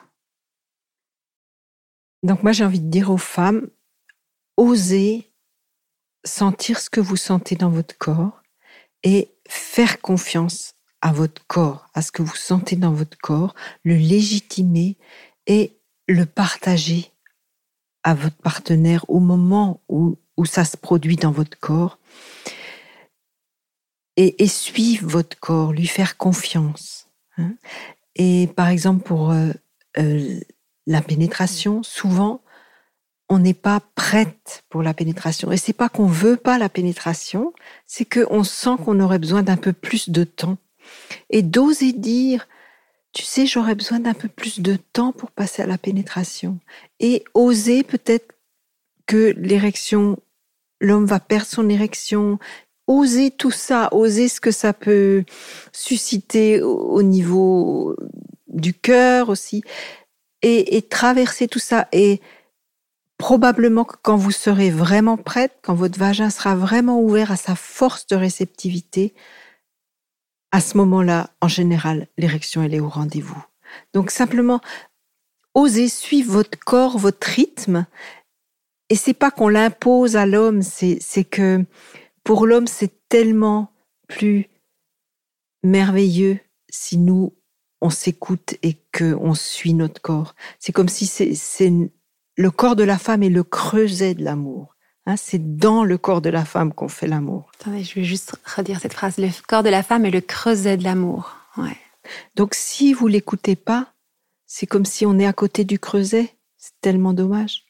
Donc 2.23 2.43
moi 2.43 2.51
j'ai 2.51 2.65
envie 2.65 2.81
de 2.81 2.89
dire 2.89 3.11
aux 3.11 3.17
femmes, 3.17 3.69
osez 4.57 5.31
sentir 6.25 6.79
ce 6.79 6.89
que 6.89 6.99
vous 6.99 7.15
sentez 7.15 7.55
dans 7.55 7.69
votre 7.69 7.97
corps 7.97 8.41
et 9.03 9.31
faire 9.47 10.01
confiance 10.01 10.73
à 11.01 11.13
votre 11.13 11.45
corps, 11.47 11.87
à 11.93 12.01
ce 12.01 12.11
que 12.11 12.21
vous 12.21 12.35
sentez 12.35 12.75
dans 12.75 12.91
votre 12.91 13.17
corps, 13.17 13.55
le 13.83 13.95
légitimer 13.95 14.97
et 15.47 15.79
le 16.07 16.25
partager 16.25 17.13
à 18.03 18.13
votre 18.13 18.35
partenaire 18.37 19.05
au 19.09 19.19
moment 19.19 19.81
où, 19.87 20.17
où 20.39 20.45
ça 20.45 20.63
se 20.63 20.77
produit 20.77 21.17
dans 21.17 21.31
votre 21.31 21.59
corps. 21.59 21.99
Et, 24.15 24.41
et 24.41 24.47
suivre 24.47 25.07
votre 25.07 25.37
corps, 25.37 25.73
lui 25.73 25.85
faire 25.85 26.17
confiance. 26.17 27.07
Hein. 27.37 27.55
Et 28.15 28.47
par 28.55 28.69
exemple, 28.69 29.03
pour 29.03 29.31
euh, 29.31 29.51
euh, 29.97 30.39
la 30.87 31.01
pénétration, 31.01 31.83
souvent, 31.83 32.41
on 33.27 33.39
n'est 33.39 33.53
pas 33.53 33.81
prête 33.95 34.63
pour 34.69 34.81
la 34.81 34.93
pénétration. 34.93 35.51
Et 35.51 35.57
c'est 35.57 35.73
pas 35.73 35.89
qu'on 35.89 36.07
veut 36.07 36.37
pas 36.37 36.57
la 36.57 36.69
pénétration, 36.69 37.53
c'est 37.85 38.05
qu'on 38.05 38.43
sent 38.43 38.77
qu'on 38.83 39.01
aurait 39.01 39.19
besoin 39.19 39.43
d'un 39.43 39.57
peu 39.57 39.73
plus 39.73 40.09
de 40.09 40.23
temps 40.23 40.57
et 41.29 41.41
d'oser 41.41 41.91
dire, 41.91 42.47
tu 43.11 43.23
sais, 43.23 43.45
j'aurais 43.45 43.75
besoin 43.75 43.99
d'un 43.99 44.13
peu 44.13 44.29
plus 44.29 44.61
de 44.61 44.77
temps 44.93 45.11
pour 45.11 45.31
passer 45.31 45.61
à 45.61 45.67
la 45.67 45.77
pénétration. 45.77 46.59
Et 46.99 47.25
oser 47.33 47.83
peut-être 47.83 48.33
que 49.05 49.33
l'érection, 49.37 50.17
l'homme 50.79 51.05
va 51.05 51.19
perdre 51.19 51.47
son 51.47 51.69
érection, 51.69 52.39
oser 52.87 53.31
tout 53.31 53.51
ça, 53.51 53.89
oser 53.91 54.27
ce 54.27 54.41
que 54.41 54.51
ça 54.51 54.73
peut 54.73 55.23
susciter 55.71 56.61
au 56.61 57.03
niveau 57.03 57.95
du 58.47 58.73
cœur 58.73 59.29
aussi, 59.29 59.63
et, 60.41 60.81
traverser 60.89 61.47
tout 61.47 61.59
ça. 61.59 61.87
Et 61.91 62.21
probablement 63.17 63.83
que 63.83 63.95
quand 64.01 64.15
vous 64.15 64.31
serez 64.31 64.71
vraiment 64.71 65.17
prête, 65.17 65.53
quand 65.61 65.75
votre 65.75 65.99
vagin 65.99 66.29
sera 66.29 66.55
vraiment 66.55 67.01
ouvert 67.01 67.31
à 67.31 67.35
sa 67.35 67.55
force 67.55 68.07
de 68.07 68.15
réceptivité, 68.15 69.13
à 70.51 70.61
ce 70.61 70.77
moment-là, 70.77 71.29
en 71.41 71.47
général, 71.47 72.07
l'érection, 72.17 72.63
elle 72.63 72.73
est 72.73 72.79
au 72.79 72.89
rendez-vous. 72.89 73.43
Donc 73.93 74.09
simplement, 74.09 74.61
osez 75.53 75.89
suivre 75.89 76.31
votre 76.31 76.57
corps, 76.57 76.97
votre 76.97 77.27
rythme. 77.27 77.85
Et 78.89 78.95
c'est 78.95 79.13
pas 79.13 79.31
qu'on 79.31 79.49
l'impose 79.49 80.15
à 80.15 80.25
l'homme, 80.25 80.61
c'est, 80.61 81.23
que 81.23 81.63
pour 82.23 82.47
l'homme, 82.47 82.67
c'est 82.67 82.91
tellement 83.07 83.71
plus 84.07 84.47
merveilleux 85.63 86.39
si 86.69 86.97
nous, 86.97 87.35
on 87.81 87.91
s'écoute 87.91 88.55
et 88.63 88.77
qu'on 88.97 89.33
suit 89.35 89.73
notre 89.73 90.01
corps. 90.01 90.35
C'est 90.57 90.71
comme 90.71 90.89
si 90.89 91.05
c'est, 91.05 91.71
le 92.35 92.51
corps 92.51 92.75
de 92.75 92.83
la 92.83 92.97
femme 92.97 93.23
est 93.23 93.29
le 93.29 93.43
creuset 93.43 94.15
de 94.15 94.23
l'amour. 94.23 94.75
Hein, 95.05 95.15
c'est 95.17 95.57
dans 95.57 95.83
le 95.83 95.97
corps 95.97 96.21
de 96.21 96.29
la 96.29 96.45
femme 96.45 96.73
qu'on 96.73 96.87
fait 96.87 97.07
l'amour. 97.07 97.51
Attendez, 97.59 97.83
je 97.83 97.95
vais 97.95 98.03
juste 98.03 98.35
redire 98.43 98.79
cette 98.79 98.93
phrase. 98.93 99.17
Le 99.17 99.29
corps 99.47 99.63
de 99.63 99.69
la 99.69 99.83
femme 99.83 100.05
est 100.05 100.11
le 100.11 100.21
creuset 100.21 100.77
de 100.77 100.83
l'amour. 100.83 101.35
Ouais. 101.57 101.77
Donc 102.35 102.53
si 102.53 102.93
vous 102.93 103.07
l'écoutez 103.07 103.55
pas, 103.55 103.93
c'est 104.45 104.67
comme 104.67 104.85
si 104.85 105.05
on 105.05 105.19
est 105.19 105.25
à 105.25 105.33
côté 105.33 105.63
du 105.63 105.79
creuset. 105.79 106.35
C'est 106.57 106.73
tellement 106.81 107.13
dommage. 107.13 107.65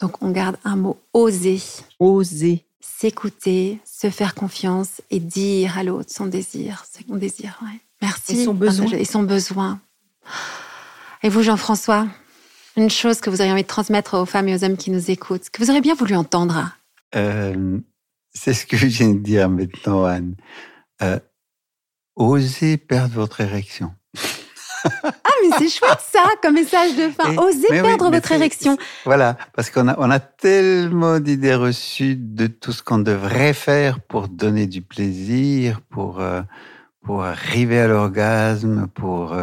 Donc 0.00 0.22
on 0.22 0.30
garde 0.30 0.56
un 0.64 0.76
mot 0.76 0.98
oser. 1.12 1.60
Oser. 1.98 2.64
S'écouter, 2.80 3.80
se 3.84 4.10
faire 4.10 4.34
confiance 4.34 5.00
et 5.10 5.20
dire 5.20 5.78
à 5.78 5.82
l'autre 5.82 6.10
son 6.12 6.26
désir, 6.26 6.84
ce 6.90 7.02
qu'on 7.04 7.16
désire. 7.16 7.58
Ouais. 7.62 7.78
Merci. 8.02 8.40
Et 8.40 8.44
son 8.44 8.54
besoin. 8.54 8.86
Et 8.92 9.04
son 9.04 9.22
besoin. 9.22 9.80
Et 11.22 11.28
vous, 11.28 11.42
Jean-François, 11.42 12.06
une 12.76 12.90
chose 12.90 13.20
que 13.20 13.28
vous 13.30 13.40
auriez 13.40 13.52
envie 13.52 13.62
de 13.62 13.68
transmettre 13.68 14.14
aux 14.14 14.26
femmes 14.26 14.48
et 14.48 14.54
aux 14.54 14.64
hommes 14.64 14.76
qui 14.76 14.90
nous 14.90 15.10
écoutent, 15.10 15.50
que 15.50 15.62
vous 15.62 15.68
auriez 15.68 15.82
bien 15.82 15.94
voulu 15.94 16.14
entendre 16.14 16.76
euh, 17.14 17.78
C'est 18.32 18.54
ce 18.54 18.64
que 18.64 18.76
je 18.76 18.86
viens 18.86 19.10
de 19.10 19.18
dire 19.18 19.48
maintenant, 19.50 20.04
Anne. 20.04 20.36
Euh, 21.02 21.18
osez 22.16 22.78
perdre 22.78 23.14
votre 23.14 23.40
érection. 23.40 23.94
mais 25.42 25.56
c'est 25.58 25.68
chouette 25.68 26.00
ça, 26.00 26.24
comme 26.42 26.54
message 26.54 26.96
de 26.96 27.08
fin. 27.08 27.36
osez 27.36 27.68
perdre 27.68 28.10
votre 28.10 28.32
érection. 28.32 28.76
Voilà, 29.04 29.36
parce 29.54 29.70
qu'on 29.70 29.88
a, 29.88 29.96
on 29.98 30.10
a 30.10 30.20
tellement 30.20 31.20
d'idées 31.20 31.54
reçues 31.54 32.16
de 32.16 32.46
tout 32.46 32.72
ce 32.72 32.82
qu'on 32.82 32.98
devrait 32.98 33.52
faire 33.52 34.00
pour 34.00 34.28
donner 34.28 34.66
du 34.66 34.82
plaisir, 34.82 35.80
pour, 35.90 36.20
euh, 36.20 36.42
pour 37.04 37.24
arriver 37.24 37.80
à 37.80 37.88
l'orgasme, 37.88 38.86
pour 38.94 39.36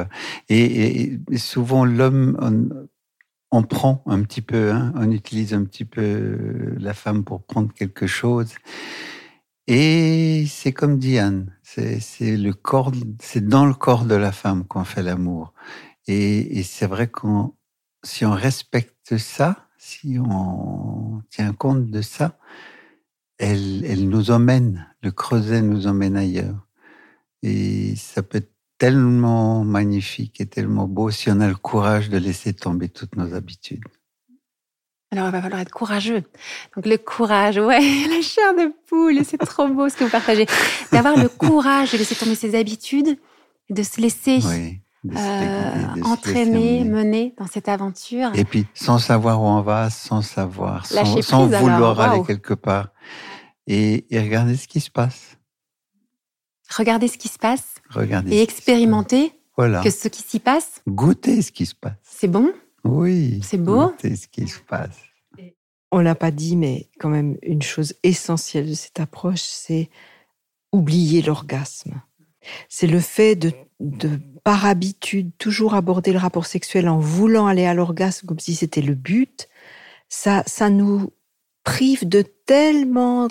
et, 0.49 1.19
et, 1.31 1.37
souvent 1.37 1.85
l'homme 1.85 2.87
on 3.51 3.63
prend 3.63 4.03
un 4.07 4.21
petit 4.23 4.41
peu, 4.41 4.71
hein, 4.71 4.93
on 4.95 5.11
utilise 5.11 5.53
un 5.53 5.63
petit 5.63 5.85
peu 5.85 6.75
la 6.79 6.93
femme 6.93 7.23
pour 7.23 7.43
prendre 7.43 7.73
quelque 7.73 8.07
chose. 8.07 8.53
Et 9.67 10.45
c'est 10.47 10.71
comme 10.71 10.97
Diane, 10.97 11.53
c'est 11.61 11.99
le 12.37 12.53
corps, 12.53 12.91
c'est 13.19 13.45
dans 13.45 13.65
le 13.65 13.73
corps 13.73 14.05
de 14.05 14.15
la 14.15 14.31
femme 14.31 14.63
qu'on 14.65 14.85
fait 14.85 15.03
l'amour. 15.03 15.53
Et, 16.07 16.63
c'est 16.63 16.87
vrai 16.87 17.07
qu'on, 17.07 17.53
si 18.03 18.25
on 18.25 18.31
respecte 18.31 19.17
ça, 19.17 19.67
si 19.77 20.17
on 20.19 21.21
tient 21.29 21.53
compte 21.53 21.89
de 21.89 22.01
ça, 22.01 22.37
elle, 23.37 23.83
elle 23.85 24.07
nous 24.07 24.31
emmène, 24.31 24.87
le 25.01 25.11
creuset 25.11 25.61
nous 25.61 25.85
emmène 25.85 26.15
ailleurs. 26.15 26.67
Et 27.43 27.95
ça 27.95 28.23
peut 28.23 28.39
être 28.39 28.53
tellement 28.77 29.63
magnifique 29.63 30.39
et 30.39 30.45
tellement 30.45 30.87
beau 30.87 31.11
si 31.11 31.29
on 31.29 31.39
a 31.39 31.47
le 31.47 31.55
courage 31.55 32.09
de 32.09 32.17
laisser 32.17 32.53
tomber 32.53 32.89
toutes 32.89 33.15
nos 33.15 33.33
habitudes. 33.33 33.83
Alors, 35.11 35.27
il 35.27 35.31
va 35.31 35.41
falloir 35.41 35.61
être 35.61 35.71
courageux. 35.71 36.23
Donc, 36.75 36.85
le 36.85 36.97
courage, 36.97 37.57
ouais, 37.57 37.79
la 38.09 38.21
chair 38.21 38.53
de 38.55 38.73
poule, 38.87 39.23
c'est 39.23 39.37
trop 39.37 39.67
beau 39.67 39.87
ce 39.89 39.95
que 39.95 40.03
vous 40.03 40.09
partagez. 40.09 40.45
D'avoir 40.91 41.17
le 41.17 41.29
courage 41.29 41.93
de 41.93 41.97
laisser 41.97 42.15
tomber 42.15 42.35
ses 42.35 42.55
habitudes, 42.55 43.17
de 43.69 43.83
se 43.83 44.01
laisser 44.01 44.39
euh, 45.05 46.01
entraîner, 46.03 46.83
mener 46.83 47.33
dans 47.37 47.47
cette 47.47 47.69
aventure. 47.69 48.31
Et 48.35 48.43
puis, 48.43 48.65
sans 48.73 48.97
savoir 48.97 49.41
où 49.41 49.45
on 49.45 49.61
va, 49.61 49.89
sans 49.89 50.21
savoir, 50.21 50.85
sans, 50.85 51.47
vouloir 51.47 51.99
aller 51.99 52.23
quelque 52.25 52.53
part. 52.53 52.89
Et, 53.67 54.05
et 54.15 54.19
regarder 54.19 54.55
ce 54.55 54.67
qui 54.67 54.79
se 54.79 54.89
passe. 54.89 55.37
Regarder 56.75 57.07
ce 57.07 57.17
qui 57.17 57.27
se 57.27 57.37
passe. 57.37 57.75
Regarder 57.89 58.35
et 58.35 58.41
expérimenter 58.41 59.33
voilà. 59.57 59.81
que 59.81 59.89
ce 59.89 60.07
qui 60.07 60.21
s'y 60.21 60.39
passe. 60.39 60.81
Goûter 60.87 61.41
ce 61.41 61.51
qui 61.51 61.65
se 61.65 61.75
passe. 61.75 61.97
C'est 62.03 62.27
bon? 62.27 62.53
Oui. 62.83 63.39
C'est 63.43 63.57
beau? 63.57 63.89
Goûter 63.89 64.15
ce 64.15 64.27
qui 64.27 64.47
se 64.47 64.59
passe. 64.59 64.97
On 65.91 65.99
l'a 65.99 66.15
pas 66.15 66.31
dit, 66.31 66.57
mais 66.57 66.89
quand 66.99 67.09
même, 67.09 67.37
une 67.41 67.61
chose 67.61 67.93
essentielle 68.03 68.69
de 68.69 68.73
cette 68.73 68.99
approche, 68.99 69.41
c'est 69.41 69.89
oublier 70.73 71.21
l'orgasme. 71.21 72.01
C'est 72.67 72.87
le 72.87 72.99
fait 72.99 73.35
de, 73.35 73.53
de, 73.79 74.19
par 74.43 74.65
habitude, 74.65 75.31
toujours 75.37 75.75
aborder 75.75 76.11
le 76.11 76.19
rapport 76.19 76.45
sexuel 76.45 76.89
en 76.89 76.99
voulant 76.99 77.47
aller 77.47 77.65
à 77.65 77.73
l'orgasme 77.73 78.27
comme 78.27 78.39
si 78.39 78.55
c'était 78.55 78.81
le 78.81 78.95
but. 78.95 79.47
Ça, 80.09 80.43
ça 80.47 80.69
nous 80.69 81.11
prive 81.63 82.07
de 82.07 82.21
tellement 82.21 83.27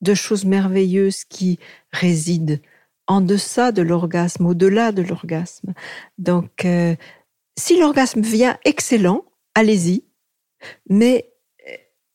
de 0.00 0.14
choses 0.14 0.44
merveilleuses 0.44 1.24
qui 1.24 1.58
résident 1.92 2.60
en 3.06 3.20
deçà 3.20 3.72
de 3.72 3.82
l'orgasme, 3.82 4.46
au-delà 4.46 4.92
de 4.92 5.02
l'orgasme. 5.02 5.72
Donc, 6.18 6.64
euh, 6.64 6.94
si 7.58 7.78
l'orgasme 7.78 8.20
vient 8.20 8.58
excellent, 8.64 9.24
allez-y, 9.54 10.04
mais 10.88 11.30
euh, 11.68 11.72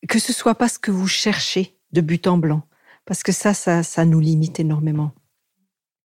que 0.07 0.20
ce 0.20 0.32
soit 0.32 0.55
pas 0.55 0.70
ce 0.70 0.80
que 0.80 0.91
vous 0.91 1.07
cherchez 1.07 1.78
de 1.91 2.01
but 2.01 2.28
en 2.28 2.38
blanc, 2.38 2.64
parce 3.05 3.24
que 3.24 3.32
ça, 3.32 3.53
ça, 3.53 3.84
ça 3.84 4.05
nous 4.05 4.20
limite 4.20 4.59
énormément. 4.59 5.11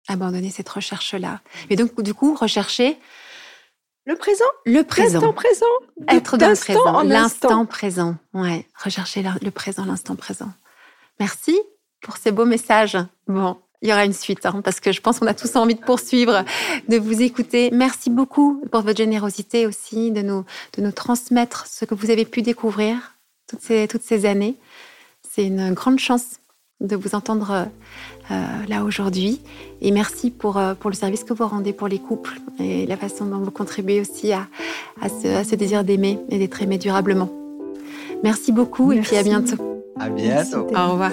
Abandonner 0.08 0.50
cette 0.50 0.70
recherche-là. 0.70 1.42
Et 1.70 1.76
donc, 1.76 2.02
du 2.02 2.14
coup, 2.14 2.36
rechercher 2.36 2.98
le 4.06 4.16
présent, 4.16 4.44
le 4.66 4.84
présent, 4.84 5.22
l'instant 5.22 5.34
présent, 5.34 5.66
être 6.10 6.38
dans 6.38 6.50
le 6.50 6.56
présent, 6.56 7.02
l'instant 7.04 7.66
présent. 7.66 8.16
Ouais, 8.34 8.68
rechercher 8.84 9.24
le 9.42 9.50
présent, 9.50 9.86
l'instant 9.86 10.16
présent. 10.16 10.52
Merci 11.22 11.58
pour 12.02 12.18
ces 12.18 12.32
beaux 12.32 12.46
messages. 12.46 12.98
Bon, 13.28 13.56
il 13.82 13.90
y 13.90 13.94
aura 13.94 14.04
une 14.04 14.14
suite, 14.14 14.46
hein, 14.46 14.62
parce 14.62 14.82
que 14.82 14.92
je 14.92 15.00
pense 15.00 15.20
qu'on 15.20 15.28
a 15.28 15.34
tous 15.34 15.56
envie 15.56 15.76
de 15.76 15.82
poursuivre, 15.82 16.44
de 16.90 16.98
vous 16.98 17.22
écouter. 17.22 17.70
Merci 17.72 18.10
beaucoup 18.10 18.62
pour 18.72 18.82
votre 18.82 18.98
générosité 18.98 19.66
aussi, 19.66 20.12
de 20.12 20.22
nous, 20.22 20.46
de 20.78 20.82
nous 20.82 20.92
transmettre 20.92 21.68
ce 21.68 21.86
que 21.86 21.96
vous 21.96 22.10
avez 22.10 22.26
pu 22.26 22.42
découvrir 22.42 23.18
toutes 23.48 23.62
ces, 23.62 23.88
toutes 23.88 24.04
ces 24.04 24.26
années. 24.26 24.58
C'est 25.30 25.46
une 25.46 25.74
grande 25.74 26.00
chance 26.00 26.40
de 26.82 26.96
vous 26.96 27.16
entendre 27.16 27.68
là 28.68 28.84
aujourd'hui. 28.84 29.40
Et 29.82 29.92
merci 29.92 30.32
pour, 30.32 30.58
euh, 30.58 30.74
pour 30.74 30.90
le 30.90 30.96
service 30.96 31.24
que 31.24 31.34
vous 31.34 31.46
rendez 31.46 31.74
pour 31.74 31.88
les 31.88 32.00
couples 32.00 32.40
et 32.60 32.86
la 32.86 32.98
façon 32.98 33.26
dont 33.26 33.40
vous 33.40 33.52
contribuez 33.52 34.02
aussi 34.02 34.32
à, 34.32 34.48
à, 35.02 35.10
ce, 35.10 35.28
à 35.28 35.44
ce 35.44 35.56
désir 35.56 35.84
d'aimer 35.84 36.20
et 36.30 36.40
d'être 36.40 36.62
aimé 36.62 36.78
durablement. 36.78 37.30
Merci 38.24 38.52
beaucoup 38.52 38.92
et 38.92 39.02
puis 39.02 39.18
à 39.18 39.24
bientôt. 39.24 39.84
À 40.00 40.10
bientôt. 40.10 40.68
Au 40.76 40.92
revoir. 40.92 41.12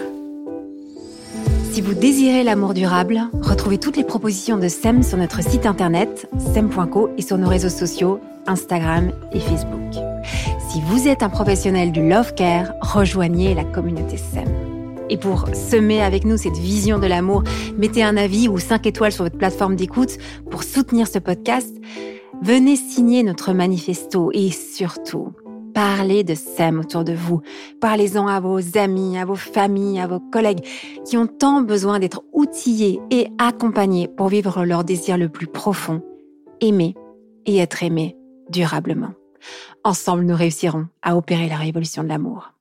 Si 1.72 1.80
vous 1.80 1.94
désirez 1.94 2.42
l'amour 2.42 2.74
durable, 2.74 3.22
retrouvez 3.42 3.78
toutes 3.78 3.96
les 3.96 4.04
propositions 4.04 4.58
de 4.58 4.68
SEM 4.68 5.02
sur 5.02 5.18
notre 5.18 5.42
site 5.42 5.66
internet 5.66 6.28
sem.co 6.52 7.10
et 7.16 7.22
sur 7.22 7.38
nos 7.38 7.48
réseaux 7.48 7.68
sociaux 7.68 8.20
Instagram 8.46 9.12
et 9.32 9.40
Facebook. 9.40 9.94
Si 10.68 10.80
vous 10.86 11.06
êtes 11.06 11.22
un 11.22 11.28
professionnel 11.28 11.92
du 11.92 12.08
love 12.08 12.34
care, 12.34 12.72
rejoignez 12.80 13.54
la 13.54 13.64
communauté 13.64 14.16
SEM. 14.16 14.79
Et 15.10 15.16
pour 15.16 15.48
semer 15.54 16.02
avec 16.02 16.24
nous 16.24 16.36
cette 16.36 16.56
vision 16.56 16.98
de 16.98 17.06
l'amour, 17.06 17.42
mettez 17.76 18.02
un 18.02 18.16
avis 18.16 18.48
ou 18.48 18.58
5 18.58 18.86
étoiles 18.86 19.12
sur 19.12 19.24
votre 19.24 19.36
plateforme 19.36 19.74
d'écoute 19.74 20.16
pour 20.50 20.62
soutenir 20.62 21.08
ce 21.08 21.18
podcast. 21.18 21.74
Venez 22.42 22.76
signer 22.76 23.22
notre 23.24 23.52
manifesto 23.52 24.30
et 24.32 24.50
surtout, 24.50 25.32
Parlez 25.74 26.24
de 26.24 26.34
SEM 26.34 26.80
autour 26.80 27.04
de 27.04 27.12
vous. 27.12 27.42
Parlez-en 27.80 28.26
à 28.26 28.40
vos 28.40 28.76
amis, 28.76 29.18
à 29.18 29.24
vos 29.24 29.36
familles, 29.36 30.00
à 30.00 30.06
vos 30.06 30.20
collègues 30.20 30.64
qui 31.04 31.16
ont 31.16 31.26
tant 31.26 31.60
besoin 31.60 31.98
d'être 31.98 32.22
outillés 32.32 33.00
et 33.10 33.28
accompagnés 33.38 34.08
pour 34.08 34.28
vivre 34.28 34.64
leur 34.64 34.84
désir 34.84 35.16
le 35.16 35.28
plus 35.28 35.46
profond, 35.46 36.02
aimer 36.60 36.94
et 37.46 37.58
être 37.58 37.82
aimé 37.82 38.16
durablement. 38.48 39.12
Ensemble, 39.84 40.24
nous 40.24 40.36
réussirons 40.36 40.86
à 41.02 41.16
opérer 41.16 41.48
la 41.48 41.56
révolution 41.56 42.02
de 42.02 42.08
l'amour. 42.08 42.52